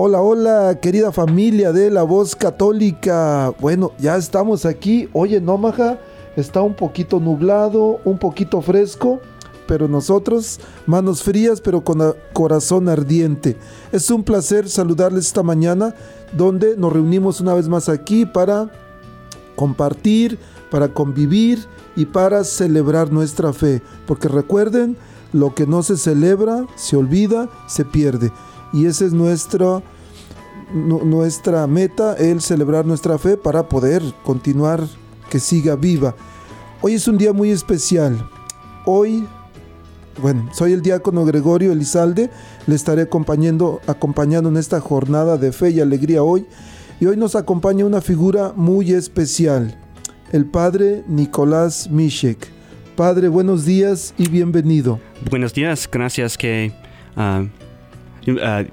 Hola, 0.00 0.20
hola, 0.22 0.78
querida 0.80 1.10
familia 1.10 1.72
de 1.72 1.90
la 1.90 2.04
voz 2.04 2.36
católica. 2.36 3.52
Bueno, 3.58 3.90
ya 3.98 4.16
estamos 4.16 4.64
aquí. 4.64 5.08
Hoy 5.12 5.34
en 5.34 5.48
Omaha 5.48 5.98
está 6.36 6.62
un 6.62 6.74
poquito 6.74 7.18
nublado, 7.18 7.98
un 8.04 8.16
poquito 8.16 8.62
fresco, 8.62 9.18
pero 9.66 9.88
nosotros, 9.88 10.60
manos 10.86 11.24
frías, 11.24 11.60
pero 11.60 11.82
con 11.82 12.14
corazón 12.32 12.88
ardiente. 12.88 13.56
Es 13.90 14.08
un 14.12 14.22
placer 14.22 14.68
saludarles 14.68 15.26
esta 15.26 15.42
mañana, 15.42 15.96
donde 16.32 16.76
nos 16.76 16.92
reunimos 16.92 17.40
una 17.40 17.54
vez 17.54 17.68
más 17.68 17.88
aquí 17.88 18.24
para 18.24 18.70
compartir, 19.56 20.38
para 20.70 20.94
convivir 20.94 21.66
y 21.96 22.06
para 22.06 22.44
celebrar 22.44 23.10
nuestra 23.10 23.52
fe. 23.52 23.82
Porque 24.06 24.28
recuerden, 24.28 24.96
lo 25.32 25.56
que 25.56 25.66
no 25.66 25.82
se 25.82 25.96
celebra, 25.96 26.66
se 26.76 26.96
olvida, 26.96 27.48
se 27.66 27.84
pierde 27.84 28.30
y 28.72 28.86
esa 28.86 29.04
es 29.04 29.12
nuestra, 29.12 29.82
nuestra 30.72 31.66
meta, 31.66 32.14
el 32.14 32.40
celebrar 32.40 32.86
nuestra 32.86 33.18
fe 33.18 33.36
para 33.36 33.68
poder 33.68 34.02
continuar 34.24 34.86
que 35.30 35.38
siga 35.38 35.76
viva. 35.76 36.14
Hoy 36.80 36.94
es 36.94 37.08
un 37.08 37.18
día 37.18 37.32
muy 37.32 37.50
especial. 37.50 38.28
Hoy, 38.84 39.26
bueno, 40.20 40.48
soy 40.52 40.72
el 40.72 40.82
diácono 40.82 41.24
Gregorio 41.24 41.72
Elizalde, 41.72 42.30
le 42.66 42.74
estaré 42.74 43.02
acompañando, 43.02 43.80
acompañando 43.86 44.48
en 44.48 44.56
esta 44.56 44.80
jornada 44.80 45.36
de 45.36 45.52
fe 45.52 45.70
y 45.70 45.80
alegría 45.80 46.22
hoy. 46.22 46.46
Y 47.00 47.06
hoy 47.06 47.16
nos 47.16 47.36
acompaña 47.36 47.84
una 47.84 48.00
figura 48.00 48.52
muy 48.56 48.92
especial, 48.92 49.78
el 50.32 50.46
padre 50.46 51.04
Nicolás 51.06 51.88
Mishek. 51.90 52.48
Padre, 52.96 53.28
buenos 53.28 53.64
días 53.64 54.14
y 54.18 54.28
bienvenido. 54.28 54.98
Buenos 55.30 55.54
días, 55.54 55.88
gracias 55.90 56.36
que 56.36 56.72
ah, 57.16 57.44
Uh, 58.28 58.64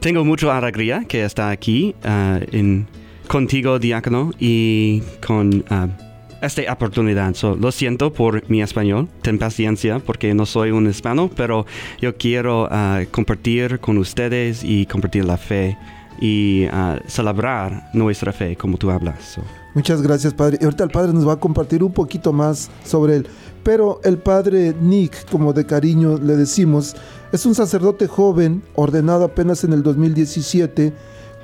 tengo 0.00 0.24
mucha 0.24 0.56
alegría 0.56 1.04
que 1.06 1.24
está 1.24 1.50
aquí 1.50 1.94
uh, 2.04 2.42
en, 2.50 2.86
contigo, 3.28 3.78
diácono, 3.78 4.32
y 4.40 5.02
con 5.24 5.64
uh, 5.70 5.88
esta 6.42 6.72
oportunidad. 6.72 7.34
lo 7.60 7.70
siento 7.70 8.12
por 8.12 8.48
mi 8.50 8.62
español, 8.62 9.08
ten 9.22 9.38
paciencia 9.38 10.00
porque 10.00 10.34
no 10.34 10.46
soy 10.46 10.70
un 10.70 10.88
hispano, 10.88 11.30
pero 11.36 11.66
yo 12.00 12.16
quiero 12.16 12.68
compartir 13.10 13.78
con 13.78 13.98
ustedes 13.98 14.64
y 14.64 14.86
compartir 14.86 15.26
la 15.26 15.36
fe 15.36 15.76
y 16.18 16.66
celebrar 17.06 17.90
nuestra 17.92 18.32
fe 18.32 18.56
como 18.56 18.78
tú 18.78 18.90
hablas. 18.90 19.38
Muchas 19.74 20.02
gracias, 20.02 20.34
Padre. 20.34 20.58
Y 20.60 20.64
ahorita 20.64 20.84
el 20.84 20.90
Padre 20.90 21.12
nos 21.12 21.28
va 21.28 21.34
a 21.34 21.36
compartir 21.36 21.84
un 21.84 21.92
poquito 21.92 22.32
más 22.32 22.70
sobre 22.84 23.16
él. 23.16 23.28
Pero 23.62 24.00
el 24.04 24.18
Padre 24.18 24.74
Nick, 24.80 25.30
como 25.30 25.52
de 25.52 25.66
cariño 25.66 26.18
le 26.18 26.36
decimos, 26.36 26.96
es 27.32 27.46
un 27.46 27.54
sacerdote 27.54 28.06
joven, 28.06 28.62
ordenado 28.74 29.24
apenas 29.24 29.64
en 29.64 29.72
el 29.72 29.82
2017, 29.82 30.92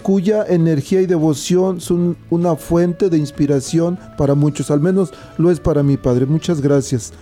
cuya 0.02 0.44
energía 0.46 1.02
y 1.02 1.06
devoción 1.06 1.80
son 1.80 2.16
una 2.30 2.56
fuente 2.56 3.10
de 3.10 3.18
inspiración 3.18 3.98
para 4.16 4.34
muchos, 4.34 4.70
al 4.70 4.80
menos 4.80 5.12
lo 5.36 5.50
es 5.50 5.60
para 5.60 5.82
mi 5.82 5.96
Padre. 5.96 6.26
Muchas 6.26 6.60
gracias. 6.60 7.12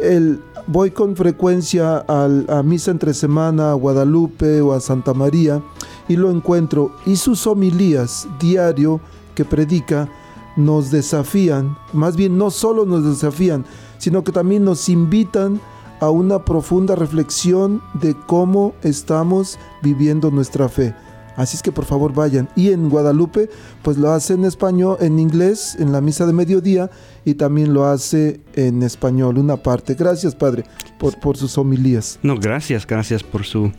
El, 0.00 0.40
voy 0.66 0.92
con 0.92 1.16
frecuencia 1.16 2.04
a 2.08 2.62
misa 2.62 2.92
entre 2.92 3.12
semana 3.12 3.72
a 3.72 3.74
Guadalupe 3.74 4.60
o 4.60 4.72
a 4.72 4.80
Santa 4.80 5.12
María 5.12 5.60
y 6.08 6.16
lo 6.16 6.30
encuentro. 6.30 6.92
Y 7.06 7.16
sus 7.16 7.46
homilías 7.46 8.28
diario 8.38 9.00
que 9.34 9.44
predica 9.44 10.08
nos 10.56 10.90
desafían, 10.90 11.76
más 11.92 12.16
bien 12.16 12.36
no 12.36 12.50
solo 12.50 12.84
nos 12.84 13.04
desafían, 13.04 13.64
sino 13.98 14.24
que 14.24 14.32
también 14.32 14.64
nos 14.64 14.88
invitan 14.88 15.60
a 16.00 16.10
una 16.10 16.44
profunda 16.44 16.94
reflexión 16.94 17.82
de 17.94 18.14
cómo 18.26 18.74
estamos 18.82 19.58
viviendo 19.82 20.30
nuestra 20.30 20.68
fe. 20.68 20.94
Así 21.36 21.56
es 21.56 21.62
que 21.62 21.70
por 21.70 21.84
favor 21.84 22.12
vayan. 22.12 22.48
Y 22.56 22.72
en 22.72 22.88
Guadalupe, 22.88 23.48
pues 23.82 23.96
lo 23.96 24.10
hace 24.10 24.34
en 24.34 24.44
español, 24.44 24.96
en 25.00 25.20
inglés, 25.20 25.76
en 25.78 25.92
la 25.92 26.00
misa 26.00 26.26
de 26.26 26.32
mediodía, 26.32 26.90
y 27.24 27.34
también 27.34 27.72
lo 27.72 27.84
hace 27.84 28.40
en 28.54 28.82
español, 28.82 29.38
una 29.38 29.56
parte. 29.56 29.94
Gracias, 29.94 30.34
Padre, 30.34 30.64
por, 30.98 31.18
por 31.20 31.36
sus 31.36 31.56
homilías. 31.56 32.18
No, 32.24 32.36
gracias, 32.36 32.84
gracias 32.84 33.22
por 33.22 33.44
su... 33.44 33.70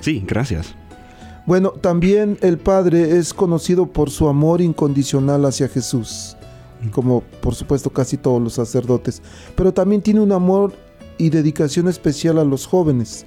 Sí, 0.00 0.24
gracias. 0.26 0.74
Bueno, 1.44 1.72
también 1.72 2.38
el 2.40 2.56
Padre 2.56 3.18
es 3.18 3.34
conocido 3.34 3.84
por 3.84 4.08
su 4.08 4.26
amor 4.28 4.62
incondicional 4.62 5.44
hacia 5.44 5.68
Jesús, 5.68 6.34
como 6.90 7.22
por 7.40 7.54
supuesto 7.54 7.90
casi 7.90 8.16
todos 8.16 8.42
los 8.42 8.54
sacerdotes, 8.54 9.22
pero 9.56 9.72
también 9.72 10.02
tiene 10.02 10.20
un 10.20 10.32
amor 10.32 10.72
y 11.18 11.30
dedicación 11.30 11.88
especial 11.88 12.38
a 12.38 12.44
los 12.44 12.66
jóvenes. 12.66 13.24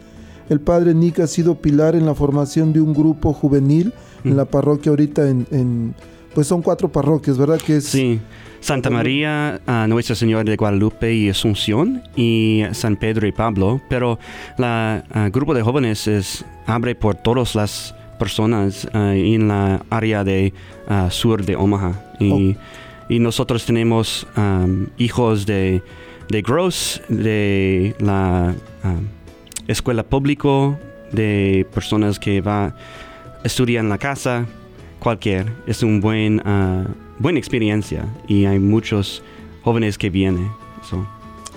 El 0.49 0.59
Padre 0.59 0.93
Nick 0.93 1.19
ha 1.19 1.27
sido 1.27 1.55
pilar 1.55 1.95
en 1.95 2.05
la 2.05 2.15
formación 2.15 2.73
de 2.73 2.81
un 2.81 2.93
grupo 2.93 3.33
juvenil 3.33 3.93
en 4.23 4.35
la 4.35 4.45
parroquia 4.45 4.89
ahorita 4.89 5.29
en, 5.29 5.93
pues 6.33 6.47
son 6.47 6.61
cuatro 6.61 6.91
parroquias, 6.91 7.37
¿verdad? 7.37 7.59
Que 7.59 7.77
es 7.77 7.85
sí. 7.85 8.19
Santa 8.59 8.89
María, 8.89 9.61
Nuestra 9.87 10.15
Señora 10.15 10.43
de 10.43 10.55
Guadalupe 10.55 11.13
y 11.13 11.29
Asunción 11.29 12.01
y 12.15 12.63
San 12.71 12.97
Pedro 12.97 13.27
y 13.27 13.31
Pablo, 13.31 13.79
pero 13.89 14.19
el 14.57 15.31
grupo 15.31 15.53
de 15.53 15.61
jóvenes 15.61 16.07
es, 16.07 16.43
abre 16.65 16.95
por 16.95 17.15
todas 17.15 17.55
las 17.55 17.95
personas 18.17 18.85
uh, 18.93 18.97
en 18.97 19.47
la 19.47 19.85
área 19.89 20.23
de 20.23 20.53
uh, 20.89 21.09
sur 21.09 21.45
de 21.45 21.55
Omaha. 21.55 21.93
Y, 22.19 22.55
oh. 22.55 22.59
Y 23.09 23.19
nosotros 23.19 23.65
tenemos 23.65 24.27
um, 24.35 24.87
hijos 24.97 25.45
de, 25.45 25.81
de 26.29 26.41
Gross, 26.41 27.01
de 27.09 27.95
la 27.99 28.53
um, 28.83 29.07
escuela 29.67 30.03
pública, 30.03 30.79
de 31.11 31.65
personas 31.73 32.19
que 32.19 32.41
va 32.41 32.75
estudiar 33.43 33.83
en 33.83 33.89
la 33.89 33.97
casa, 33.97 34.45
cualquier. 34.99 35.51
Es 35.65 35.83
una 35.83 35.99
buen, 35.99 36.39
uh, 36.39 36.85
buena 37.19 37.39
experiencia 37.39 38.05
y 38.27 38.45
hay 38.45 38.59
muchos 38.59 39.23
jóvenes 39.63 39.97
que 39.97 40.09
vienen. 40.09 40.49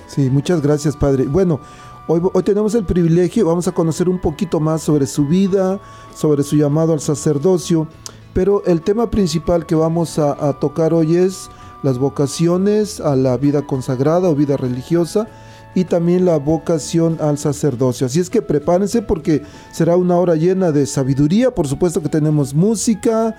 Sí, 0.06 0.28
muchas 0.30 0.60
gracias, 0.60 0.96
Padre. 0.96 1.24
Bueno, 1.24 1.60
hoy, 2.08 2.20
hoy 2.32 2.42
tenemos 2.42 2.74
el 2.74 2.84
privilegio, 2.84 3.46
vamos 3.46 3.68
a 3.68 3.72
conocer 3.72 4.08
un 4.08 4.20
poquito 4.20 4.58
más 4.58 4.82
sobre 4.82 5.06
su 5.06 5.26
vida, 5.26 5.78
sobre 6.14 6.42
su 6.42 6.56
llamado 6.56 6.92
al 6.92 7.00
sacerdocio, 7.00 7.86
pero 8.32 8.64
el 8.66 8.82
tema 8.82 9.10
principal 9.10 9.66
que 9.66 9.74
vamos 9.74 10.18
a, 10.18 10.52
tocar 10.60 10.94
hoy 10.94 11.16
es 11.16 11.50
las 11.82 11.98
vocaciones 11.98 13.00
a 13.00 13.16
la 13.16 13.36
vida 13.36 13.62
consagrada 13.62 14.28
o 14.28 14.34
vida 14.34 14.56
religiosa 14.56 15.26
y 15.74 15.84
también 15.84 16.24
la 16.24 16.36
vocación 16.36 17.18
al 17.20 17.38
sacerdocio. 17.38 18.06
Así 18.06 18.20
es 18.20 18.28
que 18.28 18.42
prepárense 18.42 19.02
porque 19.02 19.42
será 19.72 19.96
una 19.96 20.16
hora 20.16 20.34
llena 20.34 20.72
de 20.72 20.86
sabiduría, 20.86 21.54
por 21.54 21.68
supuesto 21.68 22.02
que 22.02 22.08
tenemos 22.08 22.54
música 22.54 23.36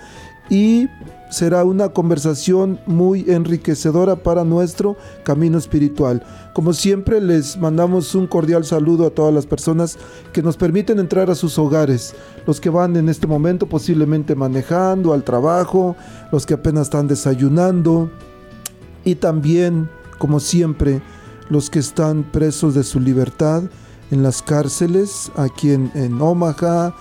y 0.48 0.88
será 1.32 1.64
una 1.64 1.88
conversación 1.88 2.78
muy 2.86 3.24
enriquecedora 3.26 4.16
para 4.16 4.44
nuestro 4.44 4.98
camino 5.24 5.56
espiritual. 5.56 6.22
Como 6.52 6.74
siempre 6.74 7.22
les 7.22 7.56
mandamos 7.56 8.14
un 8.14 8.26
cordial 8.26 8.66
saludo 8.66 9.06
a 9.06 9.10
todas 9.10 9.32
las 9.32 9.46
personas 9.46 9.98
que 10.34 10.42
nos 10.42 10.58
permiten 10.58 10.98
entrar 10.98 11.30
a 11.30 11.34
sus 11.34 11.58
hogares, 11.58 12.14
los 12.46 12.60
que 12.60 12.68
van 12.68 12.96
en 12.96 13.08
este 13.08 13.26
momento 13.26 13.66
posiblemente 13.66 14.34
manejando 14.34 15.14
al 15.14 15.24
trabajo, 15.24 15.96
los 16.30 16.44
que 16.44 16.54
apenas 16.54 16.82
están 16.88 17.08
desayunando 17.08 18.10
y 19.02 19.14
también, 19.14 19.88
como 20.18 20.38
siempre, 20.38 21.00
los 21.48 21.70
que 21.70 21.78
están 21.78 22.24
presos 22.24 22.74
de 22.74 22.84
su 22.84 23.00
libertad 23.00 23.62
en 24.10 24.22
las 24.22 24.42
cárceles, 24.42 25.32
aquí 25.34 25.70
en, 25.70 25.90
en 25.94 26.20
Omaha, 26.20 26.94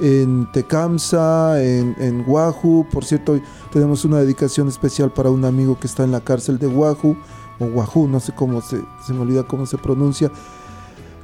en 0.00 0.50
Tecamsa, 0.52 1.62
en, 1.62 1.94
en 1.98 2.24
Wahoo. 2.26 2.86
Por 2.90 3.04
cierto, 3.04 3.32
hoy 3.32 3.42
tenemos 3.72 4.04
una 4.04 4.18
dedicación 4.18 4.68
especial 4.68 5.12
para 5.12 5.30
un 5.30 5.44
amigo 5.44 5.78
que 5.78 5.86
está 5.86 6.04
en 6.04 6.12
la 6.12 6.20
cárcel 6.20 6.58
de 6.58 6.66
Wahoo, 6.66 7.16
o 7.60 7.64
Wahoo, 7.64 8.06
no 8.08 8.20
sé 8.20 8.32
cómo 8.34 8.60
se, 8.60 8.80
se 9.06 9.12
me 9.12 9.20
olvida 9.20 9.42
cómo 9.44 9.66
se 9.66 9.78
pronuncia. 9.78 10.30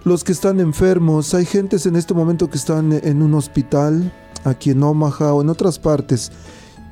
Los 0.05 0.23
que 0.25 0.33
están 0.33 0.61
enfermos, 0.61 1.33
hay 1.35 1.47
gentes 1.47 1.87
en 1.87 1.97
este 1.97 2.13
momento 2.13 2.51
que 2.51 2.59
están 2.59 2.93
en 2.93 3.23
un 3.23 3.35
hospital, 3.35 4.13
aquí 4.45 4.71
en 4.71 4.83
Omaha 4.83 5.33
o 5.33 5.41
en 5.43 5.49
otras 5.49 5.79
partes. 5.79 6.31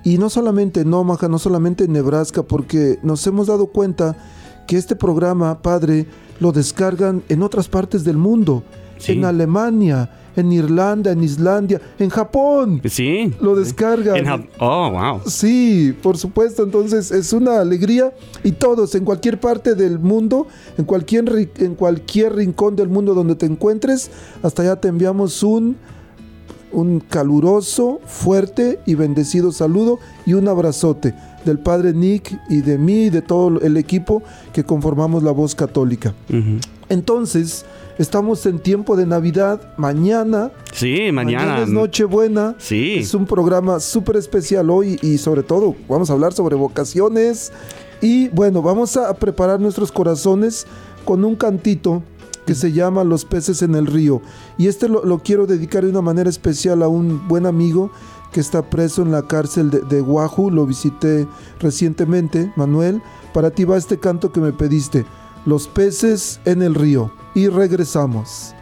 Y 0.04 0.18
no 0.18 0.30
solamente 0.30 0.80
en 0.80 0.92
Omaha, 0.94 1.28
no 1.28 1.38
solamente 1.38 1.84
en 1.84 1.92
Nebraska, 1.92 2.42
porque 2.42 2.98
nos 3.02 3.26
hemos 3.26 3.48
dado 3.48 3.66
cuenta 3.66 4.16
que 4.66 4.76
este 4.78 4.96
programa, 4.96 5.60
Padre, 5.60 6.06
lo 6.40 6.52
descargan 6.52 7.22
en 7.28 7.42
otras 7.42 7.68
partes 7.68 8.02
del 8.04 8.16
mundo, 8.16 8.62
Sí. 8.98 9.12
en 9.12 9.24
Alemania, 9.24 10.08
en 10.36 10.52
Irlanda, 10.52 11.12
en 11.12 11.22
Islandia, 11.22 11.80
en 11.98 12.08
Japón. 12.10 12.80
Sí. 12.88 13.32
Lo 13.40 13.54
descargan. 13.54 14.16
En 14.16 14.24
Jap- 14.26 14.48
oh, 14.58 14.90
wow. 14.90 15.20
Sí, 15.26 15.94
por 16.02 16.16
supuesto. 16.18 16.62
Entonces 16.62 17.10
es 17.10 17.32
una 17.32 17.60
alegría 17.60 18.12
y 18.44 18.52
todos 18.52 18.94
en 18.94 19.04
cualquier 19.04 19.38
parte 19.40 19.74
del 19.74 19.98
mundo, 19.98 20.46
en 20.78 20.84
cualquier 20.84 21.50
en 21.58 21.74
cualquier 21.74 22.34
rincón 22.36 22.76
del 22.76 22.88
mundo 22.88 23.14
donde 23.14 23.34
te 23.34 23.46
encuentres, 23.46 24.10
hasta 24.42 24.62
allá 24.62 24.76
te 24.76 24.88
enviamos 24.88 25.42
un 25.42 25.76
un 26.74 27.00
caluroso, 27.00 28.00
fuerte 28.06 28.80
y 28.86 28.94
bendecido 28.94 29.52
saludo 29.52 29.98
y 30.24 30.32
un 30.32 30.48
abrazote 30.48 31.14
del 31.44 31.58
padre 31.58 31.92
Nick 31.92 32.40
y 32.48 32.62
de 32.62 32.78
mí 32.78 33.04
y 33.04 33.10
de 33.10 33.20
todo 33.20 33.60
el 33.60 33.76
equipo 33.76 34.22
que 34.54 34.64
conformamos 34.64 35.22
la 35.22 35.32
voz 35.32 35.54
católica. 35.54 36.14
Entonces, 36.88 37.66
estamos 37.98 38.44
en 38.46 38.58
tiempo 38.58 38.96
de 38.96 39.06
Navidad, 39.06 39.60
mañana, 39.76 40.50
Sí, 40.72 41.10
mañana. 41.12 41.62
es 41.62 41.68
Nochebuena. 41.68 42.54
Sí. 42.58 42.94
Es 42.98 43.14
un 43.14 43.26
programa 43.26 43.80
súper 43.80 44.16
especial 44.16 44.70
hoy 44.70 44.98
y 45.02 45.18
sobre 45.18 45.42
todo 45.42 45.74
vamos 45.88 46.10
a 46.10 46.14
hablar 46.14 46.32
sobre 46.32 46.56
vocaciones. 46.56 47.52
Y 48.00 48.28
bueno, 48.30 48.62
vamos 48.62 48.96
a 48.96 49.14
preparar 49.14 49.60
nuestros 49.60 49.92
corazones 49.92 50.66
con 51.04 51.24
un 51.24 51.36
cantito 51.36 52.02
que 52.46 52.54
se 52.56 52.72
llama 52.72 53.04
Los 53.04 53.24
peces 53.24 53.62
en 53.62 53.74
el 53.76 53.86
río. 53.86 54.20
Y 54.58 54.66
este 54.66 54.88
lo, 54.88 55.04
lo 55.04 55.20
quiero 55.20 55.46
dedicar 55.46 55.84
de 55.84 55.90
una 55.90 56.02
manera 56.02 56.28
especial 56.28 56.82
a 56.82 56.88
un 56.88 57.28
buen 57.28 57.46
amigo 57.46 57.92
que 58.32 58.40
está 58.40 58.68
preso 58.68 59.02
en 59.02 59.12
la 59.12 59.22
cárcel 59.28 59.70
de, 59.70 59.80
de 59.82 60.00
Wahoo. 60.00 60.50
Lo 60.50 60.66
visité 60.66 61.28
recientemente, 61.60 62.52
Manuel. 62.56 63.00
Para 63.32 63.50
ti 63.50 63.64
va 63.64 63.76
este 63.76 63.98
canto 64.00 64.32
que 64.32 64.40
me 64.40 64.52
pediste. 64.52 65.04
Los 65.46 65.68
peces 65.68 66.40
en 66.44 66.62
el 66.62 66.74
río. 66.74 67.12
Y 67.34 67.48
regresamos. 67.48 68.54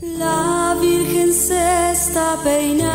La 0.00 0.76
Virgen 0.80 1.32
se 1.32 1.92
está 1.92 2.36
peinando 2.42 2.92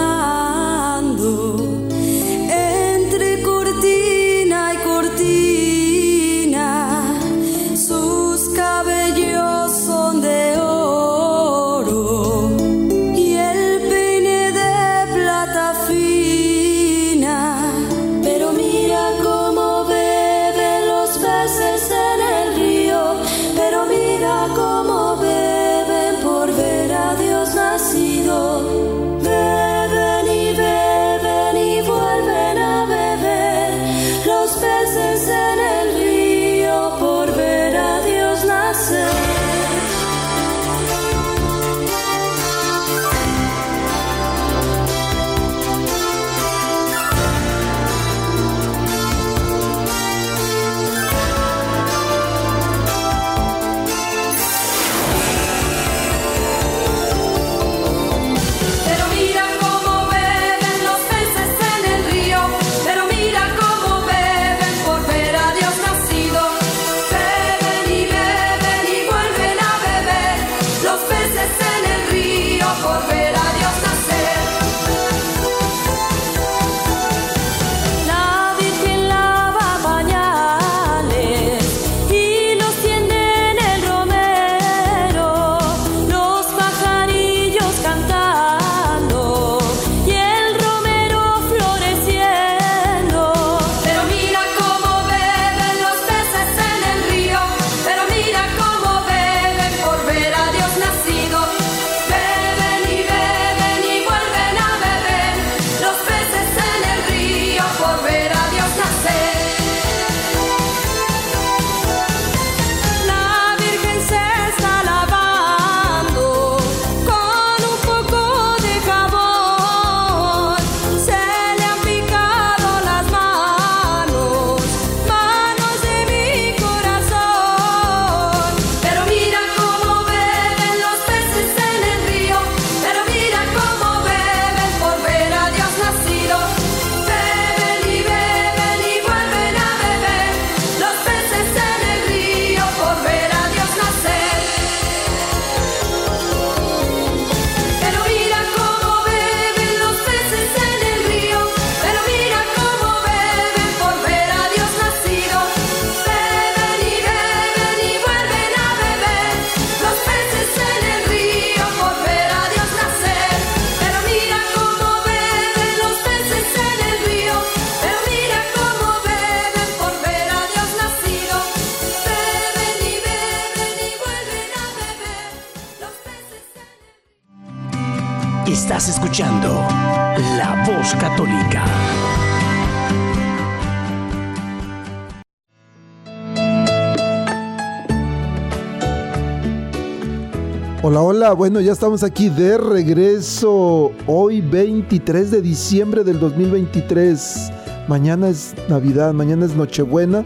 Bueno, 191.36 191.60
ya 191.60 191.74
estamos 191.74 192.04
aquí 192.04 192.30
de 192.30 192.58
regreso. 192.58 193.92
Hoy 194.06 194.40
23 194.40 195.30
de 195.32 195.42
diciembre 195.42 196.04
del 196.04 196.20
2023. 196.20 197.52
Mañana 197.90 198.30
es 198.30 198.56
Navidad, 198.70 199.12
mañana 199.14 199.46
es 199.46 199.54
Nochebuena 199.54 200.24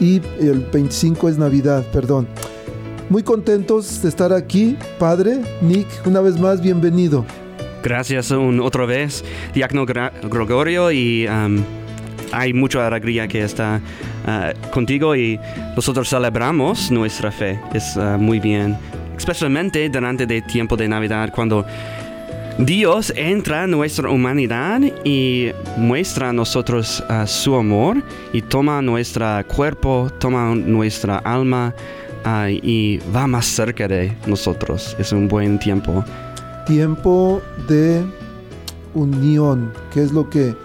y 0.00 0.22
el 0.40 0.66
25 0.72 1.28
es 1.28 1.38
Navidad, 1.38 1.84
perdón. 1.92 2.26
Muy 3.10 3.22
contentos 3.22 4.00
de 4.00 4.08
estar 4.08 4.32
aquí, 4.32 4.76
padre 4.98 5.42
Nick, 5.60 5.86
una 6.06 6.20
vez 6.20 6.38
más, 6.38 6.62
bienvenido. 6.62 7.26
Gracias 7.82 8.30
un, 8.30 8.60
otra 8.60 8.86
vez, 8.86 9.24
Diácono 9.52 9.84
Gregorio, 9.84 10.90
y 10.90 11.26
um, 11.26 11.62
hay 12.32 12.54
mucha 12.54 12.86
alegría 12.86 13.28
que 13.28 13.42
está 13.42 13.82
uh, 14.26 14.70
contigo 14.70 15.14
y 15.14 15.38
nosotros 15.76 16.08
celebramos 16.08 16.90
nuestra 16.90 17.30
fe. 17.30 17.60
Es 17.74 17.96
uh, 17.96 18.18
muy 18.18 18.40
bien, 18.40 18.76
especialmente 19.18 19.88
durante 19.90 20.24
el 20.24 20.42
tiempo 20.44 20.76
de 20.76 20.88
Navidad, 20.88 21.30
cuando 21.34 21.66
Dios 22.58 23.12
entra 23.14 23.64
en 23.64 23.70
nuestra 23.70 24.10
humanidad 24.10 24.80
y 25.04 25.50
muestra 25.76 26.30
a 26.30 26.32
nosotros 26.32 27.04
uh, 27.08 27.24
su 27.26 27.54
amor 27.54 28.02
y 28.32 28.42
toma 28.42 28.82
nuestro 28.82 29.26
cuerpo, 29.46 30.10
toma 30.18 30.54
nuestra 30.54 31.18
alma 31.18 31.72
uh, 32.24 32.48
y 32.48 32.98
va 33.14 33.28
más 33.28 33.46
cerca 33.46 33.86
de 33.86 34.16
nosotros. 34.26 34.96
Es 34.98 35.12
un 35.12 35.28
buen 35.28 35.58
tiempo. 35.60 36.04
Tiempo 36.66 37.40
de 37.68 38.04
unión, 38.94 39.72
que 39.92 40.02
es 40.02 40.12
lo 40.12 40.28
que 40.28 40.56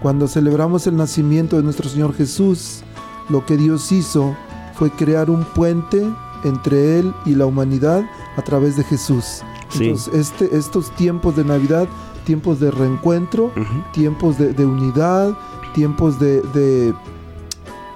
cuando 0.00 0.26
celebramos 0.28 0.86
el 0.86 0.96
nacimiento 0.96 1.56
de 1.56 1.62
nuestro 1.62 1.88
Señor 1.88 2.14
Jesús, 2.14 2.82
lo 3.28 3.44
que 3.44 3.56
Dios 3.56 3.92
hizo 3.92 4.34
fue 4.74 4.90
crear 4.90 5.28
un 5.28 5.44
puente 5.44 6.02
entre 6.44 6.98
Él 6.98 7.12
y 7.26 7.34
la 7.34 7.46
humanidad 7.46 8.02
a 8.36 8.42
través 8.42 8.76
de 8.76 8.84
Jesús. 8.84 9.42
Sí. 9.70 9.84
Entonces, 9.88 10.12
este, 10.14 10.56
estos 10.56 10.90
tiempos 10.96 11.36
de 11.36 11.44
Navidad, 11.44 11.86
tiempos 12.24 12.60
de 12.60 12.70
reencuentro, 12.70 13.46
Ujú. 13.46 13.82
tiempos 13.92 14.38
de, 14.38 14.52
de 14.52 14.64
unidad, 14.66 15.32
tiempos 15.74 16.20
de, 16.20 16.40
de 16.54 16.94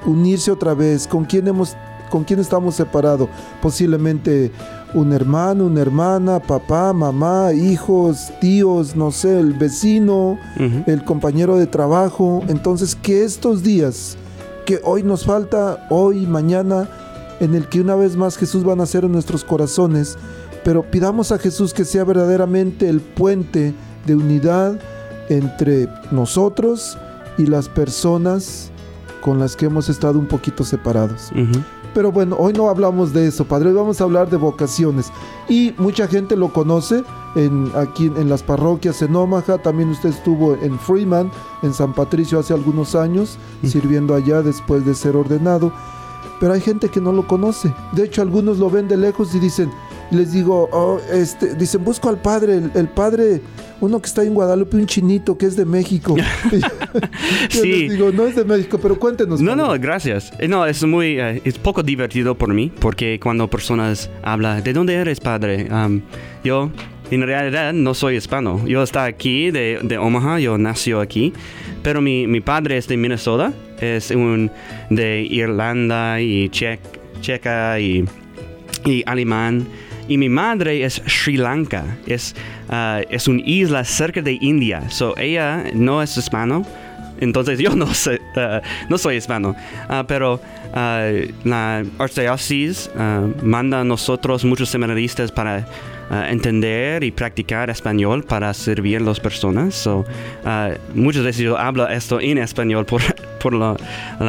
unirse 0.05 0.50
otra 0.50 0.75
vez, 0.75 1.07
con 1.07 1.25
quién 1.25 1.47
hemos, 1.49 1.76
con 2.11 2.25
quién 2.25 2.41
estamos 2.41 2.75
separados, 2.76 3.29
posiblemente 3.61 4.53
un 4.95 5.12
hermano, 5.12 5.67
una 5.67 5.81
hermana, 5.83 6.38
papá, 6.41 6.93
mamá, 6.93 7.53
hijos, 7.53 8.33
tíos, 8.41 8.97
no 8.97 9.11
sé, 9.11 9.38
el 9.41 9.53
vecino, 9.53 10.38
Ujú. 10.57 10.85
el 10.91 11.05
compañero 11.05 11.57
de 11.57 11.67
trabajo. 11.67 12.43
Entonces, 12.49 12.95
que 12.95 13.25
estos 13.25 13.62
días, 13.62 14.17
que 14.65 14.81
hoy 14.85 15.03
nos 15.03 15.25
falta, 15.26 15.87
hoy, 15.91 16.26
mañana, 16.26 16.88
en 17.40 17.55
el 17.55 17.69
que 17.69 17.81
una 17.81 17.95
vez 17.95 18.16
más 18.16 18.37
Jesús 18.37 18.66
va 18.66 18.73
a 18.73 18.76
nacer 18.76 19.05
en 19.05 19.12
nuestros 19.12 19.45
corazones, 19.45 20.16
pero 20.64 20.83
pidamos 20.83 21.33
a 21.33 21.38
Jesús 21.38 21.73
que 21.73 21.85
sea 21.85 22.05
verdaderamente 22.05 22.88
el 22.88 23.00
puente 23.00 23.75
de 24.07 24.14
unidad 24.14 24.81
entre 25.28 25.88
nosotros 26.11 26.99
y 27.38 27.47
las 27.47 27.69
personas 27.69 28.71
con 29.21 29.38
las 29.38 29.57
que 29.57 29.66
hemos 29.66 29.88
estado 29.88 30.19
un 30.19 30.26
poquito 30.26 30.64
separados. 30.64 31.31
Pero 31.95 32.12
bueno, 32.12 32.37
hoy 32.38 32.52
no 32.52 32.69
hablamos 32.69 33.12
de 33.12 33.26
eso, 33.26 33.47
Padre. 33.47 33.71
Hoy 33.71 33.75
vamos 33.75 34.00
a 34.00 34.05
hablar 34.05 34.28
de 34.28 34.37
vocaciones. 34.37 35.11
Y 35.49 35.75
mucha 35.78 36.07
gente 36.07 36.37
lo 36.37 36.52
conoce 36.52 37.02
en, 37.37 37.73
aquí 37.75 38.07
en, 38.07 38.19
en 38.19 38.28
las 38.28 38.43
parroquias 38.43 39.00
en 39.00 39.16
Omaha. 39.16 39.59
También 39.62 39.88
usted 39.88 40.11
estuvo 40.11 40.55
en 40.57 40.78
Freeman, 40.78 41.31
en 41.62 41.73
San 41.73 41.95
Patricio, 41.95 42.38
hace 42.38 42.52
algunos 42.52 42.95
años, 42.95 43.38
sirviendo 43.64 44.14
allá 44.14 44.43
después 44.43 44.85
de 44.85 44.95
ser 44.95 45.16
ordenado. 45.16 45.73
Pero 46.40 46.52
hay 46.52 46.61
gente 46.61 46.88
que 46.88 47.00
no 47.00 47.12
lo 47.12 47.26
conoce. 47.26 47.73
De 47.93 48.05
hecho, 48.05 48.23
algunos 48.23 48.59
lo 48.59 48.69
ven 48.71 48.88
de 48.88 48.97
lejos 48.97 49.35
y 49.35 49.38
dicen, 49.38 49.71
les 50.11 50.33
digo, 50.33 50.69
oh, 50.73 50.99
este, 51.12 51.55
dicen, 51.55 51.83
busco 51.85 52.09
al 52.09 52.19
padre, 52.19 52.57
el, 52.59 52.71
el 52.75 52.88
padre, 52.88 53.40
uno 53.81 54.00
que 54.00 54.07
está 54.07 54.23
en 54.23 54.35
Guadalupe, 54.35 54.76
un 54.76 54.87
chinito 54.87 55.37
que 55.38 55.47
es 55.47 55.57
de 55.57 55.64
México. 55.64 56.14
Yo 57.50 57.62
Sí. 57.62 57.69
les 57.88 57.93
digo, 57.93 58.12
no 58.12 58.26
es 58.26 58.37
de 58.37 58.45
México, 58.45 58.78
pero 58.81 58.99
cuéntenos. 58.99 59.40
No, 59.40 59.57
no, 59.57 59.66
padre". 59.66 59.78
gracias. 59.81 60.33
Eh, 60.38 60.47
No, 60.49 60.66
es 60.66 60.83
muy, 60.85 61.19
eh, 61.19 61.40
es 61.45 61.59
poco 61.59 61.83
divertido 61.83 62.37
por 62.37 62.52
mí, 62.55 62.73
porque 62.81 63.19
cuando 63.23 63.49
personas 63.49 64.11
hablan, 64.23 64.62
¿de 64.62 64.73
dónde 64.73 64.95
eres, 64.95 65.21
padre? 65.21 65.69
Um, 65.73 66.02
yo, 66.45 66.71
en 67.11 67.23
realidad, 67.27 67.73
no 67.73 67.95
soy 67.95 68.17
hispano. 68.17 68.67
Yo 68.67 68.83
estoy 68.83 69.09
aquí 69.09 69.51
de, 69.51 69.99
Omaha, 70.01 70.41
yo 70.41 70.59
nació 70.59 71.01
aquí, 71.01 71.33
pero 71.83 72.01
mi, 72.01 72.27
mi 72.27 72.41
padre 72.41 72.77
es 72.79 72.89
de 72.89 72.97
Minnesota, 72.97 73.53
es 73.81 74.11
un 74.11 74.51
de 74.91 75.23
Irlanda 75.23 76.21
y 76.21 76.49
Chec- 76.51 76.79
Checa 77.21 77.79
y, 77.81 78.05
y 78.85 79.03
alemán. 79.07 79.67
Y 80.09 80.19
mi 80.19 80.29
madre 80.29 80.85
es 80.85 81.03
Sri 81.07 81.37
Lanka, 81.37 81.85
es, 82.07 82.35
ah, 82.69 83.01
es 83.11 83.27
una 83.27 83.43
isla 83.45 83.85
cerca 83.85 84.23
de 84.23 84.39
India. 84.41 84.89
So, 84.91 85.17
ella 85.19 85.65
no 85.75 86.01
es 86.01 86.17
hispano, 86.17 86.65
entonces 87.21 87.59
yo 87.59 87.71
no, 87.77 87.93
sé, 87.93 88.21
ah, 88.37 88.63
no 88.89 88.99
soy 88.99 89.17
hispano. 89.17 89.57
Ah, 89.89 90.05
pero 90.07 90.41
la 91.45 91.85
archdiócesis 91.99 92.91
ah, 92.97 93.27
manda 93.43 93.81
a 93.81 93.85
nosotros, 93.85 94.45
muchos 94.45 94.69
seminaristas, 94.69 95.33
para 95.33 95.67
ah, 96.11 96.31
entender 96.31 97.05
y 97.05 97.11
practicar 97.11 97.71
español 97.71 98.23
para 98.25 98.53
servir 98.55 98.99
a 98.99 99.01
las 99.01 99.21
personas. 99.21 99.75
So, 99.75 100.05
ah, 100.45 100.71
muchas 100.95 101.23
veces 101.25 101.43
yo 101.43 101.59
hablo 101.59 101.89
esto 101.89 102.21
en 102.21 102.39
español 102.39 102.85
por, 102.87 103.03
por 103.41 103.55
la, 103.55 103.77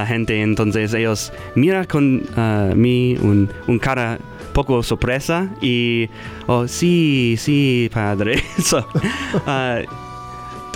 gente, 0.05 0.41
entonces 0.41 0.93
ellos 0.93 1.31
miran 1.55 1.85
con 1.85 2.23
ah, 2.35 2.71
mí 2.75 3.17
un, 3.21 3.49
cara 3.79 4.17
poco 4.53 4.81
sorpresa 4.81 5.49
y 5.61 6.09
oh 6.47 6.67
sí 6.67 7.35
sí 7.37 7.91
padre 7.93 8.41
So, 8.57 8.87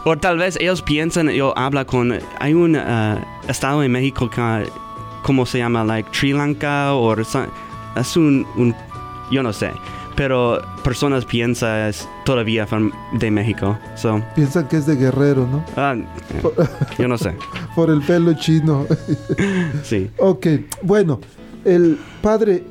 o 0.03 0.17
tal 0.17 0.37
vez 0.37 0.55
ellos 0.59 0.83
piensan 0.83 1.29
yo 1.29 1.57
habla 1.57 1.85
con 1.85 2.19
hay 2.39 2.53
un 2.53 2.77
estado 3.47 3.81
en 3.81 3.91
México 3.91 4.29
que 4.29 4.69
cómo 5.23 5.45
se 5.45 5.59
llama 5.59 5.83
like 5.83 6.09
Sri 6.11 6.33
Lanka 6.33 6.93
o 6.93 7.15
es 7.95 8.17
un, 8.17 8.45
un- 8.55 8.75
yo 9.31 9.43
no 9.43 9.53
sé 9.53 9.71
pero 10.15 10.61
personas 10.83 11.25
piensan 11.25 11.87
es 11.87 12.07
todavía 12.25 12.67
de 13.13 13.31
México 13.31 13.77
so 13.95 14.21
Piensan 14.35 14.67
que 14.67 14.77
es 14.77 14.85
de 14.85 14.95
guerrero, 14.95 15.47
¿no? 15.47 15.63
ah, 15.75 15.95
eh, 15.95 16.67
yo 16.97 17.07
no 17.07 17.17
sé 17.17 17.35
Por 17.75 17.89
el 17.89 18.01
pelo 18.01 18.33
chino. 18.33 18.85
sí 19.83 20.09
ok, 20.17 20.47
bueno, 20.83 21.19
el 21.65 21.97
padre, 22.21 22.63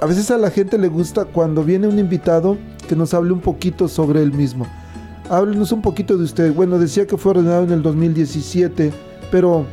a 0.00 0.06
veces 0.06 0.30
a 0.30 0.38
la 0.38 0.50
gente 0.50 0.78
le 0.78 0.88
gusta 0.88 1.24
cuando 1.24 1.64
viene 1.64 1.88
un 1.88 1.98
invitado 1.98 2.56
que 2.88 2.96
nos 2.96 3.14
hable 3.14 3.32
un 3.32 3.40
poquito 3.40 3.88
sobre 3.88 4.22
él 4.22 4.32
mismo. 4.32 4.66
Háblenos 5.28 5.70
un 5.72 5.82
poquito 5.82 6.16
de 6.16 6.24
usted. 6.24 6.52
Bueno, 6.52 6.78
decía 6.78 7.06
que 7.06 7.16
fue 7.16 7.30
ordenado 7.30 7.62
en 7.64 7.72
el 7.72 7.82
2017, 7.82 8.92
pero 9.30 9.64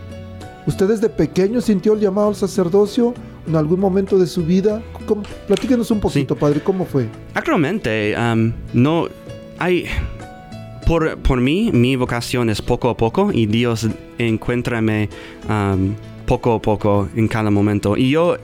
¿usted 0.68 0.88
desde 0.88 1.10
pequeño 1.10 1.62
sintió 1.62 1.94
el 1.94 2.00
llamado 2.00 2.28
al 2.30 2.36
sacerdocio 2.36 3.14
en 3.48 3.56
algún 3.56 3.80
momento 3.80 4.18
de 4.18 4.28
su 4.28 4.44
vida? 4.44 4.82
¿Cómo? 5.06 5.24
Platíquenos 5.48 5.90
un 5.92 6.00
poquito, 6.00 6.36
padre, 6.36 6.62
¿cómo 6.62 6.86
fue? 6.86 7.08
Actualmente, 7.34 8.16
um, 8.18 8.52
no 8.74 9.08
hay. 9.58 9.86
Por, 10.86 11.18
por 11.18 11.42
mí, 11.42 11.70
mi 11.74 11.98
vocación 11.98 12.50
es 12.50 12.62
poco 12.62 12.90
a 12.90 12.96
poco 12.96 13.32
y 13.34 13.46
Dios 13.46 13.88
encuéntrame 14.18 15.10
um, 15.50 15.94
poco 16.26 16.54
a 16.54 16.62
poco 16.62 17.10
en 17.14 17.28
cada 17.28 17.52
momento. 17.52 17.98
Y 17.98 18.12
yo, 18.12 18.38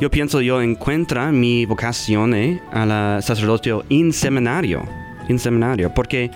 yo 0.00 0.10
pienso, 0.10 0.40
yo 0.40 0.62
encuentro 0.62 1.30
mi 1.32 1.66
vocación 1.66 2.34
eh, 2.34 2.62
a 2.72 2.86
la 2.86 3.20
sacerdocio 3.20 3.84
en 3.90 4.12
seminario. 4.12 4.82
En 5.28 5.38
seminario, 5.38 5.92
porque 5.92 6.30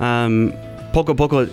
um, 0.00 0.50
poco 0.92 1.12
a 1.12 1.16
poco 1.16 1.44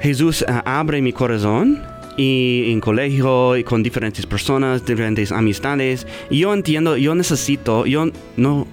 Jesús 0.00 0.44
ah, 0.48 0.62
abre 0.64 1.02
mi 1.02 1.12
corazón 1.12 1.82
y 2.16 2.70
en 2.72 2.80
colegio 2.80 3.56
y 3.56 3.64
con 3.64 3.82
diferentes 3.82 4.24
personas, 4.26 4.84
diferentes 4.84 5.32
amistades. 5.32 6.06
Y 6.30 6.38
yo 6.40 6.54
entiendo, 6.54 6.96
yo 6.96 7.14
necesito, 7.14 7.84
yo 7.86 8.06
no, 8.36 8.66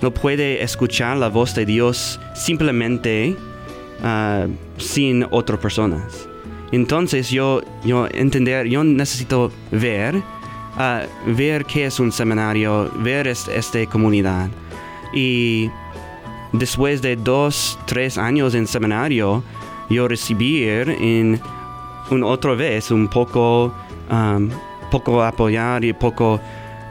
no 0.00 0.10
puede 0.14 0.62
escuchar 0.62 1.16
la 1.18 1.28
voz 1.28 1.54
de 1.54 1.66
Dios 1.66 2.18
simplemente 2.34 3.36
ah, 4.02 4.46
sin 4.78 5.26
otras 5.30 5.58
personas. 5.60 6.26
Entonces 6.72 7.30
yo, 7.30 7.60
yo 7.84 8.06
entender, 8.12 8.66
yo 8.68 8.84
necesito 8.84 9.50
ver, 9.72 10.22
ah, 10.76 11.02
ver 11.26 11.64
qué 11.64 11.86
es 11.86 11.98
un 12.00 12.12
seminario, 12.12 12.90
ver 13.00 13.26
es- 13.26 13.48
esta 13.48 13.84
comunidad. 13.86 14.48
Y 15.12 15.68
después 16.52 17.02
de 17.02 17.16
dos, 17.16 17.78
tres 17.86 18.16
años 18.16 18.54
en 18.54 18.66
seminario, 18.68 19.42
yo 19.90 20.06
recibir 20.06 20.88
en 20.90 21.40
un 22.10 22.22
otra 22.22 22.54
vez 22.54 22.90
un 22.90 23.08
poco, 23.08 23.74
um, 24.10 24.50
poco 24.90 25.22
apoyar 25.22 25.84
y 25.84 25.92
poco 25.92 26.40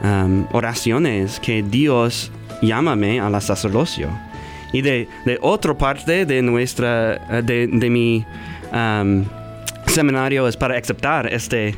um, 0.02 0.46
oraciones 0.52 1.40
que 1.40 1.62
Dios 1.62 2.30
llámame 2.62 3.20
a 3.20 3.30
la 3.30 3.40
sacerdocio. 3.40 4.08
y 4.72 4.82
de, 4.82 5.08
de 5.24 5.38
otra 5.40 5.76
parte 5.76 6.26
de 6.26 6.42
nuestra, 6.42 7.42
de, 7.42 7.66
de 7.66 7.90
mi 7.90 8.24
am, 8.72 9.24
seminario 9.86 10.46
es 10.46 10.56
para 10.56 10.78
aceptar 10.78 11.32
este, 11.32 11.74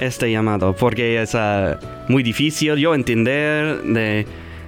este 0.00 0.30
llamado, 0.30 0.74
porque 0.74 1.20
es 1.20 1.34
ah, 1.34 1.78
muy 2.08 2.22
difícil 2.22 2.76
yo 2.76 2.94
entender 2.94 3.82
de, 3.82 4.26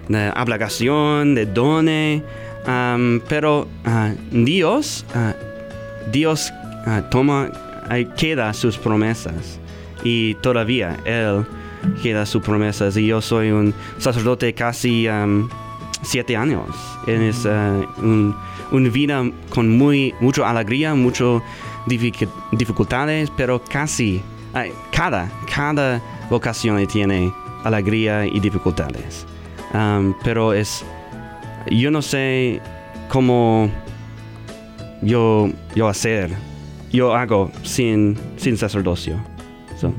de 0.09 0.33
obligación, 0.37 1.35
de 1.35 1.47
dones, 1.47 2.23
am, 2.67 3.23
pero 3.29 3.69
ah, 3.85 4.13
Dios, 4.31 5.07
ah, 5.15 5.35
Dios 6.11 6.53
toma, 7.11 7.51
queda 8.17 8.53
sus 8.55 8.77
promesas 8.79 9.59
y 10.05 10.35
todavía 10.37 10.97
Él 11.05 11.45
queda 12.03 12.25
sus 12.27 12.43
promesas 12.43 12.97
y 12.97 13.07
yo 13.07 13.21
soy 13.21 13.51
un 13.51 13.75
sacerdote 13.99 14.53
casi 14.55 15.07
am, 15.09 15.49
siete 16.03 16.37
años. 16.37 16.67
Es 17.07 17.47
ah, 17.47 17.81
un, 17.99 18.35
una 18.71 18.89
vida 18.91 19.23
con 19.49 19.77
muy, 19.77 20.15
mucha 20.21 20.49
alegría, 20.49 20.95
dificu- 21.87 22.29
dificultades, 22.53 23.31
pero 23.37 23.63
casi 23.63 24.21
cada, 24.93 25.31
cada 25.55 26.01
vocación 26.31 26.87
tiene 26.87 27.33
alegría 27.65 28.27
y 28.27 28.39
dificultades. 28.41 29.27
Am, 29.73 30.15
pero 30.25 30.53
es, 30.53 30.85
yo 31.71 31.91
no 31.91 32.03
sé 32.03 32.61
cómo 33.09 33.71
yo, 35.03 35.49
yo 35.75 35.89
hacer, 35.89 36.31
yo 36.93 37.15
hago 37.15 37.51
sin, 37.63 38.17
sin 38.37 38.57
sacerdocio. 38.57 39.15
So, 39.81 39.93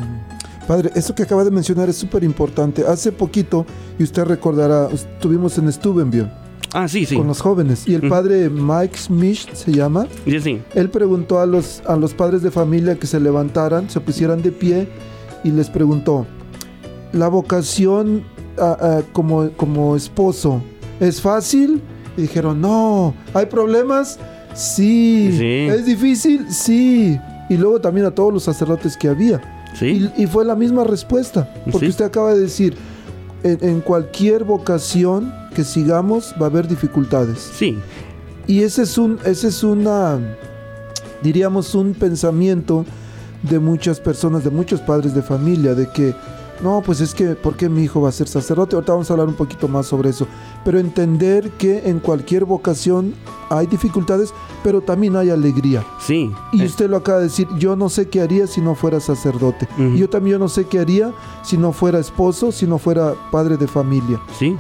Padre, 0.68 0.92
eso 0.96 1.16
que 1.16 1.24
acaba 1.24 1.44
de 1.44 1.52
mencionar 1.52 1.90
es 1.90 1.96
súper 1.98 2.24
importante. 2.24 2.84
Hace 2.88 3.12
poquito, 3.12 3.66
y 3.98 4.04
usted 4.04 4.24
recordará, 4.26 4.90
estuvimos 4.94 5.58
en 5.58 5.72
Steubenville 5.72 6.30
ah, 6.74 6.88
sí, 6.88 7.06
sí. 7.06 7.16
con 7.18 7.28
los 7.28 7.42
jóvenes 7.42 7.88
y 7.88 7.96
el 7.96 8.04
Mm. 8.04 8.10
padre 8.10 8.50
Mike 8.50 8.98
Smith 8.98 9.52
se 9.54 9.72
llama. 9.74 10.08
Sí, 10.26 10.40
sí. 10.40 10.62
Él 10.76 10.90
preguntó 10.90 11.40
a 11.40 11.46
los, 11.46 11.82
a 11.88 11.96
los 11.96 12.14
padres 12.14 12.42
de 12.44 12.52
familia 12.52 12.96
que 12.96 13.08
se 13.08 13.20
levantaran, 13.20 13.90
se 13.90 14.00
pusieran 14.00 14.42
de 14.42 14.52
pie 14.52 14.88
y 15.44 15.52
les 15.52 15.70
preguntó, 15.70 16.26
¿la 17.12 17.28
vocación 17.28 18.24
como, 19.14 19.50
como 19.52 19.96
esposo 19.96 20.62
es 21.00 21.20
fácil? 21.22 21.82
Y 22.16 22.22
dijeron, 22.24 22.62
no, 22.62 23.14
¿hay 23.34 23.48
problemas? 23.48 24.20
Sí. 24.54 25.34
Sí. 25.38 25.68
¿Es 25.70 25.86
difícil? 25.86 26.46
Sí. 26.52 27.20
Y 27.50 27.58
luego 27.58 27.80
también 27.82 28.06
a 28.06 28.12
todos 28.12 28.34
los 28.34 28.44
sacerdotes 28.44 28.96
que 28.98 29.08
había. 29.10 29.42
Sí. 29.78 30.10
Y, 30.18 30.24
y 30.24 30.28
fue 30.28 30.46
la 30.46 30.56
misma 30.56 30.84
respuesta, 30.84 31.50
porque 31.72 31.88
Sí. 31.88 31.90
usted 31.92 32.06
acaba 32.06 32.34
de 32.34 32.40
decir, 32.42 32.76
en, 33.44 33.58
en 33.62 33.82
cualquier 33.82 34.44
vocación 34.44 35.34
que 35.56 35.64
sigamos 35.64 36.34
va 36.42 36.46
a 36.46 36.50
haber 36.50 36.68
dificultades. 36.68 37.40
Sí. 37.58 37.78
Y 38.48 38.64
ese 38.64 38.84
es 38.84 38.98
un, 38.98 39.20
ese 39.26 39.48
es 39.48 39.64
una, 39.64 40.20
diríamos, 41.24 41.74
un 41.76 41.94
pensamiento 41.94 42.86
de 43.44 43.60
muchas 43.60 44.00
personas, 44.00 44.44
de 44.44 44.50
muchos 44.50 44.82
padres 44.82 45.14
de 45.16 45.22
familia, 45.22 45.74
de 45.74 45.88
que, 45.90 46.14
no, 46.62 46.82
pues 46.86 47.02
es 47.02 47.14
que, 47.14 47.36
¿por 47.36 47.56
qué 47.56 47.70
mi 47.70 47.84
hijo 47.84 48.02
va 48.02 48.10
a 48.10 48.12
ser 48.12 48.28
sacerdote? 48.28 48.76
Ahorita 48.76 48.94
vamos 48.94 49.10
a 49.10 49.14
hablar 49.14 49.28
un 49.28 49.34
poquito 49.34 49.68
más 49.68 49.88
sobre 49.88 50.10
eso. 50.10 50.28
Pero 50.64 50.80
entender 50.80 51.50
que 51.52 51.90
en 51.90 52.00
cualquier 52.00 52.46
vocación 52.46 53.16
hay 53.50 53.68
dificultades, 53.68 54.34
pero 54.64 54.82
también 54.82 55.16
hay 55.16 55.30
alegría. 55.30 55.84
Sí. 56.00 56.32
Y 56.52 56.64
usted 56.64 56.90
lo 56.90 56.98
acaba 56.98 57.18
de 57.18 57.26
decir, 57.26 57.48
yo 57.58 57.76
no 57.76 57.90
sé 57.90 58.10
qué 58.10 58.22
haría 58.22 58.48
si 58.48 58.62
no 58.62 58.76
fuera 58.76 59.00
sacerdote. 59.00 59.68
Yo 59.96 60.10
también 60.10 60.34
yo 60.34 60.40
no 60.40 60.48
sé 60.48 60.66
qué 60.66 60.80
haría 60.80 61.12
si 61.44 61.58
no 61.58 61.74
fuera 61.74 62.00
esposo, 62.00 62.52
si 62.52 62.68
no 62.68 62.78
fuera 62.78 63.16
padre 63.32 63.58
de 63.58 63.68
familia. 63.68 64.22
Sí. 64.38 64.56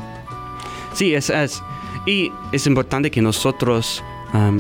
Sí, 0.94 1.14
es, 1.14 1.30
es. 1.30 1.62
Y 2.06 2.32
es 2.52 2.66
importante 2.66 3.12
que 3.12 3.22
nosotros 3.22 4.04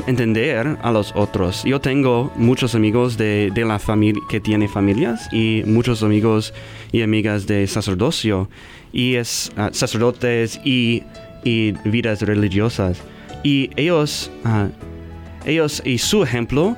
entender 0.07 0.77
a 0.81 0.91
los 0.91 1.13
otros. 1.15 1.63
Yo 1.63 1.79
tengo 1.79 2.31
muchos 2.36 2.75
amigos 2.75 3.17
de, 3.17 3.51
de 3.53 3.65
la 3.65 3.79
familia 3.79 4.21
que 4.29 4.39
tiene 4.39 4.67
familias 4.67 5.29
y 5.31 5.63
muchos 5.65 6.03
amigos 6.03 6.53
y 6.91 7.01
amigas 7.01 7.47
de 7.47 7.65
sacerdocio 7.67 8.49
y 8.91 9.15
es 9.15 9.51
ah, 9.55 9.69
sacerdotes 9.71 10.60
y, 10.65 11.03
y 11.43 11.71
vidas 11.86 12.21
religiosas. 12.21 13.01
Y 13.43 13.69
ellos, 13.77 14.29
ah, 14.43 14.67
ellos 15.45 15.81
y 15.86 15.97
su 15.99 16.23
ejemplo 16.23 16.75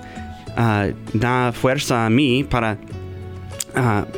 ah, 0.56 0.88
da 1.14 1.52
fuerza 1.52 2.06
a 2.06 2.10
mí 2.10 2.44
para 2.44 2.78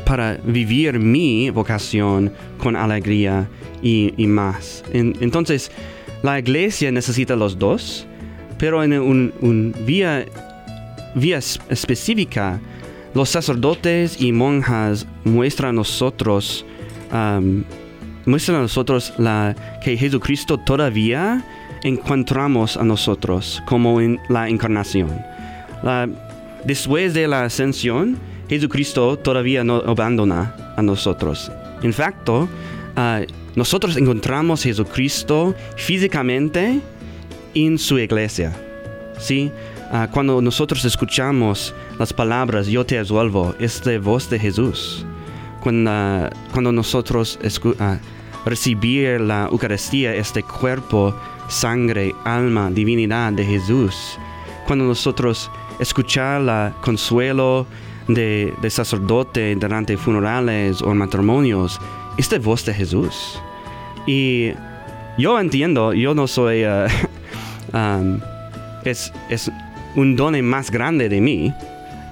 para 0.06 0.38
vivir 0.44 1.00
mi 1.00 1.50
vocación 1.50 2.30
con 2.58 2.76
alegría 2.76 3.48
y, 3.82 4.12
más. 4.28 4.84
En- 4.92 5.16
entonces, 5.22 5.72
la 6.24 6.38
iglesia 6.40 6.92
necesita 6.92 7.38
los 7.38 7.58
dos, 7.58 8.06
pero 8.66 8.84
en 8.84 8.94
un, 8.94 9.76
vía, 9.86 10.26
vía 11.14 11.38
es- 11.38 11.60
específica, 11.70 12.60
los 13.14 13.30
sacerdotes 13.30 14.20
y 14.20 14.32
monjas 14.32 15.06
muestran 15.24 15.70
a 15.70 15.74
nosotros, 15.74 16.66
muestran 18.26 18.58
a 18.58 18.62
nosotros 18.62 19.14
la, 19.20 19.56
que 19.84 19.96
Jesucristo 19.96 20.58
todavía 20.58 21.46
encontramos 21.84 22.76
a 22.76 22.84
nosotros 22.84 23.62
como 23.68 24.02
en 24.02 24.20
la 24.30 24.50
encarnación. 24.50 25.12
Después 26.66 27.14
de 27.14 27.28
la 27.28 27.44
ascensión, 27.44 28.18
Jesucristo 28.50 29.16
todavía 29.20 29.64
no 29.64 29.76
abandona 29.86 30.56
a 30.76 30.82
nosotros. 30.82 31.52
En 31.84 31.94
facto, 31.94 32.50
ah, 32.96 33.22
nosotros 33.56 33.96
encontramos 33.96 34.62
a 34.62 34.64
Jesucristo 34.64 35.54
físicamente 35.78 36.82
en 37.56 37.78
su 37.78 37.98
iglesia. 37.98 38.54
¿sí? 39.18 39.52
Ah, 39.92 40.08
cuando 40.12 40.42
nosotros 40.42 40.84
escuchamos 40.86 41.74
las 41.98 42.12
palabras 42.14 42.68
yo 42.68 42.86
te 42.86 43.00
absuelvo, 43.00 43.56
es 43.60 43.84
de 43.84 43.98
voz 43.98 44.30
de 44.30 44.40
Jesús. 44.40 45.06
Cuando, 45.62 45.92
ah, 45.92 46.30
cuando 46.52 46.72
nosotros 46.72 47.40
ah, 47.80 47.98
recibir 48.46 49.22
la 49.22 49.48
Eucaristía, 49.52 50.14
este 50.14 50.44
cuerpo, 50.44 51.16
sangre, 51.48 52.14
alma, 52.24 52.70
divinidad 52.70 53.34
de 53.34 53.46
Jesús. 53.46 54.18
Cuando 54.68 54.86
nosotros 54.86 55.50
escuchar 55.80 56.42
la 56.42 56.74
consuelo 56.82 57.68
de, 58.08 58.54
de 58.62 58.70
sacerdote 58.70 59.56
durante 59.56 59.98
funerales 59.98 60.82
o 60.82 60.94
matrimonios, 60.94 61.80
es 62.18 62.30
de 62.30 62.40
voz 62.40 62.66
de 62.66 62.74
Jesús. 62.74 63.40
Y 64.08 64.52
yo 65.18 65.40
entiendo, 65.40 65.94
yo 65.94 66.14
no 66.14 66.28
soy, 66.28 66.64
es, 68.84 69.12
es 69.30 69.52
un 69.96 70.16
don 70.16 70.40
más 70.44 70.72
grande 70.72 71.10
de 71.10 71.22
mí. 71.22 71.54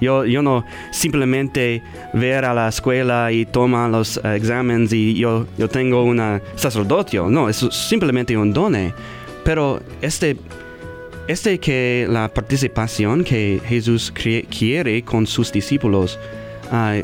Yo, 0.00 0.24
yo 0.24 0.42
no 0.42 0.64
simplemente 0.90 1.82
ver 2.12 2.44
a 2.44 2.52
la 2.52 2.68
escuela 2.68 3.32
y 3.32 3.46
toma 3.46 3.88
los 3.88 4.18
eh, 4.18 4.34
exámenes 4.36 4.92
y 4.92 5.14
yo, 5.14 5.46
yo 5.56 5.68
tengo 5.68 6.04
una 6.04 6.42
sacerdocio. 6.56 7.30
No, 7.30 7.48
es 7.48 7.56
simplemente 7.70 8.36
un 8.36 8.52
don. 8.52 8.74
Pero 9.44 9.80
este, 10.02 10.36
este 11.28 11.58
que 11.58 12.06
la 12.08 12.28
participación 12.28 13.24
que 13.24 13.60
Jesús 13.66 14.12
quiere 14.12 15.02
con 15.02 15.26
sus 15.26 15.52
discípulos, 15.52 16.18
ah, 16.70 16.96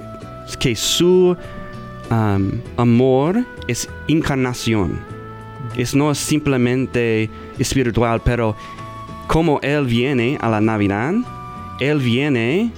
que 0.59 0.75
su 0.75 1.37
amor 2.77 3.44
es 3.68 3.88
encarnación. 4.09 5.10
Es 5.77 5.95
no 5.95 6.15
simplemente 6.15 7.31
espiritual, 7.59 8.21
pero 8.25 8.57
como 9.27 9.61
Él 9.63 9.87
viene 9.87 10.37
a 10.41 10.49
la 10.49 10.61
Navidad, 10.61 11.15
Él 11.81 11.99
viene 11.99 12.71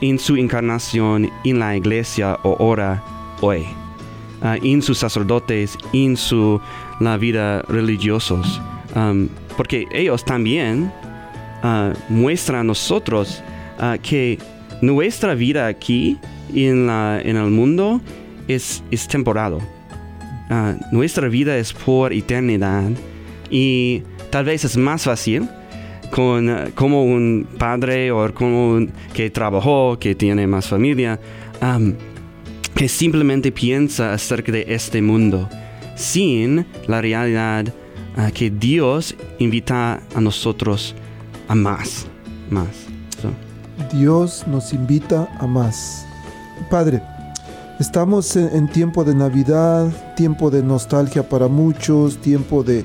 en 0.00 0.18
su 0.18 0.36
encarnación 0.36 1.30
en 1.44 1.58
la 1.58 1.76
iglesia 1.76 2.38
o 2.42 2.56
hora 2.58 3.02
hoy, 3.40 3.64
ah, 4.42 4.56
en 4.62 4.82
sus 4.82 4.98
sacerdotes, 4.98 5.78
en 5.92 6.16
su 6.16 6.60
la 7.00 7.16
vida 7.16 7.62
religiosos, 7.68 8.60
Um, 8.96 9.28
porque 9.56 9.86
ellos 9.90 10.24
también 10.24 10.92
ah, 11.64 11.92
muestran 12.08 12.60
a 12.60 12.64
nosotros 12.64 13.42
ah, 13.80 13.96
que 14.00 14.38
nuestra 14.82 15.34
vida 15.34 15.66
aquí 15.66 16.16
en, 16.54 16.86
la- 16.86 17.20
en 17.20 17.36
el 17.36 17.50
mundo 17.50 18.00
es, 18.46 18.84
es 18.92 19.08
temporal. 19.08 19.58
Ah, 20.50 20.74
nuestra 20.92 21.28
vida 21.28 21.56
es 21.56 21.72
por 21.72 22.12
eternidad 22.12 22.90
y 23.50 24.02
tal 24.30 24.44
vez 24.44 24.64
es 24.64 24.76
más 24.76 25.04
fácil 25.04 25.48
con 26.10 26.50
eh, 26.50 26.70
como 26.74 27.04
un 27.04 27.46
padre 27.58 28.12
o 28.12 28.32
como 28.34 28.70
un 28.70 28.92
que 29.14 29.30
trabajó, 29.30 29.98
que 29.98 30.14
tiene 30.14 30.46
más 30.46 30.68
familia, 30.68 31.18
am, 31.60 31.94
que 32.74 32.88
simplemente 32.88 33.52
piensa 33.52 34.12
acerca 34.12 34.52
de 34.52 34.66
este 34.68 35.00
mundo 35.00 35.48
sin 35.96 36.66
la 36.86 37.00
realidad 37.00 37.66
ah, 38.16 38.30
que 38.32 38.50
Dios 38.50 39.14
invita 39.38 40.00
a 40.14 40.20
nosotros 40.20 40.94
a 41.48 41.54
más, 41.54 42.06
más. 42.50 42.68
Dios 43.92 44.44
nos 44.46 44.72
invita 44.72 45.28
a 45.38 45.46
más. 45.46 46.06
Padre, 46.70 47.02
estamos 47.78 48.36
en, 48.36 48.68
tiempo 48.68 49.04
de 49.04 49.14
Navidad, 49.14 49.88
tiempo 50.16 50.50
de 50.50 50.62
nostalgia 50.62 51.28
para 51.28 51.48
muchos, 51.48 52.18
tiempo 52.18 52.62
de, 52.62 52.84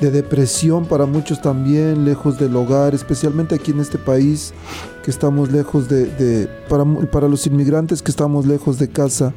de 0.00 0.10
depresión 0.10 0.86
para 0.86 1.06
muchos 1.06 1.40
también, 1.42 2.04
lejos 2.04 2.38
del 2.38 2.54
hogar, 2.56 2.94
especialmente 2.94 3.54
aquí 3.54 3.70
en 3.72 3.80
este 3.80 3.98
país 3.98 4.52
que 5.04 5.10
estamos 5.10 5.50
lejos 5.52 5.88
de, 5.88 6.06
de- 6.06 6.46
para, 6.68 6.84
para 7.10 7.28
los 7.28 7.46
inmigrantes 7.46 8.02
que 8.02 8.10
estamos 8.10 8.46
lejos 8.46 8.78
de 8.78 8.88
casa. 8.88 9.32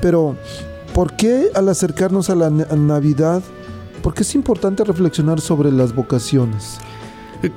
Pero, 0.00 0.36
¿por 0.94 1.14
qué 1.16 1.48
al 1.54 1.68
acercarnos 1.68 2.30
a 2.30 2.34
la 2.34 2.46
a 2.46 2.76
Navidad, 2.76 3.42
por 4.02 4.14
qué 4.14 4.22
es 4.22 4.34
importante 4.34 4.82
reflexionar 4.84 5.40
sobre 5.40 5.70
las 5.70 5.94
vocaciones? 5.94 6.78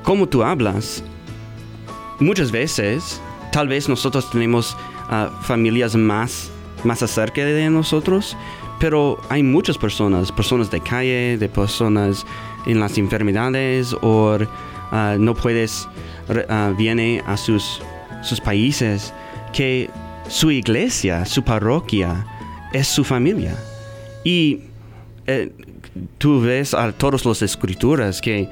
Como 0.03 0.27
tú 0.27 0.43
hablas, 0.43 1.03
muchas 2.19 2.51
veces, 2.51 3.19
tal 3.51 3.67
vez 3.67 3.87
nosotros 3.89 4.29
tenemos 4.31 4.75
familias 5.41 5.95
más, 5.95 6.51
más 6.83 7.03
acerca 7.03 7.43
de 7.45 7.69
nosotros, 7.69 8.35
pero 8.79 9.19
hay 9.29 9.43
muchas 9.43 9.77
personas, 9.77 10.31
personas 10.31 10.69
de 10.69 10.81
calle, 10.81 11.37
de 11.37 11.49
personas 11.49 12.25
en 12.65 12.79
las 12.79 12.97
enfermedades 12.97 13.95
o 14.01 14.37
ah, 14.91 15.15
no 15.17 15.33
puedes, 15.33 15.87
ah, 16.49 16.73
viene 16.77 17.23
a 17.25 17.37
sus, 17.37 17.81
sus 18.21 18.41
países, 18.41 19.13
que 19.53 19.89
su 20.27 20.51
iglesia, 20.51 21.25
su 21.25 21.43
parroquia 21.43 22.25
es 22.73 22.87
su 22.87 23.03
familia. 23.03 23.55
Y 24.23 24.61
eh, 25.27 25.51
tú 26.17 26.41
ves 26.41 26.73
a 26.73 26.91
todas 26.91 27.25
las 27.25 27.41
escrituras 27.41 28.21
que 28.21 28.49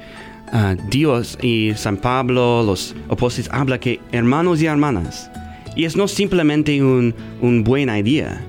ah, 0.52 0.74
Dios 0.88 1.38
y 1.42 1.72
San 1.76 1.96
Pablo, 1.96 2.62
los 2.62 2.94
apóstoles, 3.10 3.50
habla 3.52 3.78
que 3.78 4.00
hermanos 4.12 4.62
y 4.62 4.66
hermanas. 4.66 5.30
Y 5.76 5.84
es 5.84 5.96
no 5.96 6.08
simplemente 6.08 6.82
un, 6.82 7.14
un 7.40 7.64
buena 7.64 7.98
idea. 7.98 8.40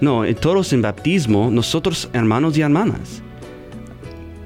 No, 0.00 0.22
todos 0.34 0.72
en 0.72 0.82
bautismo, 0.82 1.50
nosotros 1.50 2.08
hermanos 2.12 2.56
y 2.56 2.60
hermanas. 2.60 3.22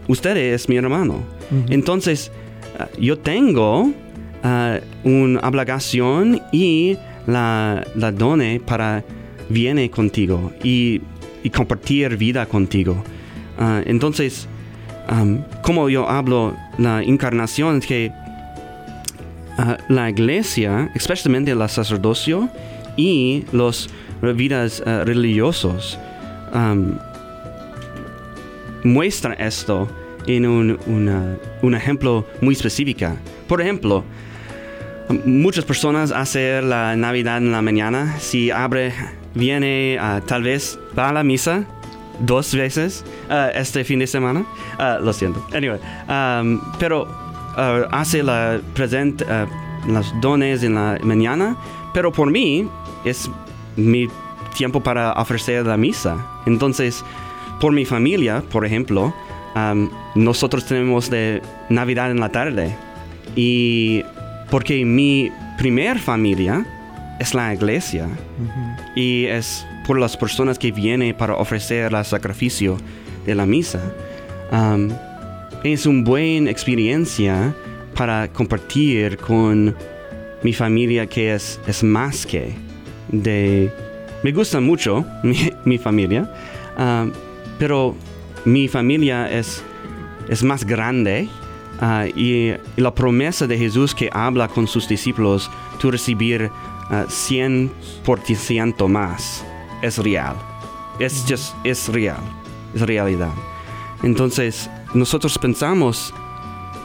Usted 0.09 0.37
es 0.37 0.69
mi 0.69 0.77
hermano. 0.77 1.23
Entonces, 1.69 2.33
ah, 2.79 2.89
yo 2.99 3.19
tengo 3.19 3.93
ah, 4.43 4.79
una 5.05 5.41
obligación 5.41 6.41
y 6.51 6.97
la, 7.27 7.87
la 7.95 8.11
done 8.11 8.61
para 8.61 9.05
viene 9.51 9.91
contigo 9.91 10.53
y, 10.65 11.03
y 11.43 11.51
compartir 11.51 12.17
vida 12.17 12.47
contigo. 12.47 13.03
Ah, 13.59 13.83
entonces, 13.85 14.49
como 15.63 15.91
yo 15.91 16.09
hablo, 16.09 16.57
la 16.79 17.03
encarnación 17.03 17.79
es 17.79 17.87
que 17.87 18.13
ah, 19.59 19.77
la 19.89 20.11
iglesia, 20.11 20.91
especialmente 20.95 21.51
el 21.51 21.69
sacerdocio 21.69 22.49
y 22.97 23.45
los 23.53 23.89
vidas 24.21 24.83
ah, 24.87 25.03
religiosos, 25.05 25.99
muestra 28.85 29.35
esto 29.35 29.89
en 30.27 30.47
un, 30.47 31.39
un 31.63 31.75
ejemplo 31.75 32.27
muy 32.41 32.55
específico. 32.55 33.17
Por 33.49 33.61
ejemplo, 33.61 34.05
muchas 35.25 35.65
personas 35.65 36.13
hacen 36.13 36.69
la 36.69 36.97
Navidad 36.97 37.39
en 37.39 37.53
la 37.53 37.63
mañana. 37.63 38.17
Si 38.19 38.51
abre, 38.51 38.93
viene, 39.35 39.97
ah, 40.01 40.21
tal 40.27 40.43
vez 40.43 40.79
va 40.99 41.09
a 41.09 41.13
la 41.13 41.25
misa 41.25 41.65
dos 42.21 42.55
veces 42.55 43.05
este 43.55 43.85
fin 43.85 43.99
de 43.99 44.07
semana. 44.07 44.45
Lo 45.01 45.13
siento. 45.13 45.45
Anyway, 45.55 45.81
pero 46.79 47.22
ah, 47.57 47.87
hace 47.91 48.23
la 48.23 48.61
present, 48.75 49.23
ah, 49.23 49.47
los 49.87 50.13
dones 50.21 50.63
en 50.63 50.75
la 50.75 50.99
mañana. 51.03 51.57
Pero 51.93 52.13
por 52.13 52.31
mí 52.31 52.69
es 53.05 53.31
mi 53.77 54.09
tiempo 54.57 54.81
para 54.81 55.13
ofrecer 55.13 55.67
la 55.67 55.77
misa. 55.77 56.17
Entonces, 56.47 57.05
por 57.61 57.73
mi 57.73 57.85
familia, 57.85 58.43
por 58.51 58.67
ejemplo, 58.67 59.15
am, 59.55 59.91
nosotros 60.15 60.67
tenemos 60.67 61.11
de 61.11 61.43
Navidad 61.69 62.11
en 62.11 62.21
la 62.21 62.29
tarde. 62.31 62.75
Y 63.37 64.03
porque 64.51 64.85
mi 64.85 65.31
primer 65.59 65.99
familia 65.99 66.67
es 67.19 67.35
la 67.35 67.55
iglesia 67.55 68.09
y 68.97 69.27
es 69.27 69.65
por 69.87 69.99
las 69.99 70.17
personas 70.17 70.59
que 70.59 70.73
vienen 70.73 71.15
para 71.17 71.35
ofrecer 71.35 71.93
el 71.93 72.05
sacrificio 72.05 72.77
de 73.25 73.35
la 73.35 73.47
misa. 73.47 73.81
Am, 74.51 74.93
es 75.65 75.87
una 75.87 76.03
buena 76.03 76.51
experiencia 76.51 77.55
para 77.95 78.29
compartir 78.33 79.17
con 79.19 79.75
mi 80.43 80.53
familia 80.53 81.07
que 81.07 81.35
es, 81.35 81.61
es 81.67 81.83
más 81.85 82.27
que 82.27 82.53
de... 83.09 83.73
Me 84.23 84.33
gusta 84.33 84.61
mucho 84.61 85.05
mi, 85.23 85.53
mi 85.65 85.79
familia, 85.79 86.33
ah, 86.77 87.07
pero 87.59 87.95
mi 88.45 88.69
familia 88.69 89.31
es, 89.31 89.63
es 90.29 90.43
más 90.43 90.65
grande 90.65 91.29
ah, 91.81 92.07
y 92.15 92.53
la 92.77 92.95
promesa 92.95 93.47
de 93.47 93.59
Jesús 93.59 93.95
que 93.95 94.11
habla 94.13 94.49
con 94.49 94.67
sus 94.67 94.89
discípulos, 94.89 95.51
tú 95.81 95.91
recibir 95.91 96.51
ah, 96.91 97.05
100% 97.09 98.89
más, 98.89 99.45
es 99.83 99.99
real. 99.99 100.37
Es, 100.99 101.25
just, 101.29 101.55
es 101.65 101.89
real, 101.89 102.21
es 102.75 102.83
realidad. 102.83 103.33
Entonces, 104.03 104.69
nosotros 104.95 105.39
pensamos 105.39 106.13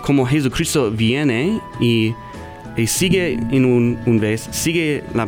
como 0.02 0.26
Jesucristo 0.26 0.90
viene 0.92 1.62
y, 1.80 2.14
sigue 2.86 3.34
en 3.34 3.66
un, 3.66 4.20
vez, 4.20 4.48
sigue 4.52 5.04
la 5.14 5.28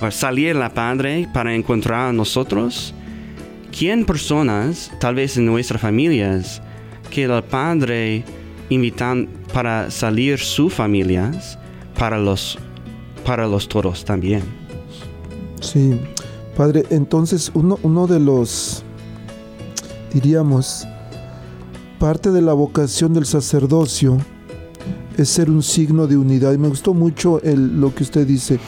o 0.00 0.10
salir 0.10 0.56
la 0.56 0.72
Padre 0.72 1.28
para 1.32 1.54
encontrar 1.54 2.08
a 2.08 2.12
nosotros. 2.12 2.94
¿Quién 3.76 4.04
personas, 4.04 4.90
tal 5.00 5.14
vez 5.14 5.36
en 5.36 5.46
nuestras 5.46 5.80
familias, 5.80 6.62
que 7.10 7.24
el 7.24 7.42
Padre 7.44 8.24
invitan 8.70 9.28
para 9.52 9.90
salir 9.90 10.38
sus 10.38 10.72
familias 10.72 11.58
para 11.98 12.18
los, 12.18 12.58
para 13.24 13.46
los 13.46 13.68
toros 13.68 14.04
también? 14.04 14.42
Sí, 15.60 15.98
padre, 16.56 16.84
entonces 16.90 17.50
uno, 17.54 17.78
uno 17.82 18.06
de 18.06 18.20
los, 18.20 18.82
diríamos, 20.12 20.86
parte 21.98 22.30
de 22.30 22.42
la 22.42 22.52
vocación 22.52 23.14
del 23.14 23.26
sacerdocio 23.26 24.18
es 25.16 25.28
ser 25.28 25.50
un 25.50 25.62
signo 25.62 26.06
de 26.06 26.16
unidad. 26.16 26.52
Y 26.52 26.58
me 26.58 26.68
gustó 26.68 26.94
mucho 26.94 27.40
el- 27.42 27.80
lo 27.80 27.94
que 27.94 28.02
usted 28.02 28.26
dice. 28.26 28.58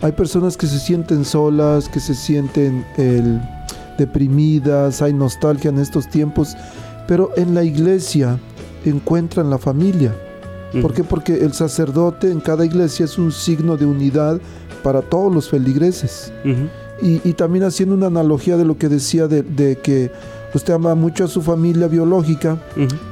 Hay 0.00 0.12
personas 0.12 0.56
que 0.56 0.66
se 0.66 0.78
sienten 0.78 1.24
solas, 1.24 1.88
que 1.88 2.00
se 2.00 2.14
sienten 2.14 2.84
el, 2.96 3.40
deprimidas, 3.98 5.02
hay 5.02 5.12
nostalgia 5.12 5.70
en 5.70 5.78
estos 5.78 6.08
tiempos, 6.08 6.56
pero 7.06 7.30
en 7.36 7.54
la 7.54 7.64
iglesia 7.64 8.38
encuentran 8.84 9.50
la 9.50 9.58
familia. 9.58 10.14
¿Por 10.82 10.92
qué? 10.94 11.02
Porque 11.02 11.34
el 11.44 11.52
sacerdote 11.52 12.30
en 12.30 12.40
cada 12.40 12.64
iglesia 12.64 13.04
es 13.06 13.18
un 13.18 13.32
signo 13.32 13.76
de 13.76 13.86
unidad 13.86 14.40
para 14.82 15.02
todos 15.02 15.34
los 15.34 15.48
feligreses. 15.48 16.32
Y, 17.02 17.20
y 17.28 17.32
también 17.34 17.64
haciendo 17.64 17.94
una 17.94 18.06
analogía 18.08 18.56
de 18.56 18.64
lo 18.64 18.76
que 18.78 18.88
decía 18.88 19.28
de, 19.28 19.42
de 19.42 19.76
que 19.78 20.10
usted 20.54 20.74
ama 20.74 20.94
mucho 20.94 21.24
a 21.24 21.28
su 21.28 21.42
familia 21.42 21.86
biológica, 21.88 22.58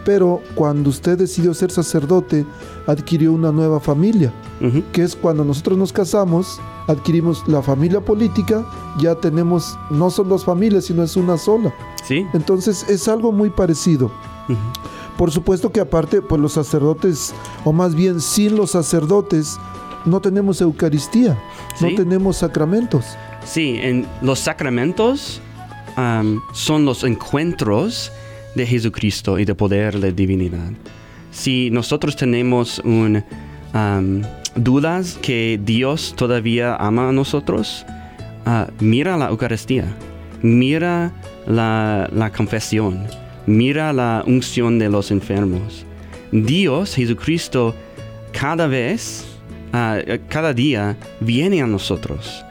pero 0.05 0.41
cuando 0.55 0.91
usted 0.91 1.19
decidió 1.19 1.55
ser 1.55 1.71
sacerdote, 1.71 2.47
adquirió 2.87 3.33
una 3.33 3.53
nueva 3.53 3.81
familia, 3.81 4.33
que 4.93 5.03
es 5.03 5.15
cuando 5.15 5.45
nosotros 5.45 5.79
nos 5.79 5.93
casamos, 5.93 6.61
adquirimos 6.87 7.47
la 7.47 7.63
familia 7.63 8.01
política, 8.01 8.65
ya 8.99 9.15
tenemos, 9.15 9.79
no 9.91 10.11
son 10.11 10.29
dos 10.29 10.45
familias, 10.45 10.85
sino 10.85 11.03
es 11.03 11.17
una 11.17 11.37
sola. 11.37 11.75
¿Sí? 12.05 12.27
Entonces 12.35 12.89
es 12.89 13.09
algo 13.09 13.33
muy 13.33 13.51
parecido. 13.51 14.11
Por 15.17 15.31
supuesto 15.31 15.73
que 15.73 15.81
aparte, 15.81 16.23
pues 16.23 16.41
los 16.41 16.53
sacerdotes, 16.53 17.35
o 17.65 17.73
más 17.73 17.95
bien 17.95 18.21
sin 18.21 18.57
los 18.57 18.73
sacerdotes, 18.73 19.59
no 20.05 20.21
tenemos 20.21 20.61
Eucaristía, 20.61 21.37
no 21.81 21.89
tenemos 21.95 22.39
sacramentos. 22.39 23.05
Sí, 23.45 23.79
en 23.81 24.07
los 24.23 24.41
sacramentos 24.41 25.41
am, 25.97 26.41
son 26.53 26.85
los 26.85 27.05
encuentros 27.05 28.13
de 28.55 28.67
Jesucristo 28.67 29.39
y 29.39 29.45
de 29.45 29.55
poder 29.55 29.99
de 29.99 30.13
divinidad. 30.13 30.73
Si 31.31 31.71
nosotros 31.71 32.17
tenemos 32.17 32.79
un, 32.81 33.23
am, 33.73 34.23
dudas 34.55 35.19
que 35.21 35.61
Dios 35.63 36.15
todavía 36.17 36.77
ama 36.77 37.09
a 37.09 37.13
nosotros, 37.13 37.85
ah, 38.45 38.69
mira 38.81 39.17
la 39.17 39.29
Eucaristía, 39.29 39.85
mira 40.43 41.13
la, 41.47 42.09
la 42.13 42.33
confesión, 42.33 43.07
mira 43.47 43.93
la 43.93 44.25
unción 44.27 44.79
de 44.79 44.89
los 44.89 45.11
enfermos. 45.11 45.85
Dios, 46.33 46.95
Jesucristo, 46.95 47.75
cada 48.33 48.67
vez, 48.67 49.27
ah, 49.73 49.99
cada 50.29 50.55
día, 50.55 50.97
viene 51.21 51.61
a 51.61 51.67
nosotros 51.67 52.47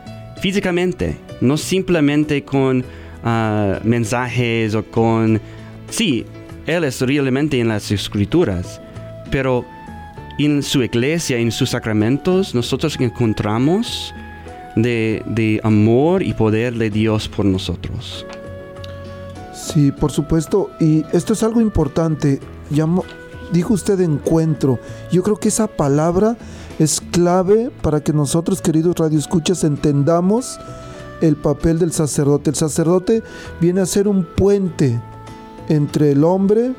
físicamente, 0.45 1.17
no 1.41 1.57
simplemente 1.57 2.43
con 2.43 2.85
ah, 3.25 3.79
mensajes 3.83 4.73
o 4.75 4.83
con... 4.83 5.41
Sí, 5.89 6.25
Él 6.65 6.85
es 6.85 7.01
realmente 7.01 7.59
en 7.59 7.67
las 7.67 7.91
escrituras, 7.91 8.79
pero 9.29 9.65
en 10.39 10.63
su 10.63 10.81
iglesia, 10.83 11.37
en 11.37 11.51
sus 11.51 11.71
sacramentos, 11.71 12.55
nosotros 12.55 12.97
encontramos 12.99 14.13
de, 14.75 15.23
de 15.27 15.59
amor 15.63 16.23
y 16.23 16.33
poder 16.33 16.75
de 16.75 16.89
Dios 16.89 17.27
por 17.27 17.45
nosotros. 17.45 18.25
Sí, 19.53 19.91
por 19.91 20.11
supuesto. 20.11 20.69
Y 20.79 21.03
esto 21.11 21.33
es 21.33 21.43
algo 21.43 21.61
importante. 21.61 22.39
Dijo 23.51 23.73
usted 23.73 23.99
encuentro. 24.01 24.79
Yo 25.11 25.23
creo 25.23 25.37
que 25.37 25.47
esa 25.47 25.67
palabra 25.67 26.37
es 26.77 27.01
clave 27.11 27.71
para 27.81 28.01
que 28.01 28.13
nosotros, 28.13 28.61
queridos 28.61 28.95
radioescuchas, 28.97 29.63
entendamos 29.63 30.59
el 31.21 31.35
papel 31.35 31.79
del 31.79 31.91
sacerdote. 31.91 32.49
El 32.49 32.55
sacerdote 32.55 33.23
viene 33.59 33.81
a 33.81 33.85
ser 33.85 34.07
un 34.07 34.25
puente 34.25 34.99
entre 35.69 36.11
el 36.11 36.23
hombre 36.23 36.73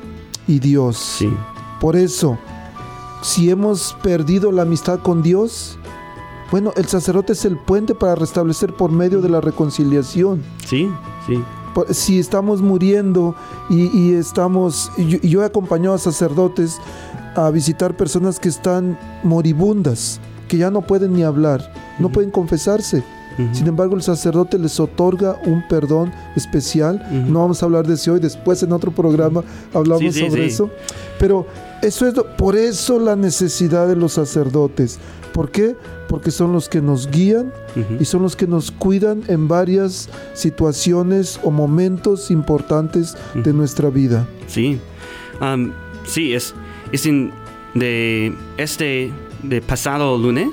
y 0.47 0.59
Dios. 0.59 0.97
Sí. 0.97 1.29
Por 1.79 1.95
eso, 1.95 2.37
si 3.21 3.49
hemos 3.49 3.95
perdido 4.01 4.51
la 4.51 4.63
amistad 4.63 4.99
con 4.99 5.21
Dios, 5.21 5.77
bueno, 6.51 6.71
el 6.77 6.85
sacerdote 6.87 7.33
es 7.33 7.45
el 7.45 7.57
puente 7.57 7.93
para 7.93 8.15
restablecer 8.15 8.73
por 8.73 8.91
medio 8.91 9.21
de 9.21 9.29
la 9.29 9.41
reconciliación. 9.41 10.41
Sí, 10.65 10.89
sí. 11.25 11.43
Si 11.91 12.17
estamos 12.17 12.61
muriendo 12.61 13.35
y, 13.69 13.95
y 13.95 14.13
estamos, 14.15 14.91
yo, 14.97 15.19
yo 15.19 15.43
he 15.43 15.45
acompañado 15.45 15.93
a 15.93 15.99
sacerdotes 15.99 16.79
a 17.35 17.51
visitar 17.51 17.95
personas 17.95 18.39
que 18.39 18.49
están 18.49 18.97
moribundas, 19.23 20.19
que 20.47 20.57
ya 20.57 20.71
no 20.71 20.81
pueden 20.81 21.13
ni 21.13 21.21
hablar, 21.21 21.71
no 21.99 22.09
pueden 22.09 22.31
confesarse. 22.31 23.03
Sin 23.53 23.67
embargo, 23.67 23.95
el 23.95 24.01
sacerdote 24.01 24.57
les 24.57 24.79
otorga 24.79 25.37
un 25.45 25.63
perdón 25.67 26.11
especial. 26.35 27.05
No 27.29 27.41
vamos 27.41 27.61
a 27.61 27.65
hablar 27.67 27.85
de 27.85 27.93
eso 27.93 28.13
hoy, 28.13 28.19
después 28.19 28.63
en 28.63 28.71
otro 28.73 28.91
programa 28.91 29.43
hablamos 29.73 30.01
Sí, 30.13 30.21
sí, 30.23 30.29
sobre 30.29 30.41
sí. 30.47 30.53
eso. 30.53 30.69
Pero 31.19 31.45
eso 31.83 32.07
es 32.07 32.15
lo- 32.15 32.35
por 32.35 32.55
eso 32.55 32.99
la 32.99 33.15
necesidad 33.15 33.87
de 33.87 33.95
los 33.95 34.13
sacerdotes. 34.13 34.97
¿Por 35.33 35.51
qué? 35.51 35.75
Porque 36.07 36.31
son 36.31 36.51
los 36.51 36.67
que 36.67 36.81
nos 36.81 37.11
guían 37.11 37.51
y 37.99 38.05
son 38.05 38.23
los 38.23 38.35
que 38.35 38.47
nos 38.47 38.71
cuidan 38.71 39.21
en 39.27 39.47
varias 39.47 40.09
situaciones 40.33 41.39
o 41.43 41.51
momentos 41.51 42.31
importantes 42.31 43.15
de 43.35 43.53
nuestra 43.53 43.89
vida. 43.91 44.25
Sí, 44.47 44.79
sí, 46.07 46.33
es, 46.33 46.55
es 46.91 47.05
en- 47.05 47.31
de 47.75 48.33
este 48.57 49.11
de 49.43 49.61
pasado 49.61 50.17
lunes 50.17 50.49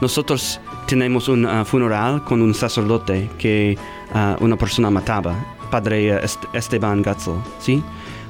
nosotros 0.00 0.58
tenemos 0.86 1.28
un 1.28 1.46
ah, 1.46 1.64
funeral 1.64 2.22
con 2.24 2.42
un 2.42 2.54
sacerdote 2.54 3.30
que 3.38 3.76
ah, 4.14 4.36
una 4.40 4.56
persona 4.56 4.90
mataba, 4.90 5.34
padre 5.70 6.08
eh, 6.08 6.20
Est- 6.22 6.44
Esteban 6.52 7.02
Gatzel, 7.02 7.34
sí, 7.58 7.82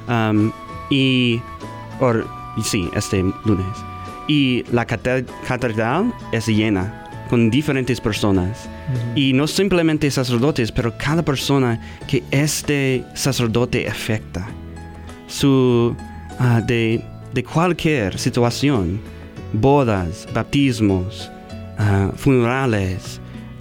Am, 0.07 0.51
y 0.89 1.41
or, 1.99 2.25
sí 2.63 2.89
este 2.95 3.23
lunes. 3.45 3.65
Y 4.27 4.63
la 4.71 4.85
cate- 4.85 5.25
catedral 5.47 6.13
es 6.31 6.47
llena 6.47 7.25
con 7.29 7.49
diferentes 7.49 7.99
personas. 7.99 8.69
Y 9.15 9.31
no 9.33 9.47
simplemente 9.47 10.11
sacerdotes, 10.11 10.71
pero 10.71 10.93
cada 10.97 11.23
persona 11.23 11.79
que 12.07 12.21
este 12.31 13.03
sacerdote 13.15 13.87
afecta. 13.89 14.45
Su 15.27 15.95
ah, 16.39 16.61
de, 16.61 17.03
de 17.33 17.43
cualquier 17.43 18.17
situación, 18.19 18.99
bodas, 19.53 20.27
bautismos, 20.33 21.31
ah, 21.77 22.11
funerales, 22.15 23.19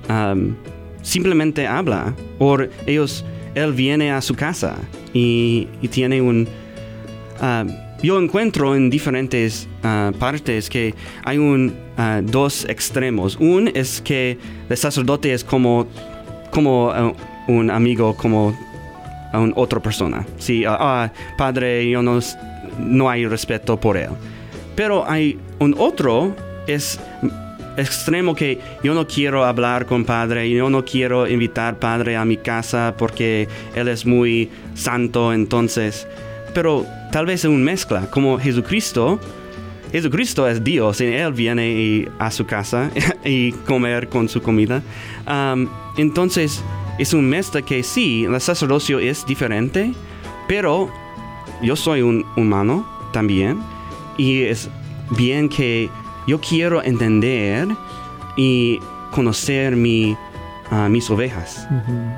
am, 0.08 0.56
simplemente 1.02 1.66
habla 1.66 2.14
o 2.38 2.58
ellos 2.86 3.24
él 3.54 3.72
viene 3.72 4.10
a 4.12 4.20
su 4.20 4.34
casa 4.34 4.76
y, 5.12 5.68
tiene 5.90 6.22
un 6.22 6.48
ah, 7.40 7.64
yo 8.02 8.20
encuentro 8.20 8.74
en 8.74 8.90
diferentes 8.90 9.68
ah, 9.82 10.12
partes 10.18 10.68
que 10.68 10.94
hay 11.24 11.38
un 11.38 11.74
ah, 11.96 12.20
dos 12.22 12.64
extremos 12.68 13.36
un 13.40 13.70
es 13.74 14.00
que 14.00 14.38
el 14.68 14.76
sacerdote 14.76 15.32
es 15.32 15.44
como 15.44 15.86
como 16.50 16.90
ah, 16.90 17.12
un 17.48 17.70
amigo 17.70 18.14
como 18.16 18.54
a 19.32 19.40
un 19.40 19.52
otra 19.56 19.80
persona. 19.80 20.24
Sí, 20.38 20.64
ah, 20.64 20.76
ah, 20.78 21.12
padre, 21.36 21.88
yo 21.88 22.02
no, 22.02 22.20
no 22.78 23.10
hay 23.10 23.26
respeto 23.26 23.80
por 23.80 23.96
él. 23.96 24.10
Pero 24.76 25.08
hay 25.08 25.38
un 25.58 25.74
otro, 25.78 26.34
es 26.66 27.00
extremo 27.76 28.34
que 28.34 28.58
yo 28.82 28.94
no 28.94 29.06
quiero 29.06 29.44
hablar 29.44 29.86
con 29.86 30.04
padre, 30.04 30.48
yo 30.50 30.68
no 30.70 30.84
quiero 30.84 31.26
invitar 31.28 31.78
padre 31.78 32.16
a 32.16 32.24
mi 32.24 32.36
casa 32.36 32.94
porque 32.96 33.48
él 33.74 33.88
es 33.88 34.04
muy 34.06 34.50
santo, 34.74 35.32
entonces. 35.32 36.06
Pero 36.54 36.84
tal 37.12 37.26
vez 37.26 37.40
es 37.44 37.50
una 37.50 37.64
mezcla, 37.64 38.10
como 38.10 38.38
Jesucristo. 38.38 39.18
Jesucristo 39.90 40.48
es 40.48 40.64
Dios 40.64 41.00
y 41.02 41.04
Él 41.06 41.32
viene 41.34 41.68
y- 41.70 42.08
a 42.18 42.30
su 42.30 42.46
casa 42.46 42.90
y 43.24 43.52
comer 43.52 44.08
con 44.08 44.28
su 44.28 44.40
comida. 44.42 44.82
Am, 45.26 45.68
entonces, 45.96 46.62
es 46.98 47.12
un 47.14 47.28
mezcla 47.28 47.60
que 47.62 47.82
sí, 47.82 48.24
el 48.24 48.40
sacerdocio 48.40 48.98
es 48.98 49.24
diferente, 49.26 49.92
pero 50.48 50.90
yo 51.62 51.76
soy 51.76 52.02
un 52.02 52.24
humano 52.36 52.86
también 53.12 53.58
y 54.16 54.42
es 54.42 54.68
bien 55.10 55.48
que 55.48 55.88
yo 56.26 56.40
quiero 56.40 56.82
entender 56.82 57.68
y 58.36 58.78
conocer 59.12 59.76
mi, 59.76 60.16
ah, 60.70 60.88
mis 60.88 61.08
ovejas 61.10 61.66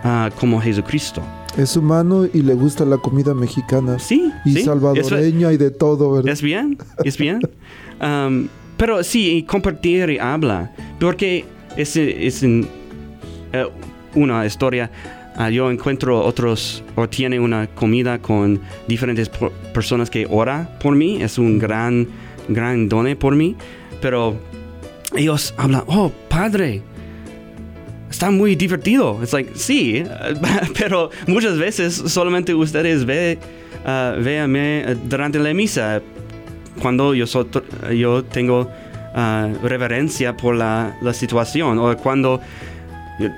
ah, 0.04 0.30
como 0.38 0.60
Jesucristo. 0.60 1.22
Es 1.56 1.76
humano 1.76 2.26
y 2.32 2.42
le 2.42 2.54
gusta 2.54 2.84
la 2.84 2.98
comida 2.98 3.32
mexicana. 3.32 3.98
Sí, 3.98 4.30
Y 4.44 4.54
sí, 4.54 4.62
salvadoreña 4.64 5.52
y 5.52 5.56
de 5.56 5.70
todo, 5.70 6.12
¿verdad? 6.12 6.32
Es 6.32 6.42
bien, 6.42 6.78
es 7.04 7.18
bien. 7.18 7.40
Um, 8.02 8.48
pero 8.76 9.04
sí, 9.04 9.36
y 9.36 9.42
compartir 9.44 10.10
y 10.10 10.18
habla, 10.18 10.74
porque 10.98 11.44
es, 11.76 11.96
es 11.96 12.42
en, 12.42 12.66
eh, 13.52 13.66
una 14.16 14.44
historia. 14.44 14.90
ah, 15.36 15.48
yo 15.48 15.70
encuentro 15.70 16.22
otros, 16.22 16.82
o 16.96 17.08
tiene 17.08 17.38
una 17.38 17.68
comida 17.68 18.18
con 18.18 18.60
diferentes 18.88 19.30
personas 19.72 20.10
que 20.10 20.26
ora 20.28 20.76
por 20.82 20.96
mí, 20.96 21.22
es 21.22 21.38
un 21.38 21.58
gran, 21.60 22.08
gran 22.48 22.88
done 22.88 23.14
por 23.14 23.36
mí, 23.36 23.56
pero 24.04 24.36
ellos 25.16 25.54
hablan, 25.56 25.82
oh, 25.86 26.12
padre, 26.28 26.82
está 28.10 28.30
muy 28.30 28.54
divertido. 28.54 29.22
Es 29.22 29.32
like, 29.32 29.52
sí, 29.54 30.04
pero 30.78 31.08
muchas 31.26 31.56
veces 31.56 31.94
solamente 32.08 32.54
ustedes 32.54 33.06
ve, 33.06 33.38
uh, 33.86 34.22
véanme 34.22 34.94
durante 35.04 35.38
la 35.38 35.54
misa 35.54 36.02
cuando 36.82 37.14
yo, 37.14 37.26
so- 37.26 37.48
yo 37.96 38.22
tengo 38.24 38.70
ah, 39.14 39.48
reverencia 39.62 40.36
por 40.36 40.54
la, 40.54 40.98
la 41.00 41.14
situación 41.14 41.78
o 41.78 41.96
cuando 41.96 42.42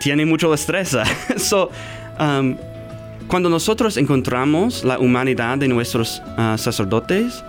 tiene 0.00 0.26
mucho 0.26 0.52
estrés. 0.52 0.96
so, 1.37 1.70
um, 2.18 2.57
cuando 3.29 3.48
nosotros 3.48 3.96
encontramos 3.98 4.83
la 4.83 4.98
humanidad 4.98 5.59
de 5.59 5.68
nuestros 5.68 6.20
ah, 6.37 6.57
sacerdotes, 6.59 7.44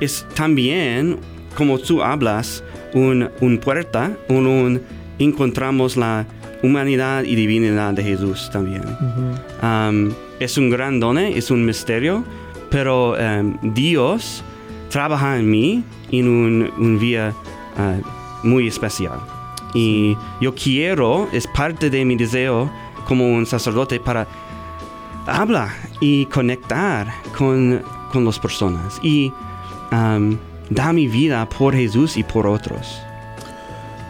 es 0.00 0.24
también, 0.34 1.18
como 1.56 1.78
tú 1.78 2.02
hablas, 2.02 2.62
un, 2.94 3.28
un 3.40 3.58
puerta, 3.58 4.12
un, 4.28 4.46
un- 4.46 4.82
encontramos 5.18 5.96
la 5.96 6.26
humanidad 6.62 7.24
y 7.24 7.34
divinidad 7.34 7.94
de 7.94 8.02
Jesús 8.02 8.50
también. 8.52 8.82
Um, 9.62 10.12
es 10.38 10.58
un 10.58 10.70
gran 10.70 11.00
don, 11.00 11.18
es 11.18 11.50
un 11.50 11.64
misterio, 11.64 12.22
pero 12.70 13.14
um, 13.14 13.56
Dios 13.74 14.44
trabaja 14.90 15.38
en 15.38 15.50
mí 15.50 15.82
en 16.12 16.28
un, 16.28 16.70
un 16.78 16.98
vía 16.98 17.32
uh, 17.78 18.46
muy 18.46 18.68
especial. 18.68 19.18
Y 19.74 20.16
yo 20.40 20.54
quiero, 20.54 21.28
es 21.32 21.46
parte 21.46 21.90
de 21.90 22.04
mi 22.04 22.16
deseo 22.16 22.70
como 23.06 23.28
un 23.34 23.46
sacerdote 23.46 24.00
para 24.00 24.26
hablar 25.26 25.70
y 26.00 26.26
conectar 26.26 27.06
con, 27.36 27.82
con 28.12 28.24
las 28.24 28.38
personas 28.38 28.98
y 29.02 29.32
um, 29.92 30.36
dar 30.70 30.92
mi 30.94 31.06
vida 31.08 31.48
por 31.48 31.74
Jesús 31.74 32.16
y 32.16 32.22
por 32.24 32.46
otros. 32.46 32.98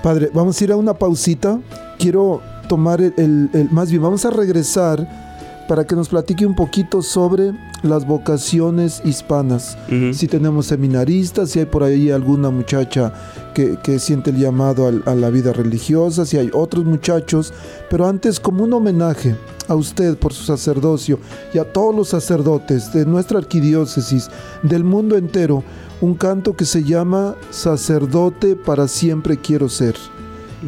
Padre, 0.03 0.31
vamos 0.33 0.61
a 0.61 0.64
ir 0.64 0.73
a 0.73 0.77
una 0.77 0.95
pausita. 0.95 1.59
Quiero 1.99 2.40
tomar 2.69 3.01
el, 3.01 3.12
el- 3.16 3.51
el- 3.53 3.71
más 3.71 3.90
bien, 3.90 4.03
vamos 4.03 4.25
a 4.25 4.31
regresar 4.31 5.25
para 5.69 5.85
que 5.85 5.97
nos 5.97 6.09
platique 6.09 6.47
un 6.47 6.55
poquito 6.55 7.03
sobre 7.03 7.53
las 7.83 8.07
vocaciones 8.07 9.03
hispanas. 9.05 9.77
Si 10.14 10.29
tenemos 10.29 10.66
seminaristas, 10.66 11.51
si 11.51 11.59
hay 11.59 11.64
por 11.66 11.83
ahí 11.83 12.11
alguna 12.12 12.51
muchacha 12.51 13.12
que, 13.53 13.77
que 13.83 13.99
siente 13.99 14.31
el 14.31 14.37
llamado 14.38 14.87
a, 15.07 15.14
la 15.16 15.29
vida 15.31 15.53
religiosa, 15.53 16.25
si 16.25 16.38
hay 16.38 16.51
otros 16.53 16.85
muchachos, 16.85 17.53
pero 17.90 18.07
antes 18.07 18.38
como 18.38 18.62
un 18.62 18.73
homenaje 18.75 19.35
a 19.66 19.75
usted 19.75 20.16
por 20.16 20.33
su 20.33 20.45
sacerdocio 20.45 21.19
y 21.53 21.59
a 21.59 21.64
todos 21.73 21.92
los 21.95 22.09
sacerdotes 22.11 22.92
de 22.92 23.05
nuestra 23.05 23.38
arquidiócesis, 23.38 24.31
del 24.62 24.85
mundo 24.85 25.16
entero, 25.16 25.64
un 26.00 26.14
canto 26.14 26.54
que 26.54 26.64
se 26.64 26.82
llama 26.85 27.35
Sacerdote 27.50 28.56
para 28.56 28.87
siempre 28.88 29.37
quiero 29.38 29.68
ser. 29.68 29.96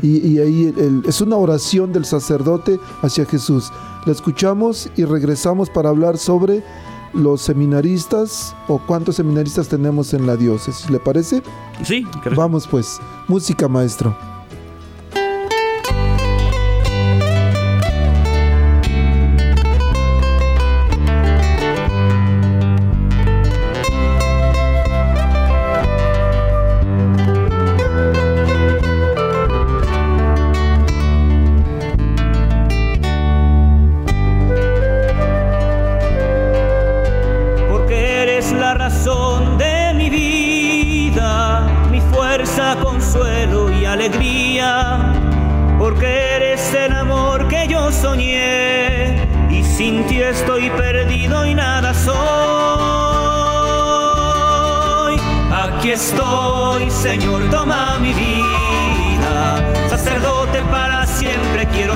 Y, 0.03 0.19
y 0.27 0.39
ahí 0.39 0.65
el- 0.77 0.79
el- 0.79 1.03
es 1.07 1.21
una 1.21 1.37
oración 1.37 1.93
del 1.93 2.05
sacerdote 2.05 2.79
hacia 3.03 3.25
Jesús. 3.25 3.71
La 4.07 4.13
escuchamos 4.13 4.89
y 4.97 5.05
regresamos 5.05 5.69
para 5.71 5.89
hablar 5.89 6.19
sobre 6.19 6.63
los 7.15 7.41
seminaristas 7.43 8.55
o 8.69 8.79
cuántos 8.79 9.17
seminaristas 9.17 9.69
tenemos 9.69 10.13
en 10.15 10.27
la 10.27 10.37
diócesis. 10.37 10.89
¿Le 10.91 10.99
parece? 11.01 11.43
Sí, 11.85 12.05
creo- 12.23 12.37
Vamos 12.37 12.67
pues, 12.69 13.01
música 13.29 13.67
maestro. 13.69 14.17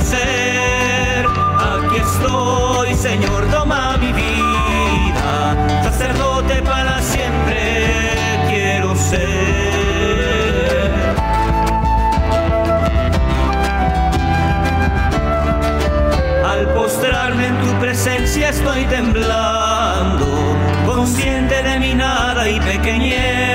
Ser. 0.02 1.26
Aquí 1.26 1.96
estoy, 1.96 2.94
Señor, 2.94 3.44
toma 3.50 3.96
mi 3.98 4.12
vida, 4.12 5.82
sacerdote 5.82 6.62
para 6.62 7.00
siempre 7.00 7.60
quiero 8.48 8.94
ser. 8.96 9.22
Al 16.44 16.68
postrarme 16.74 17.46
en 17.46 17.60
tu 17.60 17.72
presencia 17.80 18.50
estoy 18.50 18.84
temblando, 18.86 20.26
consciente 20.86 21.62
de 21.62 21.78
mi 21.78 21.94
nada 21.94 22.48
y 22.48 22.60
pequeñez, 22.60 23.51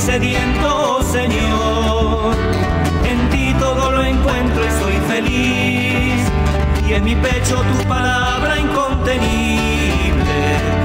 sediento, 0.00 1.02
Señor. 1.02 2.34
En 3.04 3.28
ti 3.30 3.54
todo 3.58 3.90
lo 3.92 4.02
encuentro 4.02 4.64
y 4.64 4.70
soy 4.82 4.96
feliz. 5.08 6.22
Y 6.88 6.94
en 6.94 7.04
mi 7.04 7.14
pecho 7.14 7.62
tu 7.72 7.86
palabra 7.86 8.58
incontenible. 8.58 10.38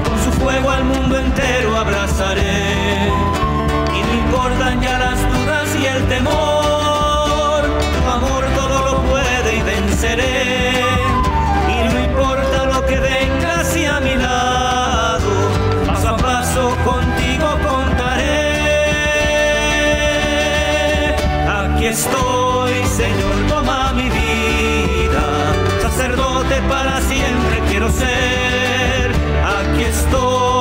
Con 0.06 0.18
su 0.22 0.32
fuego 0.40 0.70
al 0.70 0.84
mundo 0.84 1.18
entero 1.18 1.76
abrazaré. 1.76 3.08
Y 3.96 4.02
no 4.02 4.14
importan 4.24 4.80
ya 4.82 4.98
las 4.98 5.18
dudas 5.32 5.68
y 5.80 5.86
el 5.86 6.06
temor. 6.08 6.55
Aquí 21.86 21.94
estoy, 21.94 22.84
Señor, 22.96 23.36
toma 23.48 23.92
mi 23.92 24.10
vida. 24.10 25.22
Sacerdote 25.80 26.60
para 26.68 27.00
siempre 27.00 27.60
quiero 27.68 27.88
ser. 27.92 29.12
Aquí 29.44 29.84
estoy, 29.84 30.55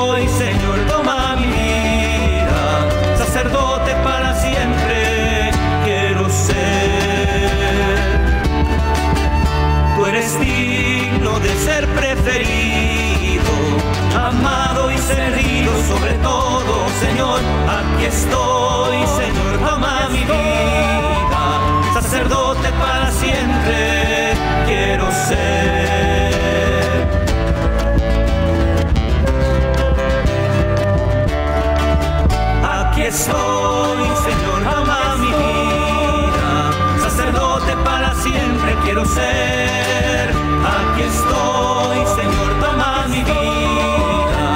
ser. 39.15 40.29
Aquí 40.75 41.03
estoy, 41.03 41.97
Señor, 42.17 42.51
toma 42.59 43.07
mi 43.07 43.23
vida, 43.23 44.47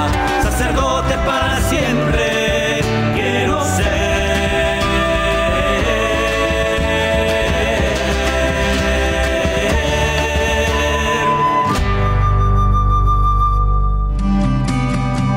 sacerdote 0.42 1.14
para 1.26 1.60
siempre 1.68 2.80
quiero 3.14 3.64
ser. 3.64 3.90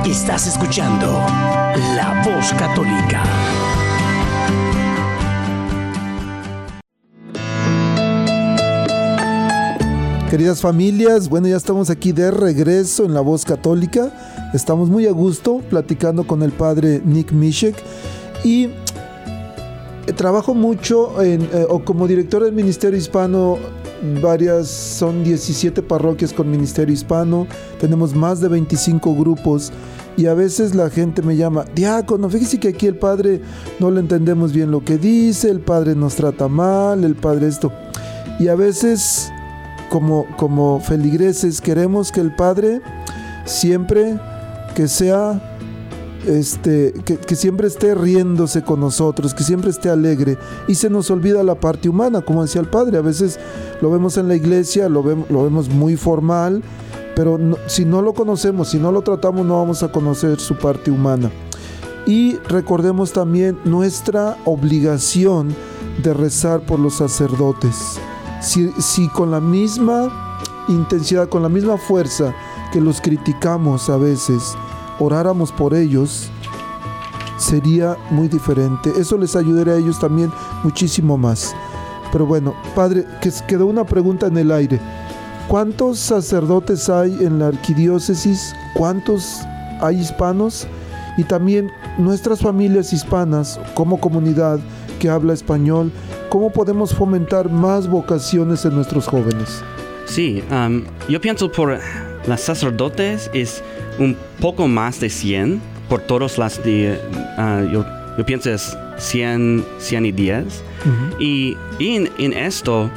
Estás 0.05 0.47
escuchando 0.47 1.25
La 1.95 2.21
Voz 2.23 2.53
Católica. 2.53 3.23
Queridas 10.33 10.61
familias, 10.61 11.29
bueno, 11.29 11.47
ya 11.47 11.57
estamos 11.57 11.91
aquí 11.91 12.11
de 12.11 12.31
regreso 12.31 13.05
en 13.05 13.13
La 13.13 13.21
Voz 13.21 13.45
Católica. 13.45 14.11
Estamos 14.51 14.89
muy 14.89 15.05
a 15.05 15.11
gusto 15.11 15.61
platicando 15.69 16.25
con 16.25 16.41
el 16.41 16.51
padre 16.51 17.03
Nick 17.05 17.31
Mishek 17.31 17.75
y 18.43 18.63
eh, 18.63 20.13
trabajo 20.15 20.55
mucho 20.55 21.21
en, 21.21 21.43
eh, 21.43 21.67
o 21.69 21.85
como 21.85 22.07
director 22.07 22.43
del 22.43 22.53
Ministerio 22.53 22.97
Hispano, 22.97 23.59
varias, 24.23 24.69
son 24.69 25.23
17 25.23 25.83
parroquias 25.83 26.33
con 26.33 26.49
Ministerio 26.49 26.95
Hispano, 26.95 27.45
tenemos 27.79 28.15
más 28.15 28.41
de 28.41 28.47
25 28.47 29.13
grupos 29.13 29.71
y 30.17 30.25
a 30.25 30.33
veces 30.33 30.73
la 30.73 30.89
gente 30.89 31.21
me 31.21 31.35
llama, 31.35 31.63
diácono, 31.75 32.27
fíjese 32.27 32.59
que 32.59 32.69
aquí 32.69 32.87
el 32.87 32.95
padre 32.95 33.39
no 33.79 33.91
le 33.91 33.99
entendemos 33.99 34.51
bien 34.51 34.71
lo 34.71 34.83
que 34.83 34.97
dice, 34.97 35.51
el 35.51 35.59
padre 35.59 35.93
nos 35.93 36.15
trata 36.15 36.47
mal, 36.47 37.03
el 37.03 37.13
padre 37.13 37.49
esto. 37.49 37.71
Y 38.39 38.47
a 38.47 38.55
veces 38.55 39.31
como, 39.93 40.25
como 40.37 40.79
feligreses 40.79 41.61
queremos 41.61 42.11
que 42.11 42.19
el 42.19 42.33
Padre 42.35 42.81
siempre 43.45 44.19
que 44.73 44.87
sea, 44.87 45.39
este, 46.25 46.93
que, 47.05 47.35
siempre 47.35 47.67
esté 47.67 47.93
riéndose 47.93 48.63
con 48.63 48.79
nosotros, 48.79 49.35
que 49.35 49.43
siempre 49.43 49.69
esté 49.69 49.91
alegre 49.91 50.39
y 50.67 50.73
se 50.73 50.89
nos 50.89 51.11
olvida 51.11 51.43
la 51.43 51.53
parte 51.53 51.89
humana, 51.89 52.21
como 52.21 52.41
decía 52.41 52.59
el 52.59 52.69
Padre, 52.69 52.97
a 52.97 53.01
veces 53.01 53.39
lo 53.81 53.91
vemos 53.91 54.17
en 54.17 54.27
la 54.27 54.35
iglesia, 54.35 54.89
lo, 54.89 55.03
vemos, 55.03 55.29
lo 55.29 55.43
vemos 55.43 55.69
muy 55.69 55.95
formal, 55.95 56.63
pero 57.15 57.37
si 57.67 57.85
no 57.85 58.01
lo 58.01 58.15
conocemos, 58.15 58.69
si 58.69 58.79
no 58.79 58.91
lo 58.91 59.03
tratamos, 59.03 59.45
no 59.45 59.59
vamos 59.59 59.83
a 59.83 59.91
conocer 59.91 60.39
su 60.39 60.57
parte 60.57 60.89
humana. 60.89 61.29
Y 62.07 62.37
recordemos 62.47 63.13
también 63.13 63.59
nuestra 63.63 64.37
obligación 64.45 65.55
de 66.01 66.15
rezar 66.15 66.61
por 66.61 66.79
los 66.79 66.95
sacerdotes. 66.95 67.99
Si, 68.43 68.69
si 68.79 69.07
con 69.07 69.31
la 69.31 69.39
misma 69.39 70.11
intensidad, 70.67 71.29
con 71.29 71.41
la 71.41 71.49
misma 71.49 71.77
fuerza 71.77 72.35
que 72.71 72.81
los 72.81 73.01
criticamos 73.01 73.89
a 73.89 73.97
veces, 73.97 74.55
oráramos 74.99 75.51
por 75.51 75.73
ellos, 75.73 76.29
sería 77.37 77.97
muy 78.11 78.27
diferente. 78.27 78.91
Eso 78.97 79.17
les 79.17 79.35
ayudaría 79.35 79.73
a 79.73 79.77
ellos 79.77 79.99
también 79.99 80.31
muchísimo 80.63 81.17
más. 81.17 81.55
Pero 82.11 82.25
bueno, 82.25 82.53
padre, 82.75 83.05
que 83.21 83.31
quedó 83.47 83.65
una 83.65 83.85
pregunta 83.85 84.27
en 84.27 84.37
el 84.37 84.51
aire. 84.51 84.79
¿Cuántos 85.47 85.99
sacerdotes 85.99 86.89
hay 86.89 87.11
en 87.23 87.39
la 87.39 87.47
arquidiócesis? 87.47 88.53
¿Cuántos 88.75 89.41
hay 89.81 89.99
hispanos? 89.99 90.67
Y 91.17 91.23
también 91.23 91.71
nuestras 91.97 92.39
familias 92.39 92.93
hispanas 92.93 93.59
como 93.73 93.99
comunidad 93.99 94.59
que 94.99 95.09
habla 95.09 95.33
español, 95.33 95.91
¿cómo 96.33 96.51
podemos 96.51 96.95
fomentar 96.95 97.47
más 97.47 97.87
vocaciones 97.87 98.65
en 98.65 98.73
nuestros 98.73 99.05
jóvenes? 99.05 99.63
Sí, 100.07 100.43
am, 100.49 100.83
yo 101.07 101.21
pienso 101.21 101.51
por 101.51 101.77
las 102.25 102.41
sacerdotes 102.41 103.29
es 103.35 103.63
un 103.99 104.17
poco 104.41 104.67
más 104.67 104.99
de 104.99 105.11
100 105.11 105.61
por 105.87 106.01
todos 106.01 106.39
las 106.39 106.63
de, 106.63 106.99
ah, 107.37 107.61
yo, 107.71 107.85
yo 108.17 108.25
pienso 108.25 108.49
es 108.49 108.75
100, 108.97 109.63
100 109.77 110.05
y 110.07 110.11
10. 110.11 110.63
Y, 111.19 111.55
y 111.77 111.97
en, 111.97 112.09
en 112.17 112.33
esto, 112.33 112.89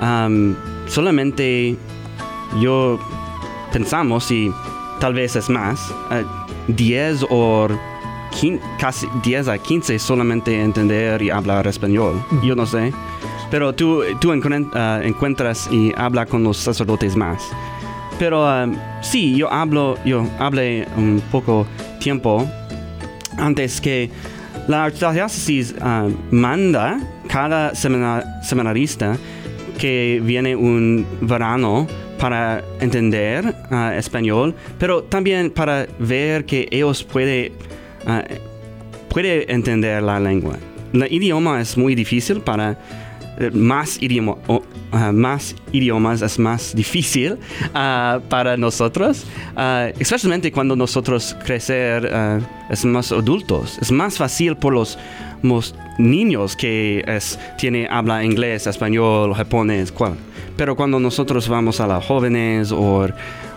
am, 0.00 0.56
solamente 0.88 1.76
yo 2.60 2.98
pensamos 3.72 4.28
y 4.32 4.50
tal 4.98 5.14
vez 5.14 5.36
es 5.36 5.48
más, 5.48 5.78
ah, 6.10 6.22
10 6.66 7.26
o 7.30 7.68
casi 8.78 9.06
10 9.22 9.48
a 9.48 9.58
15 9.58 9.98
solamente 9.98 10.60
entender 10.60 11.22
y 11.22 11.30
hablar 11.30 11.66
español. 11.66 12.22
Yo 12.42 12.54
no 12.56 12.66
sé. 12.66 12.92
Pero 13.50 13.74
tú, 13.74 14.02
tú 14.20 14.32
ah, 14.32 15.00
encuentras 15.04 15.68
y 15.70 15.92
habla 15.96 16.26
con 16.26 16.42
los 16.42 16.56
sacerdotes 16.56 17.16
más. 17.16 17.42
Pero 18.18 18.46
ah, 18.46 18.66
sí, 19.02 19.36
yo 19.36 19.52
hablo, 19.52 19.96
yo 20.04 20.26
hablé 20.38 20.86
un 20.96 21.22
poco 21.30 21.66
tiempo 22.00 22.46
antes 23.38 23.80
que 23.80 24.10
la 24.68 24.84
archidiócesis 24.84 25.74
ah, 25.80 26.08
manda 26.30 26.98
cada 27.28 27.74
semina- 27.74 28.24
seminarista 28.42 29.16
que 29.78 30.20
viene 30.24 30.54
un 30.56 31.06
verano 31.20 31.86
para 32.18 32.62
entender 32.80 33.54
ah, 33.70 33.94
español, 33.96 34.54
pero 34.78 35.02
también 35.02 35.50
para 35.50 35.86
ver 35.98 36.44
que 36.44 36.68
ellos 36.70 37.02
pueden 37.02 37.52
puede 39.08 39.52
entender 39.52 40.02
la 40.02 40.18
lengua. 40.18 40.56
El 40.92 41.12
idioma 41.12 41.60
es 41.60 41.76
muy 41.76 41.94
difícil 41.94 42.40
para 42.40 42.78
eh, 43.38 43.50
más, 43.50 44.00
idioma, 44.02 44.36
ah, 44.92 45.10
más 45.10 45.56
idiomas 45.72 46.20
es 46.20 46.38
más 46.38 46.74
difícil 46.74 47.38
ah, 47.72 48.20
para 48.28 48.58
nosotros, 48.58 49.24
ah, 49.56 49.88
especialmente 49.98 50.52
cuando 50.52 50.76
nosotros 50.76 51.34
crecer 51.44 52.10
es 52.68 52.84
más 52.84 53.10
adultos. 53.10 53.78
Es 53.80 53.90
más 53.90 54.18
fácil 54.18 54.56
por 54.56 54.74
los, 54.74 54.98
los 55.42 55.74
niños 55.98 56.56
que 56.56 57.02
es, 57.06 57.38
tiene, 57.56 57.88
habla 57.90 58.22
inglés, 58.22 58.66
español, 58.66 59.32
japonés, 59.34 59.90
cual. 59.90 60.14
Pero 60.58 60.76
cuando 60.76 61.00
nosotros 61.00 61.48
vamos 61.48 61.80
a 61.80 61.86
los 61.86 62.04
jóvenes 62.04 62.70
o 62.70 63.08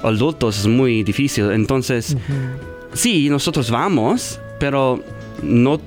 adultos 0.03 0.59
es 0.59 0.67
muy 0.67 1.03
difícil. 1.03 1.51
Entonces, 1.51 2.15
sí, 2.95 3.29
nosotros 3.29 3.69
vamos, 3.69 4.39
pero 4.59 4.99
no, 5.43 5.79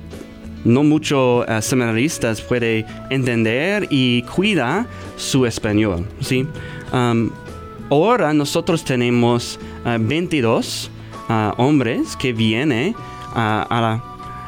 no 0.63 0.83
mucho 0.83 1.45
eh, 1.47 1.61
seminaristas 1.61 2.39
puede 2.41 2.85
entender 3.09 3.87
y 3.89 4.21
cuida 4.23 4.85
su 5.17 5.45
español, 5.45 6.05
¿sí? 6.21 6.47
Um, 6.93 7.29
ahora 7.89 8.33
nosotros 8.33 8.83
tenemos 8.83 9.59
eh, 9.85 9.97
22 9.99 10.89
ah, 11.29 11.53
hombres 11.57 12.15
que 12.15 12.31
vienen 12.33 12.95
ah, 13.35 13.67
a 13.69 14.03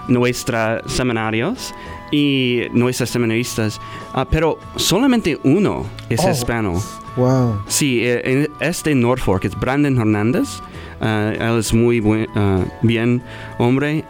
nuestros 0.07 0.82
seminarios 0.91 1.74
y 2.12 2.64
nuestros 2.74 3.09
seminaristas, 3.09 3.80
ah, 4.14 4.26
pero 4.30 4.57
solamente 4.76 5.39
uno 5.43 5.86
es 6.09 6.20
Oh. 6.24 6.30
hispano. 6.32 6.82
Wow. 7.16 7.62
Sí, 7.68 8.01
eh, 8.05 8.22
en- 8.24 8.49
es 8.59 8.84
de 8.84 8.95
Norfolk, 8.95 9.45
es 9.45 9.57
Brandon 9.59 9.97
Hernández. 9.97 10.62
Ah, 11.02 11.34
él 11.34 11.58
es 11.58 11.74
muy 11.74 11.99
ah, 12.36 12.64
bien 12.84 13.22
hombre. 13.58 14.06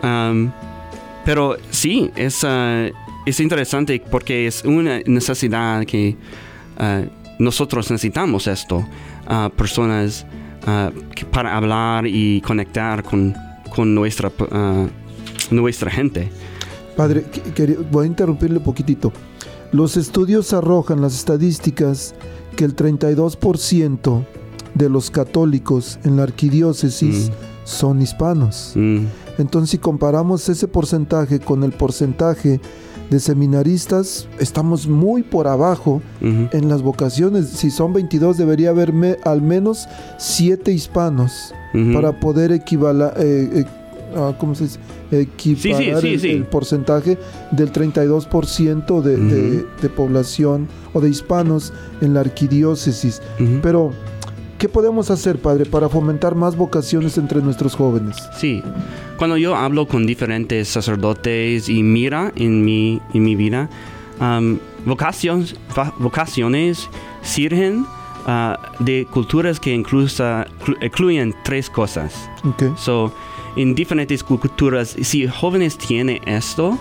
pero 1.23 1.55
sí, 1.69 2.11
es, 2.15 2.43
ah, 2.43 2.87
es 3.25 3.39
interesante 3.39 4.01
porque 4.11 4.45
es 4.45 4.63
una 4.65 4.99
necesidad 5.05 5.85
que 5.85 6.15
nosotros 7.39 7.89
necesitamos 7.89 8.47
esto. 8.47 8.85
personas 9.55 10.25
para 11.31 11.55
hablar 11.55 12.05
y 12.05 12.41
conectar 12.41 13.03
con, 13.03 13.33
con 13.73 13.95
nuestra, 13.95 14.31
nuestra 15.49 15.89
gente. 15.89 16.29
Padre, 16.97 17.25
voy 17.91 18.05
a 18.05 18.07
interrumpirle 18.07 18.59
poquitito. 18.59 19.13
Los 19.71 19.95
estudios 19.95 20.53
arrojan 20.53 21.01
las 21.01 21.15
estadísticas 21.15 22.13
que 22.57 22.65
el 22.65 22.75
32% 22.75 24.25
de 24.75 24.89
los 24.89 25.11
católicos 25.11 25.99
en 26.03 26.17
la 26.17 26.23
arquidiócesis 26.23 27.29
Mm. 27.29 27.33
son 27.65 28.01
hispanos. 28.01 28.73
Mm, 28.75 29.05
Entonces, 29.37 29.71
si 29.71 29.77
comparamos 29.77 30.47
ese 30.49 30.67
porcentaje 30.67 31.39
con 31.39 31.63
el 31.63 31.71
porcentaje 31.71 32.59
de 33.09 33.19
seminaristas, 33.19 34.27
estamos 34.39 34.87
muy 34.87 35.23
por 35.23 35.47
abajo 35.47 36.01
en 36.21 36.69
las 36.69 36.81
vocaciones. 36.81 37.47
Si 37.49 37.71
son 37.71 37.91
22, 37.93 38.37
debería 38.37 38.69
haber 38.69 38.93
me- 38.93 39.17
al 39.23 39.41
menos 39.41 39.87
7 40.17 40.71
hispanos 40.71 41.53
para 41.93 42.19
poder 42.19 42.51
equivalar, 42.51 43.15
¿cómo 44.39 44.53
se 44.55 44.65
dice? 44.65 44.79
Equiparar 45.11 46.01
sí, 46.01 46.07
el, 46.13 46.19
sí. 46.21 46.29
el 46.31 46.45
porcentaje 46.45 47.17
del 47.51 47.71
32% 47.71 49.01
de, 49.01 49.17
de- 49.17 49.89
población 49.89 50.67
o 50.93 51.01
de 51.01 51.09
hispanos 51.09 51.73
en 52.01 52.13
la 52.13 52.21
arquidiócesis. 52.21 53.21
Pero, 53.61 53.91
¿qué 54.61 54.69
podemos 54.69 55.09
hacer, 55.09 55.39
Padre, 55.41 55.65
para 55.65 55.89
fomentar 55.89 56.35
más 56.35 56.55
vocaciones 56.55 57.17
entre 57.17 57.41
nuestros 57.41 57.75
jóvenes? 57.75 58.15
Sí, 58.37 58.61
cuando 59.17 59.35
yo 59.35 59.55
hablo 59.55 59.87
con 59.87 60.05
diferentes 60.05 60.67
sacerdotes 60.67 61.67
y 61.67 61.81
mira 61.81 62.31
en 62.35 62.63
mi, 62.63 63.01
en 63.15 63.23
mi 63.23 63.35
vida, 63.35 63.67
um, 64.19 64.59
vocaciones, 64.85 65.55
vocaciones 65.97 66.87
sirven 67.23 67.85
ah, 68.27 68.59
de 68.79 69.07
culturas 69.11 69.59
que 69.59 69.73
inclusa- 69.75 70.45
clu- 70.63 70.77
incluyen 70.79 71.33
tres 71.43 71.67
cosas. 71.69 72.13
Ok. 72.43 72.77
So, 72.77 73.11
en 73.55 73.73
diferentes 73.73 74.23
culturas, 74.23 74.95
si 75.01 75.27
jóvenes 75.27 75.75
tienen 75.77 76.19
esto, 76.27 76.77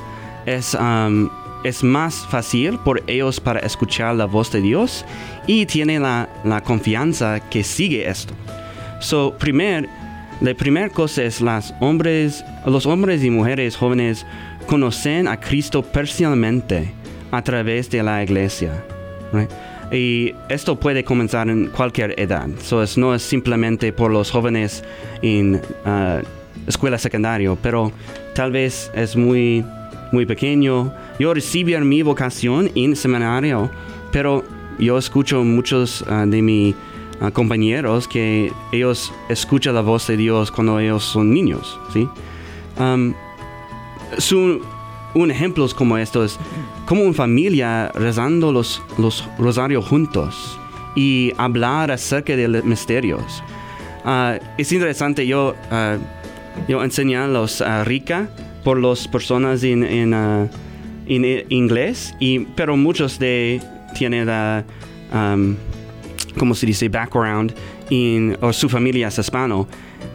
es, 0.46 0.74
um, 0.74 1.30
es 1.64 1.82
más 1.84 2.26
fácil 2.26 2.78
por 2.78 3.02
ellos 3.06 3.40
para 3.40 3.60
escuchar 3.60 4.14
la 4.14 4.26
voz 4.26 4.50
de 4.52 4.60
Dios 4.60 5.04
y 5.46 5.66
tienen 5.66 6.02
la, 6.02 6.28
la 6.44 6.62
confianza 6.62 7.40
que 7.50 7.64
sigue 7.64 8.08
esto. 8.08 8.34
So, 9.00 9.34
primer, 9.38 9.88
la 10.40 10.54
primera 10.54 10.88
cosa 10.88 11.22
es 11.22 11.40
las 11.40 11.74
hombres, 11.80 12.44
los 12.66 12.86
hombres 12.86 13.24
y 13.24 13.30
mujeres 13.30 13.76
jóvenes 13.76 14.26
conocen 14.66 15.26
a 15.26 15.38
Cristo 15.38 15.82
personalmente 15.82 16.92
a 17.30 17.42
través 17.42 17.90
de 17.90 18.02
la 18.02 18.22
iglesia. 18.22 18.84
Y 19.92 20.34
esto 20.48 20.78
puede 20.78 21.02
comenzar 21.02 21.48
en 21.48 21.66
cualquier 21.66 22.18
edad. 22.18 22.48
So, 22.62 22.82
es, 22.82 22.96
no 22.96 23.14
es 23.14 23.22
simplemente 23.22 23.92
por 23.92 24.10
los 24.10 24.30
jóvenes 24.30 24.84
en 25.22 25.60
ah, 25.84 26.20
escuela 26.66 26.98
secundaria, 26.98 27.56
pero 27.60 27.92
tal 28.34 28.52
vez 28.52 28.90
es 28.94 29.16
muy, 29.16 29.64
muy 30.12 30.26
pequeño. 30.26 30.92
Yo 31.20 31.34
recibí 31.34 31.76
mi 31.76 32.00
vocación 32.00 32.70
en 32.74 32.96
seminario, 32.96 33.70
pero 34.10 34.42
yo 34.78 34.96
escucho 34.96 35.44
muchos 35.44 36.02
ah, 36.08 36.24
de 36.26 36.40
mis 36.40 36.74
ah, 37.20 37.30
compañeros 37.30 38.08
que 38.08 38.50
ellos 38.72 39.12
escuchan 39.28 39.74
la 39.74 39.82
voz 39.82 40.06
de 40.06 40.16
Dios 40.16 40.50
cuando 40.50 40.80
ellos 40.80 41.04
son 41.04 41.30
niños, 41.30 41.78
¿sí? 41.92 42.08
Um, 42.78 43.12
un 45.12 45.30
ejemplo 45.30 45.68
como 45.76 45.98
esto 45.98 46.24
es 46.24 46.38
como 46.86 47.02
una 47.02 47.12
familia 47.12 47.92
rezando 47.94 48.50
los, 48.50 48.82
los 48.96 49.28
rosarios 49.38 49.86
juntos 49.86 50.58
y 50.96 51.34
hablar 51.36 51.90
acerca 51.90 52.34
de 52.34 52.48
los 52.48 52.64
misterios. 52.64 53.42
Ah, 54.06 54.38
es 54.56 54.72
interesante, 54.72 55.26
yo, 55.26 55.54
yo 56.66 56.82
enseñé 56.82 57.18
a 57.18 57.26
los 57.26 57.62
rica 57.84 58.30
por 58.64 58.80
las 58.80 59.06
personas 59.06 59.62
en, 59.64 60.14
en 61.10 61.44
inglés, 61.48 62.14
y, 62.20 62.40
pero 62.40 62.76
muchos 62.76 63.18
de 63.18 63.60
tienen 63.94 64.26
la, 64.26 64.64
um, 65.12 65.56
como 66.38 66.54
se 66.54 66.66
dice, 66.66 66.88
background 66.88 67.52
en, 67.90 68.36
o 68.40 68.52
su 68.52 68.68
familia 68.68 69.08
es 69.08 69.18
hispano. 69.18 69.66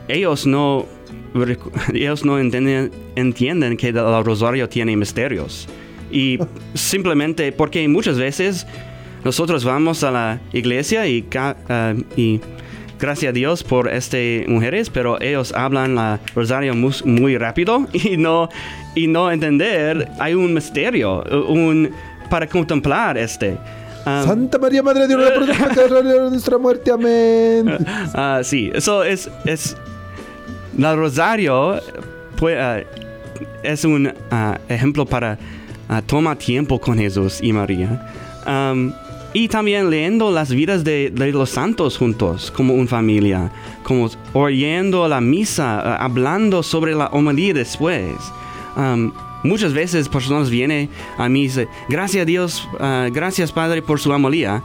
Ellos 0.07 0.47
no, 0.47 0.85
ellos 1.93 2.23
no 2.23 2.39
entienden, 2.39 2.91
entienden 3.15 3.77
que 3.77 3.89
el 3.89 4.23
rosario 4.23 4.69
tiene 4.69 4.95
misterios. 4.95 5.67
Y 6.11 6.39
simplemente 6.73 7.51
porque 7.51 7.87
muchas 7.87 8.17
veces 8.17 8.65
nosotros 9.23 9.65
vamos 9.65 10.03
a 10.03 10.11
la 10.11 10.41
iglesia 10.53 11.07
y, 11.07 11.25
ah, 11.35 11.93
y 12.15 12.39
gracias 12.99 13.29
a 13.29 13.33
Dios 13.33 13.63
por 13.63 13.89
estas 13.91 14.47
mujeres, 14.47 14.89
pero 14.89 15.19
ellos 15.21 15.53
hablan 15.53 15.95
la 15.95 16.19
rosario 16.33 16.73
muy, 16.75 17.37
rápido 17.37 17.87
y 17.93 18.17
no, 18.17 18.49
y 18.95 19.07
no 19.07 19.31
entender, 19.31 20.09
hay 20.19 20.33
un 20.33 20.53
misterio 20.53 21.23
un, 21.47 21.91
para 22.29 22.47
contemplar 22.47 23.17
este. 23.17 23.57
Ah, 24.05 24.23
Santa 24.25 24.59
María, 24.59 24.83
Madre 24.83 25.07
de 25.07 25.15
Dios, 25.15 25.31
en 25.89 26.29
nuestra 26.29 26.57
muerte. 26.57 26.91
Amén. 26.91 27.77
Ah, 28.13 28.41
sí, 28.43 28.71
eso 28.73 29.03
es, 29.03 29.29
es 29.45 29.75
la 30.77 30.95
rosario 30.95 31.79
pues, 32.35 32.85
es 33.63 33.83
un 33.83 34.13
ah, 34.29 34.59
ejemplo 34.69 35.05
para 35.05 35.37
tomar 36.05 36.37
tiempo 36.37 36.79
con 36.79 36.97
Jesús 36.97 37.39
y 37.41 37.51
María. 37.51 38.11
Am, 38.45 38.93
y 39.35 39.49
también 39.49 39.89
leyendo 39.89 40.31
las 40.31 40.49
vidas 40.49 40.85
de, 40.85 41.09
de 41.09 41.31
los 41.33 41.49
santos 41.49 41.97
juntos, 41.97 42.49
como 42.55 42.73
una 42.73 42.87
familia, 42.87 43.51
como 43.83 44.09
oyendo 44.31 45.09
la 45.09 45.19
misa, 45.19 45.83
eh, 45.85 45.97
hablando 45.99 46.63
sobre 46.63 46.95
la 46.95 47.07
homilía 47.07 47.53
después. 47.53 48.13
Um, 48.77 49.11
muchas 49.43 49.73
veces 49.73 50.07
personas 50.07 50.49
vienen 50.49 50.89
a 51.17 51.27
mí 51.27 51.41
y 51.41 51.43
dicen, 51.47 51.67
gracias 51.89 52.21
a 52.21 52.25
Dios, 52.25 52.69
uh, 52.75 53.11
gracias 53.11 53.51
Padre 53.51 53.81
por 53.81 53.99
su 53.99 54.09
homilía. 54.09 54.63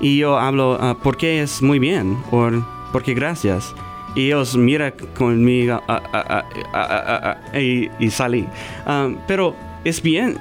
Y 0.00 0.18
yo 0.18 0.36
hablo, 0.36 0.72
uh, 0.72 0.96
porque 1.00 1.40
es 1.40 1.62
muy 1.62 1.78
bien, 1.78 2.18
o 2.32 2.50
porque 2.92 3.14
gracias. 3.14 3.72
Y 4.16 4.26
ellos 4.26 4.56
miran 4.56 4.94
conmigo 5.16 5.80
uh, 5.88 7.56
y, 7.56 7.88
y 8.00 8.10
salí. 8.10 8.44
Um, 8.84 9.16
pero 9.28 9.54
es 9.84 10.02
bien, 10.02 10.38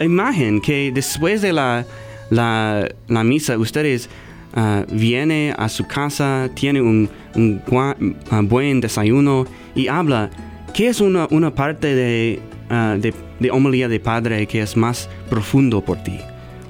imagen 0.00 0.60
que 0.60 0.90
después 0.92 1.40
de 1.40 1.52
la, 1.52 1.86
la, 2.32 2.88
la 3.08 3.24
misa 3.24 3.58
ustedes 3.58 4.08
uh, 4.56 4.84
vienen 4.90 5.54
a 5.58 5.68
su 5.68 5.86
casa, 5.86 6.48
tienen 6.54 6.82
un, 6.82 7.08
un 7.34 7.60
uh, 7.70 8.42
buen 8.48 8.80
desayuno 8.80 9.46
y 9.74 9.88
habla. 9.88 10.30
¿Qué 10.72 10.88
es 10.88 11.00
una, 11.00 11.28
una 11.30 11.54
parte 11.54 11.94
de, 11.94 12.40
uh, 12.70 12.98
de, 12.98 13.12
de 13.38 13.50
homilía 13.50 13.88
de 13.88 14.00
padre 14.00 14.46
que 14.46 14.62
es 14.62 14.76
más 14.76 15.08
profundo 15.28 15.82
por 15.82 16.02
ti? 16.02 16.18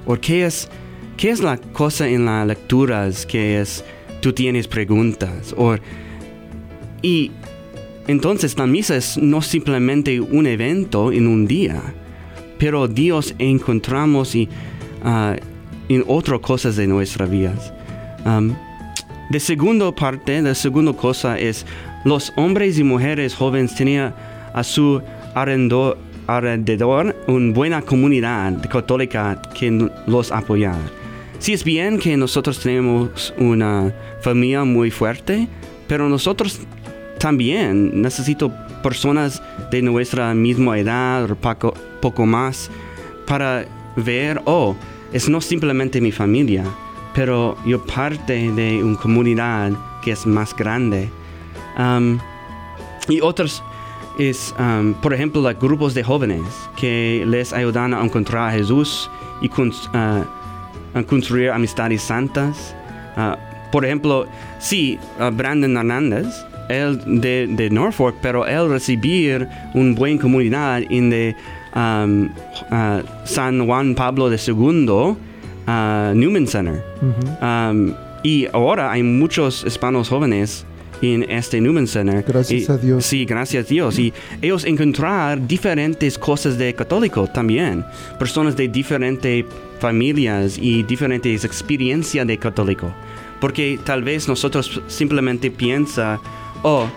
¿O 0.05 0.17
qué 0.17 0.45
es, 0.45 0.67
qué 1.15 1.29
es 1.29 1.41
la 1.41 1.57
cosa 1.57 2.09
en 2.09 2.25
las 2.25 2.45
lecturas 2.45 3.25
que 3.25 3.61
es, 3.61 3.85
tú 4.21 4.33
tienes 4.33 4.67
preguntas? 4.67 5.55
O, 5.57 5.75
y 7.01 7.31
entonces 8.07 8.57
la 8.57 8.67
misa 8.67 8.97
es 8.97 9.17
no 9.17 9.41
simplemente 9.41 10.19
un 10.19 10.45
evento 10.45 11.13
en 11.13 11.27
un 11.27 11.47
día, 11.47 11.81
pero 12.57 12.89
Dios 12.89 13.33
encontramos 13.39 14.35
y, 14.35 14.49
ah, 15.03 15.37
en 15.89 16.03
otras 16.07 16.39
cosas 16.39 16.75
de 16.75 16.87
nuestras 16.87 17.29
vidas. 17.29 17.73
Um, 18.25 18.55
de 19.29 19.39
segunda 19.39 19.91
parte, 19.93 20.41
la 20.41 20.55
segunda 20.55 20.93
cosa 20.93 21.37
es 21.39 21.65
los 22.05 22.33
hombres 22.35 22.77
y 22.77 22.83
mujeres 22.83 23.35
jóvenes 23.35 23.75
tenían 23.75 24.13
a 24.53 24.63
su 24.63 25.01
alrededor 26.27 27.15
una 27.27 27.53
buena 27.53 27.81
comunidad 27.81 28.61
católica 28.69 29.41
que 29.57 29.89
los 30.07 30.31
apoyaba. 30.31 30.83
Sí 31.39 31.53
es 31.53 31.63
bien 31.63 31.99
que 31.99 32.15
nosotros 32.15 32.59
tenemos 32.59 33.33
una 33.37 33.93
familia 34.21 34.63
muy 34.63 34.91
fuerte, 34.91 35.47
pero 35.87 36.07
nosotros 36.07 36.59
también 37.19 38.01
necesito 38.01 38.51
personas 38.81 39.41
de 39.71 39.81
nuestra 39.81 40.33
misma 40.33 40.77
edad 40.77 41.29
o 41.29 41.35
poco, 41.35 41.73
poco 42.01 42.25
más 42.25 42.69
para 43.25 43.65
ver, 43.95 44.41
oh, 44.45 44.75
es 45.13 45.29
no 45.29 45.39
simplemente 45.39 46.01
mi 46.01 46.11
familia, 46.11 46.65
pero 47.13 47.55
yo 47.65 47.83
parte 47.85 48.51
de 48.51 48.83
una 48.83 48.97
comunidad 48.97 49.71
que 50.03 50.11
es 50.11 50.25
más 50.25 50.55
grande. 50.55 51.09
Um, 51.77 52.19
y 53.07 53.21
otros 53.21 53.63
es, 54.17 54.53
um, 54.59 54.93
por 54.95 55.13
ejemplo, 55.13 55.41
los 55.41 55.59
grupos 55.59 55.93
de 55.93 56.03
jóvenes 56.03 56.41
que 56.75 57.23
les 57.27 57.53
ayudan 57.53 57.93
a 57.93 58.03
encontrar 58.03 58.49
a 58.49 58.51
Jesús 58.51 59.09
y 59.41 59.47
uh, 59.47 60.25
a 60.93 61.03
construir 61.03 61.51
amistades 61.51 62.01
santas. 62.01 62.75
Uh, 63.15 63.35
por 63.71 63.85
ejemplo, 63.85 64.25
sí, 64.59 64.97
uh, 65.19 65.29
Brandon 65.31 65.77
Hernández, 65.77 66.27
él 66.69 67.21
de, 67.21 67.47
de 67.47 67.69
Norfolk, 67.69 68.15
pero 68.21 68.47
él 68.47 68.69
recibir 68.69 69.47
una 69.75 69.93
buena 69.95 70.21
comunidad 70.21 70.81
en 70.89 71.09
de 71.09 71.35
um, 71.75 72.29
uh, 72.71 73.01
San 73.25 73.65
Juan 73.65 73.95
Pablo 73.95 74.29
II 74.31 75.15
uh, 75.67 76.13
Newman 76.13 76.47
Center. 76.47 76.83
Um, 77.41 77.93
y 78.23 78.47
ahora 78.53 78.91
hay 78.91 79.03
muchos 79.03 79.63
hispanos 79.65 80.09
jóvenes 80.09 80.65
en 81.01 81.23
este 81.29 81.59
Newman 81.59 81.87
Center. 81.87 82.23
Gracias 82.25 82.69
Y- 82.69 82.71
a 82.71 82.77
Dios. 82.77 83.05
Sí, 83.05 83.25
gracias 83.25 83.65
a 83.65 83.67
Dios. 83.69 83.99
Y 83.99 84.13
ellos 84.41 84.63
encontrar 84.63 85.45
diferentes 85.45 86.17
cosas 86.17 86.57
de 86.57 86.73
católico 86.73 87.27
también. 87.27 87.83
Personas 88.17 88.55
de 88.55 88.67
diferentes 88.69 89.45
familias 89.79 90.57
y 90.57 90.83
diferentes 90.83 91.43
experiencias 91.43 92.25
de 92.25 92.37
católico. 92.37 92.93
Porque 93.41 93.77
tal 93.83 94.03
vez 94.03 94.29
nosotros 94.29 94.81
simplemente 94.87 95.51
piensa, 95.51 96.21
oh, 96.61 96.87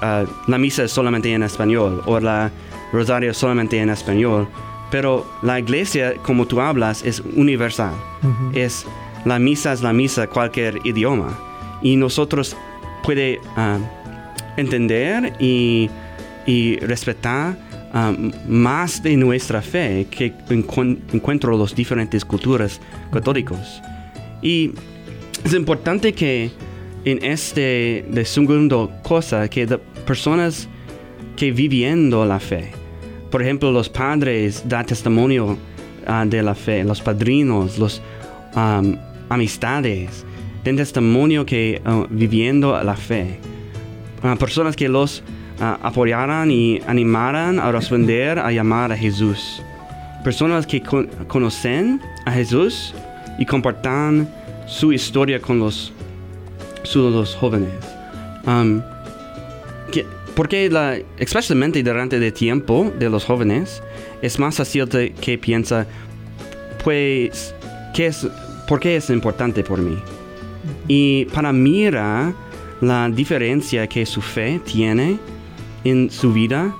ah, 0.00 0.24
la 0.48 0.58
misa 0.58 0.82
es 0.82 0.90
solamente 0.90 1.32
en 1.32 1.44
español 1.44 2.02
o 2.06 2.18
la 2.18 2.50
rosario 2.92 3.32
solamente 3.34 3.78
en 3.78 3.90
español. 3.90 4.46
Pero 4.90 5.26
la 5.42 5.58
iglesia, 5.58 6.14
como 6.22 6.46
tú 6.46 6.60
hablas, 6.60 7.02
es 7.04 7.20
universal. 7.20 7.94
Es 8.52 8.84
la 9.24 9.38
misa 9.38 9.72
es 9.72 9.80
la 9.82 9.92
misa 9.92 10.26
cualquier 10.26 10.78
idioma. 10.84 11.38
Y 11.80 11.96
nosotros 11.96 12.56
puede 13.02 13.40
ah, 13.56 13.78
entender 14.56 15.32
y, 15.40 15.88
y 16.46 16.76
respetar 16.80 17.56
ah, 17.94 18.12
más 18.46 19.02
de 19.02 19.16
nuestra 19.16 19.62
fe 19.62 20.06
que 20.10 20.34
encuen- 20.50 20.98
encuentro 21.12 21.56
las 21.56 21.74
diferentes 21.74 22.24
culturas 22.24 22.80
católicos. 23.12 23.80
Y 24.42 24.72
es 25.44 25.54
importante 25.54 26.12
que 26.12 26.50
en 27.04 27.24
este 27.24 28.04
de 28.10 28.24
segundo 28.24 28.92
cosa 29.02 29.48
que 29.48 29.66
personas 30.06 30.68
que 31.36 31.50
viviendo 31.50 32.24
la 32.26 32.38
fe, 32.38 32.70
por 33.32 33.40
ejemplo, 33.40 33.72
los 33.72 33.88
padres 33.88 34.62
da 34.68 34.84
testimonio 34.84 35.56
ah, 36.06 36.24
de 36.26 36.42
la 36.42 36.54
fe, 36.54 36.84
los 36.84 37.00
padrinos, 37.00 37.78
los 37.78 38.02
am, 38.54 38.98
amistades, 39.30 40.24
den 40.62 40.76
testimonio 40.76 41.46
que 41.46 41.80
ah, 41.84 42.04
viviendo 42.10 42.80
la 42.84 42.94
fe. 42.94 43.38
Ah, 44.22 44.36
personas 44.38 44.76
que 44.76 44.88
los 44.88 45.22
apoyaran 45.58 46.50
y 46.50 46.80
animaran 46.86 47.58
a 47.58 47.70
responder 47.72 48.38
a 48.38 48.50
llamar 48.50 48.92
a 48.92 48.96
Jesús. 48.96 49.62
Personas 50.24 50.66
que 50.66 50.82
con- 50.82 51.08
conocen 51.28 52.00
a 52.26 52.32
Jesús 52.32 52.94
y 53.38 53.46
compartan 53.46 54.28
su 54.66 54.92
historia 54.92 55.40
con 55.40 55.58
los, 55.58 55.92
los 56.94 57.34
jóvenes. 57.36 57.72
Porque 60.34 60.68
la, 60.70 60.96
especialmente 61.18 61.82
durante 61.82 62.16
el 62.16 62.32
tiempo 62.32 62.90
de 62.98 63.08
los 63.10 63.24
jóvenes, 63.24 63.82
es 64.22 64.38
más 64.38 64.56
fácil 64.56 64.88
que 64.88 65.38
piensa, 65.38 65.86
pues, 66.84 67.54
¿qué 67.94 68.06
es, 68.06 68.26
¿por 68.68 68.80
qué 68.80 68.96
es 68.96 69.10
importante 69.10 69.62
por 69.62 69.80
mí? 69.80 69.96
Y 70.88 71.26
para 71.26 71.52
mirar 71.52 72.32
la 72.80 73.08
diferencia 73.08 73.86
que 73.86 74.06
su 74.06 74.20
fe 74.20 74.60
tiene 74.64 75.18
en 75.84 76.10
su 76.10 76.32
vida 76.32 76.74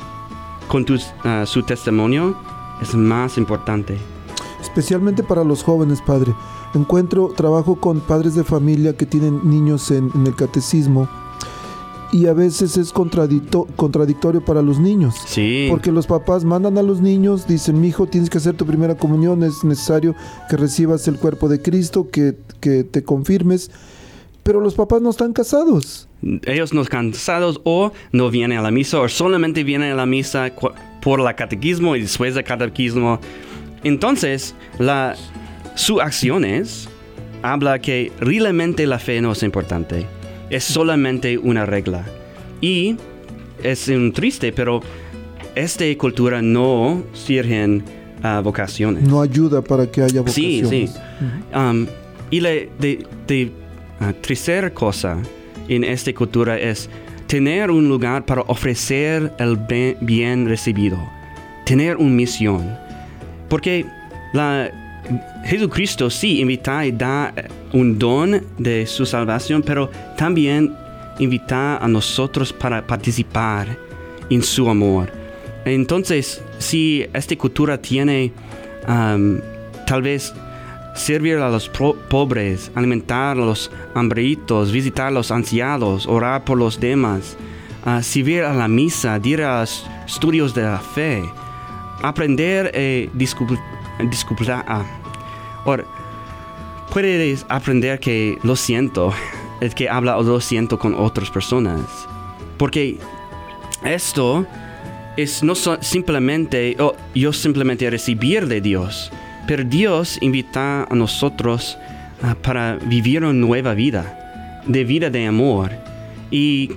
con 0.68 0.84
tus- 0.84 1.12
ah, 1.24 1.44
su 1.46 1.62
testimonio 1.62 2.36
es 2.80 2.94
más 2.94 3.36
importante. 3.38 3.96
especialmente 4.61 5.22
para 5.22 5.44
los 5.44 5.62
jóvenes, 5.62 6.00
padre. 6.00 6.32
Encuentro, 6.74 7.28
trabajo 7.36 7.74
con 7.76 8.00
padres 8.00 8.34
de 8.34 8.44
familia 8.44 8.96
que 8.96 9.05
tienen 9.05 9.40
niños 9.44 9.90
en, 9.90 10.11
en 10.14 10.26
el 10.26 10.34
catecismo 10.34 11.09
y 12.12 12.26
a 12.26 12.34
veces 12.34 12.76
es 12.76 12.92
contradicto- 12.92 13.66
contradictorio 13.74 14.44
para 14.44 14.60
los 14.62 14.78
niños. 14.78 15.14
Sí. 15.26 15.66
Porque 15.70 15.90
los 15.90 16.06
papás 16.06 16.44
mandan 16.44 16.76
a 16.78 16.82
los 16.82 17.00
niños, 17.00 17.46
dicen, 17.48 17.80
mi 17.80 17.88
hijo, 17.88 18.06
tienes 18.06 18.28
que 18.28 18.38
hacer 18.38 18.54
tu 18.54 18.66
primera 18.66 18.94
comunión, 18.96 19.42
es 19.42 19.64
necesario 19.64 20.14
que 20.50 20.56
recibas 20.58 21.08
el 21.08 21.16
cuerpo 21.16 21.48
de 21.48 21.60
Cristo, 21.62 22.08
que, 22.10 22.36
que 22.60 22.84
te 22.84 23.02
confirmes. 23.02 23.70
Pero 24.42 24.60
los 24.60 24.74
papás 24.74 25.00
no 25.00 25.10
están 25.10 25.32
casados. 25.32 26.08
ellos 26.46 26.74
no 26.74 26.84
cansados 26.84 27.60
o 27.64 27.92
no 28.12 28.28
vienen 28.30 28.58
a 28.58 28.62
la 28.62 28.70
misa 28.72 29.00
o 29.00 29.08
solamente 29.08 29.62
vienen 29.64 29.92
a 29.92 29.94
la 29.94 30.06
misa 30.06 30.50
por 31.00 31.20
la 31.20 31.34
catequismo 31.36 31.94
y 31.96 32.00
después 32.02 32.34
del 32.34 32.44
catequismo. 32.44 33.20
Entonces, 33.84 34.54
la, 34.78 35.14
sus 35.76 36.00
acciones 36.00 36.88
habla 37.42 37.78
que 37.78 38.12
realmente 38.20 38.86
la 38.86 38.98
fe 38.98 39.20
no 39.20 39.32
es 39.32 39.42
importante. 39.42 40.06
Es 40.53 40.64
solamente 40.64 41.38
una 41.38 41.64
regla. 41.66 42.05
Y 42.61 42.96
es 43.62 43.88
un 43.88 44.12
triste, 44.12 44.53
pero 44.53 44.80
esta 45.55 45.84
cultura 45.98 46.40
no 46.42 47.03
sirven 47.14 47.82
a 48.22 48.40
vocaciones. 48.40 49.03
No 49.03 49.20
ayuda 49.20 49.62
para 49.62 49.90
que 49.90 50.03
haya 50.03 50.22
Sí, 50.28 50.61
vocaciones. 50.62 50.90
sí. 50.90 50.98
Um, 51.57 51.86
y 52.30 52.40
la 52.40 52.50
de, 52.50 53.05
de, 53.26 53.50
ah, 54.00 54.12
tercera 54.20 54.70
cosa 54.72 55.18
en 55.68 55.84
esta 55.84 56.12
cultura 56.12 56.59
es 56.59 56.88
tener 57.26 57.70
un 57.70 57.88
lugar 57.88 58.24
para 58.24 58.42
ofrecer 58.42 59.32
el 59.38 59.57
bien, 59.57 59.96
bien 60.03 60.46
recibido, 60.48 60.98
tener 61.64 61.96
una 61.96 62.11
misión. 62.11 62.76
Porque 63.48 63.84
la, 64.32 64.70
Jesucristo 65.44 66.11
sí 66.11 66.40
invita 66.40 66.86
y 66.86 66.92
da 66.92 67.34
un 67.72 67.98
don 67.98 68.42
de 68.59 68.86
su 68.86 69.05
salvación, 69.05 69.62
pero 69.62 69.90
también 70.16 70.74
invita 71.18 71.76
a 71.78 71.88
nosotros 71.88 72.53
para 72.53 72.86
participar 72.86 73.76
en 74.30 74.42
su 74.42 74.68
amor. 74.68 75.11
Entonces, 75.64 76.42
si 76.59 77.07
esta 77.12 77.36
cultura 77.36 77.78
tiene 77.78 78.32
tal 78.86 80.03
vez 80.03 80.32
servir 80.94 81.36
a 81.38 81.48
los 81.48 81.68
pobres, 81.68 82.70
alimentar 82.74 83.36
a 83.36 83.40
los 83.40 83.70
hambrientos, 83.94 84.72
visitar 84.72 85.09
a 85.09 85.11
los 85.11 85.30
ancianos, 85.30 86.07
orar 86.07 86.44
por 86.44 86.59
los 86.59 86.78
demás, 86.78 87.36
ah, 87.84 88.03
servir 88.03 88.42
a 88.42 88.53
la 88.53 88.68
misa, 88.68 89.20
ir 89.22 89.42
a 89.42 89.61
los 89.61 89.86
estudios 90.07 90.55
de 90.55 90.62
la 90.62 90.78
fe, 90.78 91.22
aprender 92.03 92.72
a 92.74 93.16
disculpar. 93.16 93.82
Ah, 94.66 94.84
Ahora, 95.64 95.84
puedes 96.93 97.47
aprender 97.49 98.01
que 98.01 98.38
lo 98.43 98.57
siento, 98.57 99.12
es 99.61 99.74
que 99.74 99.88
habla 99.88 100.20
lo 100.20 100.40
siento 100.40 100.78
con 100.78 100.95
otras 100.95 101.30
personas. 101.30 101.80
Porque 102.59 102.99
esto 103.84 104.47
es 105.16 105.43
no 105.43 105.55
simplemente, 105.55 106.76
oh, 106.78 106.95
yo 107.14 107.32
simplemente 107.32 107.88
recibir 107.90 108.47
de 108.47 108.61
Dios, 108.61 109.11
pero 109.47 109.64
Dios 109.64 110.18
invita 110.20 110.84
a 110.84 110.95
nosotros 110.95 111.78
ah, 112.22 112.34
para 112.40 112.76
vivir 112.76 113.22
una 113.22 113.32
nueva 113.32 113.74
vida, 113.74 114.62
de 114.66 114.84
vida 114.84 115.11
de 115.11 115.26
amor. 115.26 115.70
Y 116.30 116.70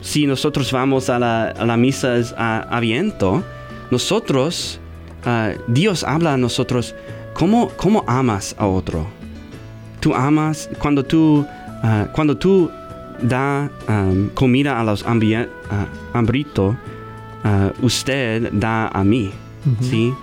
si 0.00 0.26
nosotros 0.26 0.72
vamos 0.72 1.10
a 1.10 1.18
la, 1.18 1.48
a 1.48 1.64
la 1.64 1.76
misa 1.76 2.16
a 2.36 2.80
viento, 2.80 3.44
nosotros, 3.90 4.80
ah, 5.26 5.52
Dios 5.66 6.04
habla 6.04 6.34
a 6.34 6.36
nosotros, 6.36 6.94
¿cómo, 7.34 7.68
cómo 7.76 8.04
amas 8.06 8.54
a 8.58 8.66
otro? 8.66 9.06
Tú 10.00 10.14
amas 10.14 10.70
cuando 10.78 11.04
tú, 11.04 11.44
ah, 11.82 12.08
cuando 12.12 12.36
tú 12.36 12.70
da 13.20 13.70
um, 13.88 14.28
comida 14.30 14.80
a 14.80 14.84
los 14.84 15.04
hambrientos, 15.04 16.76
ah, 17.44 17.72
usted 17.82 18.50
da 18.52 18.88
a 18.88 19.04
mí, 19.04 19.30
¿sí? 19.80 20.14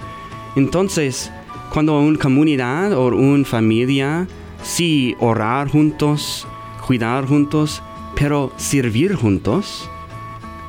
Entonces, 0.55 1.31
cuando 1.71 1.99
una 1.99 2.19
comunidad 2.19 2.93
o 2.93 3.07
una 3.07 3.45
familia, 3.45 4.27
sí, 4.61 5.15
orar 5.19 5.69
juntos, 5.69 6.47
cuidar 6.85 7.25
juntos, 7.25 7.81
pero 8.15 8.51
servir 8.57 9.15
juntos, 9.15 9.89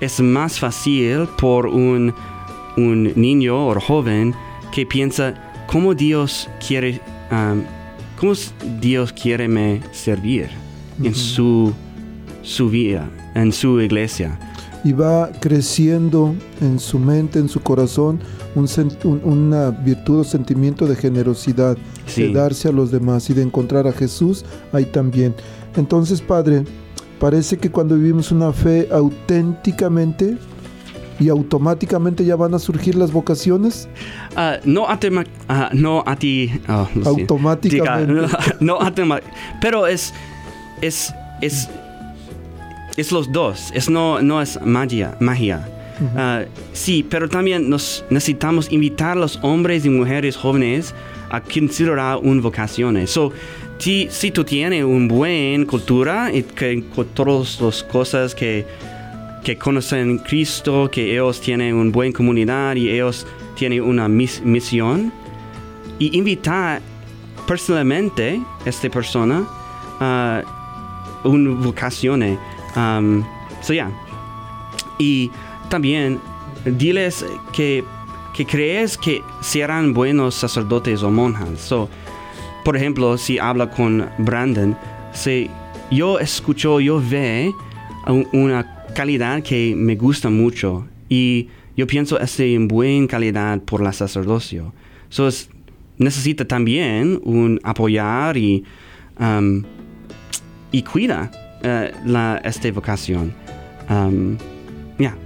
es 0.00 0.20
más 0.20 0.58
fácil 0.58 1.28
por 1.38 1.66
un, 1.66 2.14
un 2.76 3.12
niño 3.16 3.68
o 3.68 3.80
joven 3.80 4.34
que 4.72 4.86
piensa 4.86 5.34
cómo 5.66 5.94
Dios 5.94 6.48
quiere, 6.66 7.00
um, 7.30 7.62
cómo 8.18 8.32
Dios 8.80 9.12
quiere 9.12 9.48
me 9.48 9.80
servir 9.92 10.48
en 11.02 11.14
su, 11.14 11.72
su 12.42 12.68
vida, 12.70 13.08
en 13.34 13.52
su 13.52 13.80
iglesia. 13.80 14.38
y 14.86 14.92
va 14.92 15.30
creciendo 15.40 16.34
en 16.60 16.78
su 16.78 16.98
mente, 16.98 17.38
en 17.38 17.48
su 17.48 17.60
corazón, 17.60 18.20
un 18.54 18.68
una 19.24 19.70
virtud 19.70 20.20
o 20.20 20.24
sentimiento 20.24 20.86
de 20.86 20.94
generosidad, 20.94 21.78
Sí. 22.06 22.24
de 22.24 22.32
darse 22.34 22.68
a 22.68 22.72
los 22.72 22.90
demás 22.90 23.30
y 23.30 23.34
de 23.34 23.40
encontrar 23.42 23.86
a 23.86 23.92
Jesús 23.92 24.44
ahí 24.72 24.84
también. 24.84 25.34
Entonces, 25.74 26.20
Padre, 26.20 26.64
parece 27.18 27.56
que 27.56 27.70
cuando 27.70 27.96
vivimos 27.96 28.30
una 28.30 28.52
fe 28.52 28.86
auténticamente 28.92 30.36
y 31.20 31.28
automáticamente 31.28 32.24
ya 32.24 32.36
van 32.36 32.54
a 32.54 32.58
surgir 32.58 32.94
las 32.96 33.12
vocaciones. 33.12 33.88
Ah, 34.36 34.58
no 34.64 34.86
atema- 34.88 35.26
ah, 35.48 35.70
no 35.72 36.02
a 36.06 36.16
ti 36.16 36.50
ah. 36.68 36.88
Automáticamente. 37.04 38.12
Diga, 38.14 38.38
no 38.60 38.78
atema- 38.80 39.20
pero 39.60 39.86
es 39.86 40.12
es 40.80 41.12
es 41.40 41.68
es 42.96 43.10
los 43.12 43.30
dos 43.32 43.70
es 43.74 43.88
no 43.90 44.20
no 44.22 44.40
es 44.42 44.60
magia 44.64 45.16
magia 45.20 45.66
sí 46.72 47.04
pero 47.08 47.28
también 47.28 47.68
nos 47.70 48.04
necesitamos 48.10 48.70
invitar 48.72 49.12
a 49.16 49.20
los 49.20 49.38
hombres 49.42 49.84
y 49.84 49.90
mujeres 49.90 50.36
jóvenes 50.36 50.94
a 51.30 51.40
considerar 51.40 52.18
una 52.22 52.40
vocación 52.40 53.06
so 53.06 53.32
ti- 53.78 54.08
si 54.10 54.30
tú 54.30 54.44
tienes 54.44 54.84
una 54.84 55.06
buena 55.12 55.64
cultura 55.66 56.32
y 56.32 56.42
que 56.42 56.84
con 56.94 57.06
todas 57.08 57.60
las 57.60 57.82
cosas 57.84 58.34
que 58.34 58.64
que 59.44 59.56
conocen 59.58 60.18
Cristo, 60.18 60.88
que 60.90 61.12
ellos 61.12 61.40
tienen 61.40 61.74
una 61.74 61.90
buena 61.90 62.12
comunidad 62.12 62.74
y 62.76 62.90
ellos 62.90 63.26
tienen 63.54 63.82
una 63.82 64.08
mis- 64.08 64.42
misión. 64.42 65.12
Y 65.98 66.16
invitar 66.18 66.80
personalmente 67.46 68.40
a 68.64 68.68
esta 68.68 68.88
persona 68.88 69.44
a 70.00 70.42
una 71.24 71.50
vocación. 71.60 72.38
Um, 72.74 73.22
so. 73.60 73.72
Y 74.98 75.30
también 75.68 76.20
diles 76.64 77.24
que, 77.52 77.84
que 78.34 78.46
crees 78.46 78.96
que 78.96 79.22
serán 79.40 79.92
buenos 79.92 80.34
sacerdotes 80.34 81.02
o 81.02 81.10
monjas. 81.10 81.60
So, 81.60 81.88
por 82.64 82.76
ejemplo, 82.76 83.18
si 83.18 83.38
habla 83.38 83.70
con 83.70 84.08
Brandon, 84.18 84.76
si 85.12 85.50
yo 85.90 86.18
escucho, 86.18 86.80
yo 86.80 86.98
un- 88.06 88.26
una 88.32 88.73
calidad 88.94 89.42
que 89.42 89.74
me 89.76 89.96
gusta 89.96 90.30
mucho 90.30 90.86
y 91.08 91.48
yo 91.76 91.86
pienso 91.86 92.18
es 92.20 92.36
de 92.36 92.56
buena 92.68 93.06
calidad 93.08 93.60
por 93.60 93.80
la 93.82 93.92
sacerdocio. 93.92 94.72
So, 95.10 95.28
es- 95.28 95.48
necesita 95.98 96.44
también 96.46 97.20
un 97.24 97.60
apoyar 97.62 98.36
y, 98.36 98.64
um, 99.20 99.62
y 100.72 100.82
cuida 100.82 101.30
eh, 101.62 101.92
la, 102.06 102.40
esta 102.44 102.70
vocación. 102.72 103.32
Um, 103.90 104.36
yeah. 104.98 105.16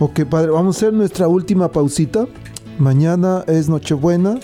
Ok, 0.00 0.24
Padre, 0.24 0.50
vamos 0.50 0.76
a 0.76 0.78
hacer 0.78 0.92
nuestra 0.92 1.28
última 1.28 1.70
pausita. 1.70 2.26
Mañana 2.78 3.44
es 3.46 3.68
Nochebuena 3.68 4.38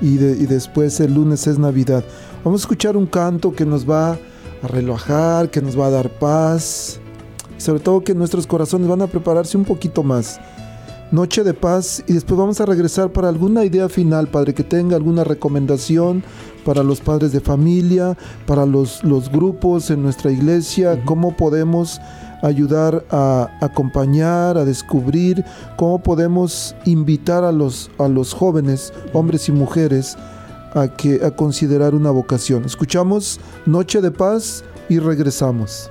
y, 0.00 0.16
de- 0.18 0.36
y 0.42 0.46
después 0.46 1.00
el 1.00 1.14
lunes 1.14 1.46
es 1.46 1.58
Navidad. 1.58 2.04
Vamos 2.44 2.60
a 2.60 2.62
escuchar 2.64 2.96
un 2.96 3.06
canto 3.06 3.52
que 3.54 3.64
nos 3.66 3.88
va 3.88 4.12
a 4.62 4.66
relajar, 4.68 5.50
que 5.50 5.60
nos 5.62 5.78
va 5.78 5.86
a 5.86 5.90
dar 5.90 6.10
paz. 6.10 6.99
Sobre 7.60 7.80
todo 7.80 8.02
que 8.02 8.14
nuestros 8.14 8.46
corazones 8.46 8.88
van 8.88 9.02
a 9.02 9.06
prepararse 9.06 9.58
un 9.58 9.64
poquito 9.64 10.02
más. 10.02 10.40
Noche 11.12 11.44
de 11.44 11.52
paz 11.52 12.02
y 12.06 12.14
después 12.14 12.38
vamos 12.38 12.60
a 12.60 12.66
regresar 12.66 13.12
para 13.12 13.28
alguna 13.28 13.64
idea 13.64 13.88
final, 13.88 14.28
Padre, 14.28 14.54
que 14.54 14.64
tenga 14.64 14.96
alguna 14.96 15.24
recomendación 15.24 16.22
para 16.64 16.82
los 16.82 17.00
padres 17.00 17.32
de 17.32 17.40
familia, 17.40 18.16
para 18.46 18.64
los, 18.64 19.04
los 19.04 19.30
grupos 19.30 19.90
en 19.90 20.02
nuestra 20.02 20.30
iglesia, 20.30 21.02
cómo 21.04 21.36
podemos 21.36 22.00
ayudar 22.42 23.04
a 23.10 23.50
acompañar, 23.60 24.56
a 24.56 24.64
descubrir, 24.64 25.44
cómo 25.76 26.02
podemos 26.02 26.74
invitar 26.86 27.44
a 27.44 27.52
los, 27.52 27.90
a 27.98 28.08
los 28.08 28.32
jóvenes, 28.32 28.92
hombres 29.12 29.48
y 29.50 29.52
mujeres, 29.52 30.16
a, 30.74 30.88
que, 30.88 31.22
a 31.24 31.30
considerar 31.30 31.94
una 31.94 32.10
vocación. 32.10 32.64
Escuchamos 32.64 33.38
Noche 33.66 34.00
de 34.00 34.12
Paz 34.12 34.64
y 34.88 34.98
regresamos. 34.98 35.90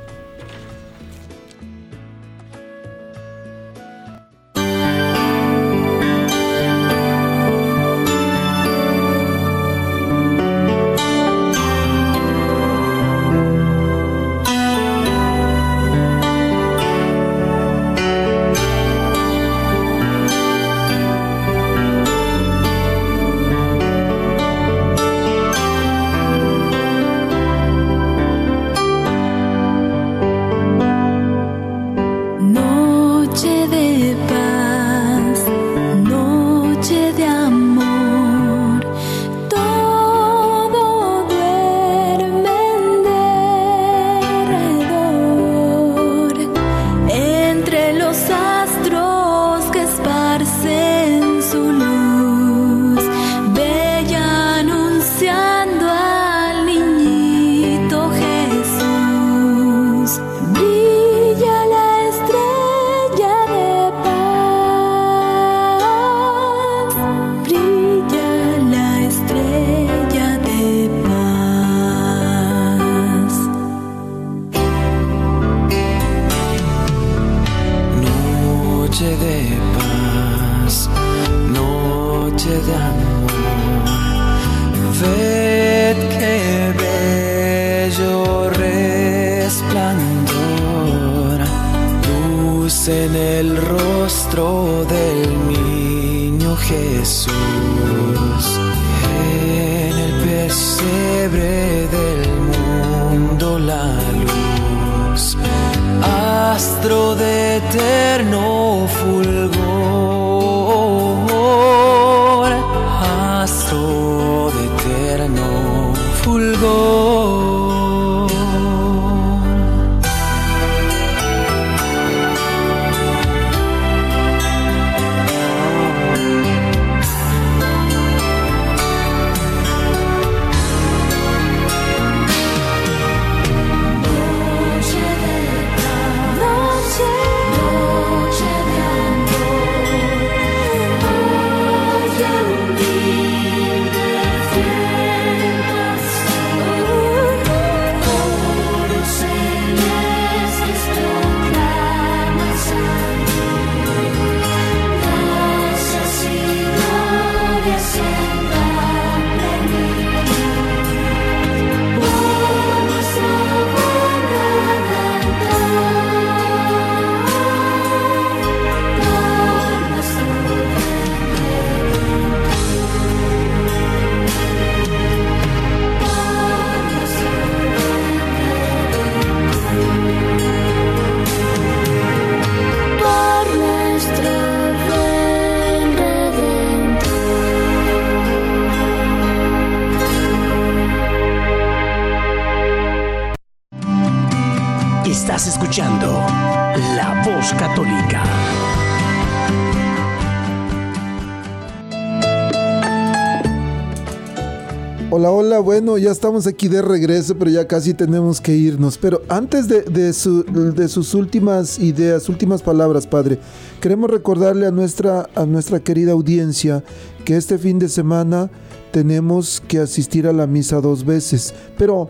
Ya 206.00 206.12
estamos 206.12 206.47
aquí 206.47 206.68
de 206.68 206.82
regreso, 206.82 207.36
pero 207.38 207.52
ya 207.52 207.68
casi 207.68 207.93
tenemos 207.93 208.41
que 208.41 208.56
irnos. 208.56 208.97
Pero 208.97 209.22
antes 209.30 209.68
de, 209.68 209.82
de 209.84 210.14
su- 210.14 210.43
de 210.43 210.88
sus 210.88 211.14
últimas 211.14 211.78
ideas, 211.80 212.28
últimas 212.30 212.62
palabras, 212.62 213.06
Padre, 213.06 213.39
queremos 213.82 214.10
recordarle 214.10 214.66
a 214.66 214.72
nuestra, 214.72 215.28
a 215.36 215.45
nuestra 215.45 215.80
querida 215.80 216.14
audiencia 216.14 216.84
que 217.26 217.38
este 217.38 217.58
fin 217.58 217.78
de 217.80 217.89
semana 217.89 218.50
tenemos 218.91 219.62
que 219.68 219.80
asistir 219.80 220.28
a 220.28 220.34
la 220.34 220.47
misa 220.47 220.82
dos 220.82 221.06
veces. 221.06 221.54
Pero 221.78 222.08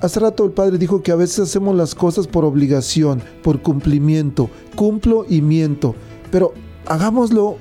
hace 0.00 0.18
rato 0.20 0.44
el 0.44 0.52
Padre 0.52 0.78
dijo 0.78 1.02
que 1.02 1.12
a 1.12 1.16
veces 1.16 1.40
hacemos 1.40 1.76
las 1.76 1.94
cosas 1.94 2.26
por 2.26 2.44
obligación, 2.44 3.22
por 3.42 3.60
cumplimiento, 3.60 4.48
cumplo 4.76 5.26
y 5.28 5.42
miento. 5.42 5.94
Pero 6.30 6.54
hagámoslo 6.86 7.56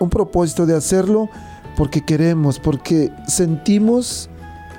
un 0.00 0.10
propósito 0.10 0.66
de 0.66 0.74
hacerlo 0.76 1.28
porque 1.76 2.04
queremos, 2.04 2.58
porque 2.58 3.10
sentimos 3.28 4.28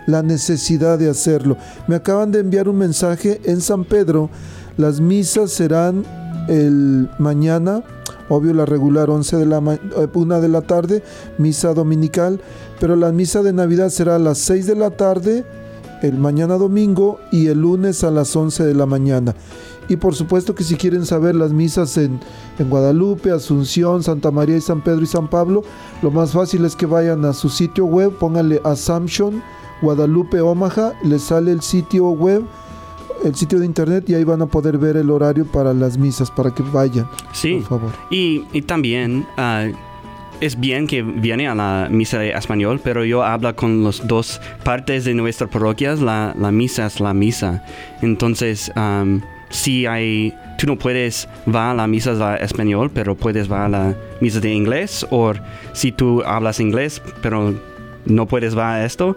la 0.05 0.23
necesidad 0.23 0.99
de 0.99 1.09
hacerlo. 1.09 1.57
Me 1.87 1.95
acaban 1.95 2.31
de 2.31 2.39
enviar 2.39 2.69
un 2.69 2.77
mensaje 2.77 3.41
en 3.45 3.61
San 3.61 3.85
Pedro. 3.85 4.29
Las 4.77 4.99
misas 4.99 5.51
serán 5.51 6.03
el 6.47 7.09
mañana, 7.19 7.83
obvio 8.29 8.53
la 8.53 8.65
regular 8.65 9.09
11 9.09 9.37
de 9.37 9.45
la 9.45 9.57
eh, 9.57 10.07
una 10.13 10.39
de 10.39 10.49
la 10.49 10.61
tarde, 10.61 11.03
misa 11.37 11.73
dominical, 11.73 12.41
pero 12.79 12.95
la 12.95 13.11
misa 13.11 13.43
de 13.43 13.53
Navidad 13.53 13.89
será 13.89 14.15
a 14.15 14.19
las 14.19 14.39
6 14.39 14.67
de 14.67 14.75
la 14.75 14.91
tarde 14.91 15.45
el 16.01 16.17
mañana 16.17 16.55
domingo 16.55 17.19
y 17.31 17.47
el 17.47 17.61
lunes 17.61 18.03
a 18.03 18.11
las 18.11 18.35
11 18.35 18.65
de 18.65 18.73
la 18.73 18.85
mañana. 18.85 19.35
Y 19.89 19.97
por 19.97 20.15
supuesto 20.15 20.55
que 20.55 20.63
si 20.63 20.75
quieren 20.75 21.05
saber 21.05 21.35
las 21.35 21.51
misas 21.51 21.97
en, 21.97 22.19
en 22.59 22.69
Guadalupe, 22.69 23.31
Asunción, 23.31 24.03
Santa 24.03 24.31
María 24.31 24.57
y 24.57 24.61
San 24.61 24.81
Pedro 24.81 25.01
y 25.01 25.07
San 25.07 25.29
Pablo, 25.29 25.63
lo 26.01 26.11
más 26.11 26.31
fácil 26.31 26.63
es 26.65 26.75
que 26.75 26.85
vayan 26.85 27.25
a 27.25 27.33
su 27.33 27.49
sitio 27.49 27.85
web, 27.85 28.11
pónganle 28.17 28.61
Assumption, 28.63 29.41
Guadalupe, 29.83 30.39
Omaha, 30.41 30.93
les 31.03 31.21
sale 31.23 31.51
el 31.51 31.61
sitio 31.61 32.05
web, 32.09 32.43
el 33.23 33.35
sitio 33.35 33.59
de 33.59 33.65
internet 33.65 34.09
y 34.09 34.15
ahí 34.15 34.23
van 34.23 34.41
a 34.41 34.45
poder 34.47 34.77
ver 34.77 34.97
el 34.97 35.11
horario 35.11 35.45
para 35.45 35.73
las 35.73 35.97
misas, 35.97 36.31
para 36.31 36.51
que 36.53 36.63
vayan, 36.63 37.07
Sí. 37.33 37.55
por 37.67 37.79
favor. 37.79 37.91
Y, 38.09 38.45
y 38.53 38.61
también 38.63 39.25
ah, 39.37 39.67
es 40.39 40.59
bien 40.59 40.87
que 40.87 41.01
viene 41.03 41.47
a 41.47 41.55
la 41.55 41.87
misa 41.91 42.17
de 42.17 42.31
español, 42.31 42.79
pero 42.83 43.03
yo 43.05 43.23
hablo 43.23 43.55
con 43.55 43.83
las 43.83 44.05
dos 44.07 44.41
partes 44.63 45.05
de 45.05 45.13
nuestras 45.13 45.49
parroquias. 45.49 45.99
La, 45.99 46.33
la 46.39 46.51
misa 46.51 46.85
es 46.85 46.99
la 46.99 47.13
misa. 47.13 47.63
Entonces, 48.01 48.71
am, 48.75 49.21
si 49.49 49.85
hay, 49.85 50.33
tú 50.57 50.65
no 50.67 50.77
puedes 50.77 51.27
va 51.53 51.71
a 51.71 51.73
la 51.73 51.87
misa 51.87 52.13
de 52.15 52.43
español, 52.43 52.89
pero 52.93 53.15
puedes 53.15 53.49
va 53.51 53.65
a 53.65 53.69
la 53.69 53.95
misa 54.19 54.39
de 54.39 54.53
inglés. 54.53 55.05
O 55.11 55.33
si 55.73 55.91
tú 55.91 56.23
hablas 56.25 56.59
inglés, 56.59 57.01
pero 57.21 57.53
no 58.05 58.25
puedes 58.27 58.57
va 58.57 58.73
a 58.75 58.85
esto. 58.85 59.15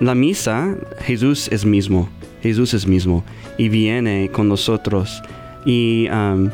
La 0.00 0.14
misa, 0.14 0.74
Jesús 1.02 1.48
es 1.52 1.64
mismo. 1.64 2.08
Jesús 2.42 2.74
es 2.74 2.86
mismo. 2.86 3.24
Y 3.56 3.68
viene 3.68 4.30
con 4.30 4.48
nosotros. 4.48 5.22
Y 5.64 6.06
am, 6.10 6.50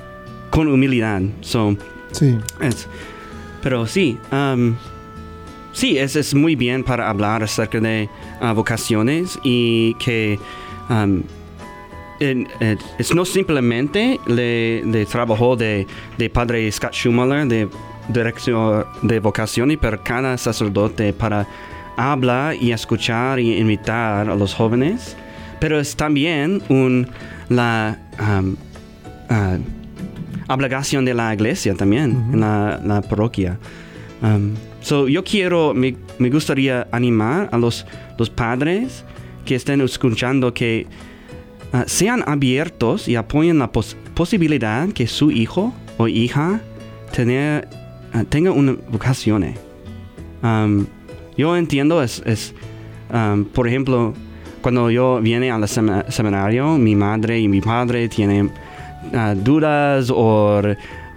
con 0.51 0.69
humildad. 0.69 1.23
So, 1.41 1.77
Sí, 2.12 2.39
es- 2.61 2.87
pero 3.62 3.87
sí, 3.87 4.17
am, 4.31 4.77
sí, 5.73 5.99
es, 5.99 6.15
es 6.17 6.35
muy 6.35 6.55
bien 6.55 6.85
para 6.85 7.09
hablar 7.11 7.43
acerca 7.43 7.81
de 7.81 8.09
ah, 8.41 8.53
vocaciones 8.53 9.39
y 9.43 9.95
que 9.95 10.39
en- 12.21 12.47
en- 12.61 12.79
es 12.99 13.15
no 13.15 13.25
simplemente 13.25 14.21
le, 14.27 14.85
le 14.85 15.07
trabajo 15.07 15.57
de, 15.57 15.87
de 16.19 16.31
padre 16.31 16.71
Scott 16.71 16.93
Schumacher 16.95 17.47
de 17.49 17.69
dirección 18.09 18.85
de 19.03 19.19
vocaciones, 19.19 19.79
pero 19.81 20.01
cada 20.05 20.37
sacerdote 20.39 21.12
para 21.12 21.47
hablar 21.97 22.57
y 22.61 22.72
escuchar 22.72 23.38
y 23.38 23.57
invitar 23.59 24.28
a 24.28 24.34
los 24.34 24.55
jóvenes, 24.55 25.16
pero 25.61 25.78
es 25.78 25.97
también 25.97 26.62
un, 26.68 27.09
la 27.49 27.99
ah, 28.18 29.59
obligación 30.49 31.05
de 31.05 31.14
la 31.14 31.32
iglesia 31.32 31.74
también, 31.74 32.30
en 32.32 32.40
la, 32.40 32.80
la 32.84 33.01
parroquia. 33.03 33.59
Um, 34.22 34.55
so, 34.80 35.09
yo 35.09 35.22
quiero, 35.24 35.74
me, 35.74 35.97
me 36.18 36.30
gustaría 36.30 36.86
animar 36.92 37.49
a 37.53 37.59
los, 37.59 37.86
los 38.18 38.30
padres 38.30 39.05
que 39.45 39.55
estén 39.55 39.80
escuchando 39.80 40.53
que 40.55 40.86
ah, 41.72 41.84
sean 41.86 42.22
abiertos 42.26 43.09
y 43.09 43.16
apoyen 43.16 43.59
la 43.59 43.70
pos- 43.72 43.97
posibilidad 44.14 44.88
que 44.88 45.07
su 45.07 45.30
hijo 45.30 45.74
o 45.99 46.09
hija 46.09 46.61
tener, 47.14 47.68
ah, 48.12 48.24
tenga 48.28 48.51
una 48.51 48.76
vocación. 48.90 49.55
Um, 50.42 50.86
yo 51.37 51.57
entiendo, 51.57 52.03
es, 52.03 52.22
es, 52.26 52.55
um, 53.12 53.45
por 53.45 53.66
ejemplo, 53.68 54.14
cuando 54.62 54.91
yo 54.91 55.20
viene 55.20 55.51
al 55.51 55.62
sema- 55.68 56.05
seminario, 56.11 56.76
mi 56.78 56.95
madre 56.97 57.39
y 57.41 57.49
mi 57.49 57.61
padre 57.61 58.09
tienen 58.09 58.51
ah, 59.14 59.35
dudas 59.37 60.11
o 60.14 60.61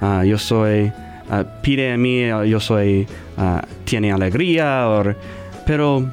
ah, 0.01 0.24
yo 0.26 0.38
soy, 0.38 0.91
ah, 1.30 1.45
pide 1.61 1.93
a 1.93 1.97
mí, 1.97 2.28
yo 2.49 2.59
soy, 2.59 3.07
tiene 3.86 4.11
alegría, 4.11 4.88
or- 4.89 5.15
pero 5.65 6.09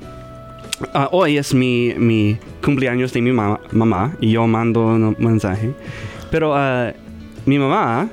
hoy 1.11 1.39
es 1.39 1.55
mi, 1.55 1.95
mi 1.97 2.37
cumpleaños 2.63 3.13
de 3.13 3.23
mi 3.23 3.33
ma- 3.33 3.61
mamá 3.73 4.15
y 4.21 4.33
yo 4.33 4.47
mando 4.47 4.87
un 4.87 5.17
mensaje. 5.19 5.73
Pero 6.31 6.55
mi 7.47 7.59
mamá 7.59 8.09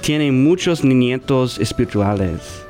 tiene 0.00 0.30
muchos 0.32 0.84
nietos 0.84 1.58
espirituales, 1.58 2.63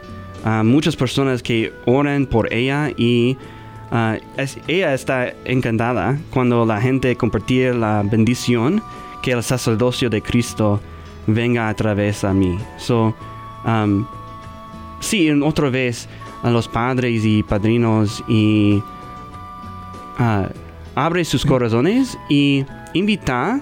muchas 0.64 0.94
personas 0.96 1.42
que 1.42 1.72
oran 1.86 2.26
por 2.26 2.52
ella 2.52 2.90
y 2.96 3.36
ah, 3.90 4.16
es- 4.36 4.58
ella 4.68 4.92
está 4.94 5.32
encantada 5.44 6.18
cuando 6.30 6.66
la 6.66 6.80
gente 6.80 7.16
compartía 7.16 7.72
la 7.72 8.02
bendición 8.04 8.82
que 9.22 9.32
el 9.32 9.42
sacerdocio 9.42 10.10
de 10.10 10.20
Cristo 10.20 10.80
venga 11.26 11.68
a 11.70 11.74
través 11.74 12.24
a 12.24 12.34
mí. 12.34 12.58
So, 12.76 13.14
um, 13.64 14.06
sí, 15.00 15.28
en 15.28 15.42
otra 15.42 15.70
vez 15.70 16.06
a 16.42 16.50
los 16.50 16.68
padres 16.68 17.24
y 17.24 17.42
padrinos 17.42 18.22
y 18.28 18.82
ah, 20.18 20.48
abre 20.94 21.24
sus 21.24 21.44
corazones 21.46 22.18
y 22.28 22.64
invita 22.92 23.60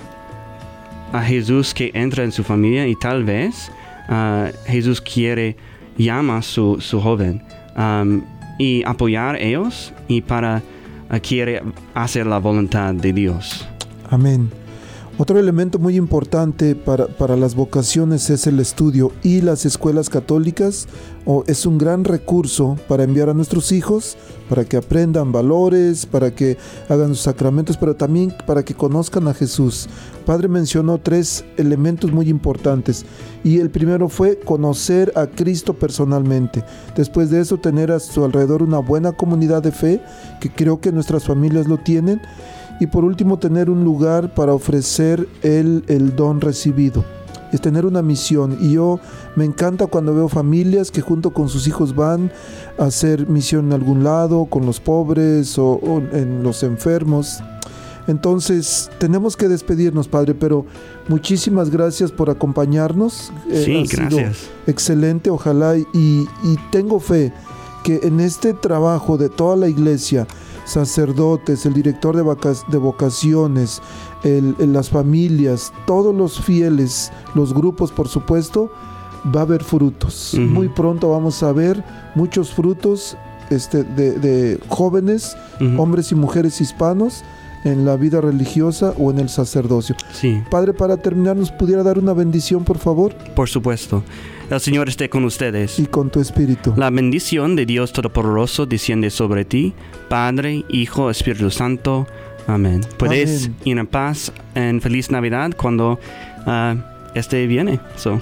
a 1.12 1.22
Jesús 1.22 1.72
que 1.74 1.90
entra 1.94 2.24
en 2.24 2.32
su 2.32 2.42
familia 2.42 2.86
y 2.88 2.96
tal 2.96 3.22
vez 3.22 3.70
ah, 4.08 4.48
Jesús 4.66 5.00
quiere 5.00 5.56
llama 5.96 6.42
su, 6.42 6.78
su 6.80 7.00
joven 7.00 7.42
um, 7.76 8.22
y 8.58 8.82
apoyar 8.84 9.36
ellos 9.36 9.92
y 10.08 10.20
para 10.20 10.62
ah, 11.08 11.20
quiere 11.20 11.62
hacer 11.94 12.26
la 12.26 12.38
voluntad 12.38 12.94
de 12.94 13.12
Dios. 13.12 13.66
Amén. 14.10 14.61
Otro 15.18 15.38
elemento 15.38 15.78
muy 15.78 15.96
importante 15.96 16.74
para, 16.74 17.06
para 17.06 17.36
las 17.36 17.54
vocaciones 17.54 18.30
es 18.30 18.46
el 18.46 18.58
estudio 18.60 19.12
y 19.22 19.42
las 19.42 19.66
escuelas 19.66 20.08
católicas 20.08 20.88
o 21.26 21.44
es 21.46 21.66
un 21.66 21.76
gran 21.76 22.04
recurso 22.04 22.78
para 22.88 23.04
enviar 23.04 23.28
a 23.28 23.34
nuestros 23.34 23.72
hijos, 23.72 24.16
para 24.48 24.64
que 24.64 24.78
aprendan 24.78 25.30
valores, 25.30 26.06
para 26.06 26.34
que 26.34 26.56
hagan 26.88 27.08
sus 27.08 27.20
sacramentos, 27.20 27.76
pero 27.76 27.94
también 27.94 28.34
para 28.46 28.64
que 28.64 28.74
conozcan 28.74 29.28
a 29.28 29.34
Jesús. 29.34 29.86
Padre 30.24 30.48
mencionó 30.48 30.96
tres 30.98 31.44
elementos 31.58 32.10
muy 32.10 32.30
importantes 32.30 33.04
y 33.44 33.58
el 33.58 33.70
primero 33.70 34.08
fue 34.08 34.38
conocer 34.38 35.12
a 35.14 35.26
Cristo 35.26 35.74
personalmente. 35.74 36.64
Después 36.96 37.28
de 37.30 37.42
eso 37.42 37.58
tener 37.58 37.92
a 37.92 38.00
su 38.00 38.24
alrededor 38.24 38.62
una 38.62 38.78
buena 38.78 39.12
comunidad 39.12 39.62
de 39.62 39.72
fe, 39.72 40.00
que 40.40 40.50
creo 40.50 40.80
que 40.80 40.90
nuestras 40.90 41.24
familias 41.24 41.68
lo 41.68 41.76
tienen 41.76 42.22
y 42.82 42.88
por 42.88 43.04
último 43.04 43.38
tener 43.38 43.70
un 43.70 43.84
lugar 43.84 44.34
para 44.34 44.52
ofrecer 44.54 45.28
el, 45.42 45.84
el 45.86 46.16
don 46.16 46.40
recibido. 46.40 47.04
Es 47.52 47.60
tener 47.60 47.86
una 47.86 48.02
misión 48.02 48.58
y 48.60 48.72
yo 48.72 48.98
me 49.36 49.44
encanta 49.44 49.86
cuando 49.86 50.12
veo 50.12 50.28
familias 50.28 50.90
que 50.90 51.00
junto 51.00 51.30
con 51.30 51.48
sus 51.48 51.68
hijos 51.68 51.94
van 51.94 52.32
a 52.78 52.86
hacer 52.86 53.28
misión 53.28 53.66
en 53.66 53.72
algún 53.74 54.02
lado, 54.02 54.46
con 54.46 54.66
los 54.66 54.80
pobres 54.80 55.58
o, 55.58 55.74
o 55.74 55.98
en 56.12 56.42
los 56.42 56.64
enfermos. 56.64 57.40
Entonces 58.08 58.90
tenemos 58.98 59.36
que 59.36 59.46
despedirnos, 59.46 60.08
Padre, 60.08 60.34
pero 60.34 60.66
muchísimas 61.06 61.70
gracias 61.70 62.10
por 62.10 62.30
acompañarnos. 62.30 63.32
Eh, 63.48 63.62
Sí, 63.64 63.86
sido 63.86 64.08
gracias. 64.18 64.48
excelente, 64.66 65.30
ojalá 65.30 65.76
y, 65.76 65.86
y 65.92 66.58
tengo 66.72 66.98
fe 66.98 67.32
que 67.84 68.00
en 68.02 68.18
este 68.18 68.54
trabajo 68.54 69.16
de 69.18 69.28
toda 69.28 69.54
la 69.56 69.68
iglesia, 69.68 70.26
sacerdotes, 70.64 71.66
el 71.66 71.74
director 71.74 72.16
de, 72.16 72.22
vaca- 72.22 72.54
de 72.68 72.78
vocaciones, 72.78 73.80
el- 74.24 74.54
el- 74.58 74.72
las 74.72 74.90
familias, 74.90 75.72
todos 75.86 76.14
los 76.14 76.40
fieles, 76.40 77.10
los 77.34 77.52
grupos 77.54 77.90
por 77.92 78.08
supuesto, 78.08 78.70
va 79.34 79.40
a 79.40 79.42
haber 79.44 79.62
frutos. 79.64 80.34
Muy 80.38 80.68
pronto 80.68 81.10
vamos 81.10 81.42
a 81.42 81.52
ver 81.52 81.82
muchos 82.14 82.52
frutos 82.52 83.16
este, 83.50 83.84
de, 83.84 84.12
de 84.18 84.58
jóvenes, 84.68 85.36
hombres 85.78 86.10
y 86.10 86.14
mujeres 86.14 86.60
hispanos 86.60 87.22
en 87.64 87.84
la 87.84 87.96
vida 87.96 88.20
religiosa 88.20 88.94
o 88.98 89.10
en 89.10 89.18
el 89.18 89.28
sacerdocio. 89.28 89.96
Sí, 90.12 90.42
Padre, 90.50 90.72
para 90.72 90.96
terminar, 90.96 91.36
¿nos 91.36 91.50
pudiera 91.50 91.82
dar 91.82 91.98
una 91.98 92.12
bendición, 92.12 92.64
por 92.64 92.78
favor? 92.78 93.14
por 93.34 93.48
supuesto. 93.48 94.02
El 94.50 94.60
Señor 94.60 94.88
esté 94.88 95.08
con 95.08 95.24
ustedes. 95.24 95.78
Y 95.78 95.86
con 95.86 96.10
tu 96.10 96.20
espíritu. 96.20 96.74
La 96.76 96.90
bendición 96.90 97.56
de 97.56 97.64
Dios 97.64 97.92
Todopoderoso 97.92 98.66
desciende 98.66 99.10
sobre 99.10 99.44
ti, 99.44 99.72
Padre, 100.08 100.64
Hijo, 100.68 101.10
Espíritu 101.10 101.50
Santo. 101.50 102.06
Amén. 102.46 102.82
Puedes 102.98 103.46
Amén. 103.46 103.56
ir 103.64 103.78
en 103.78 103.86
paz 103.86 104.32
en 104.54 104.80
feliz 104.80 105.10
Navidad 105.10 105.52
cuando 105.56 105.98
ah, 106.44 106.74
este 107.14 107.46
viene. 107.46 107.80
So, 107.96 108.20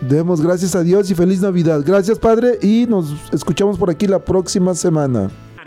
Demos 0.00 0.40
gracias 0.40 0.74
a 0.74 0.82
Dios 0.82 1.10
y 1.10 1.14
feliz 1.14 1.40
Navidad. 1.40 1.82
Gracias, 1.84 2.18
Padre, 2.18 2.58
y 2.62 2.86
nos 2.88 3.14
escuchamos 3.32 3.78
por 3.78 3.90
aquí 3.90 4.06
la 4.06 4.18
próxima 4.18 4.74
semana. 4.74 5.30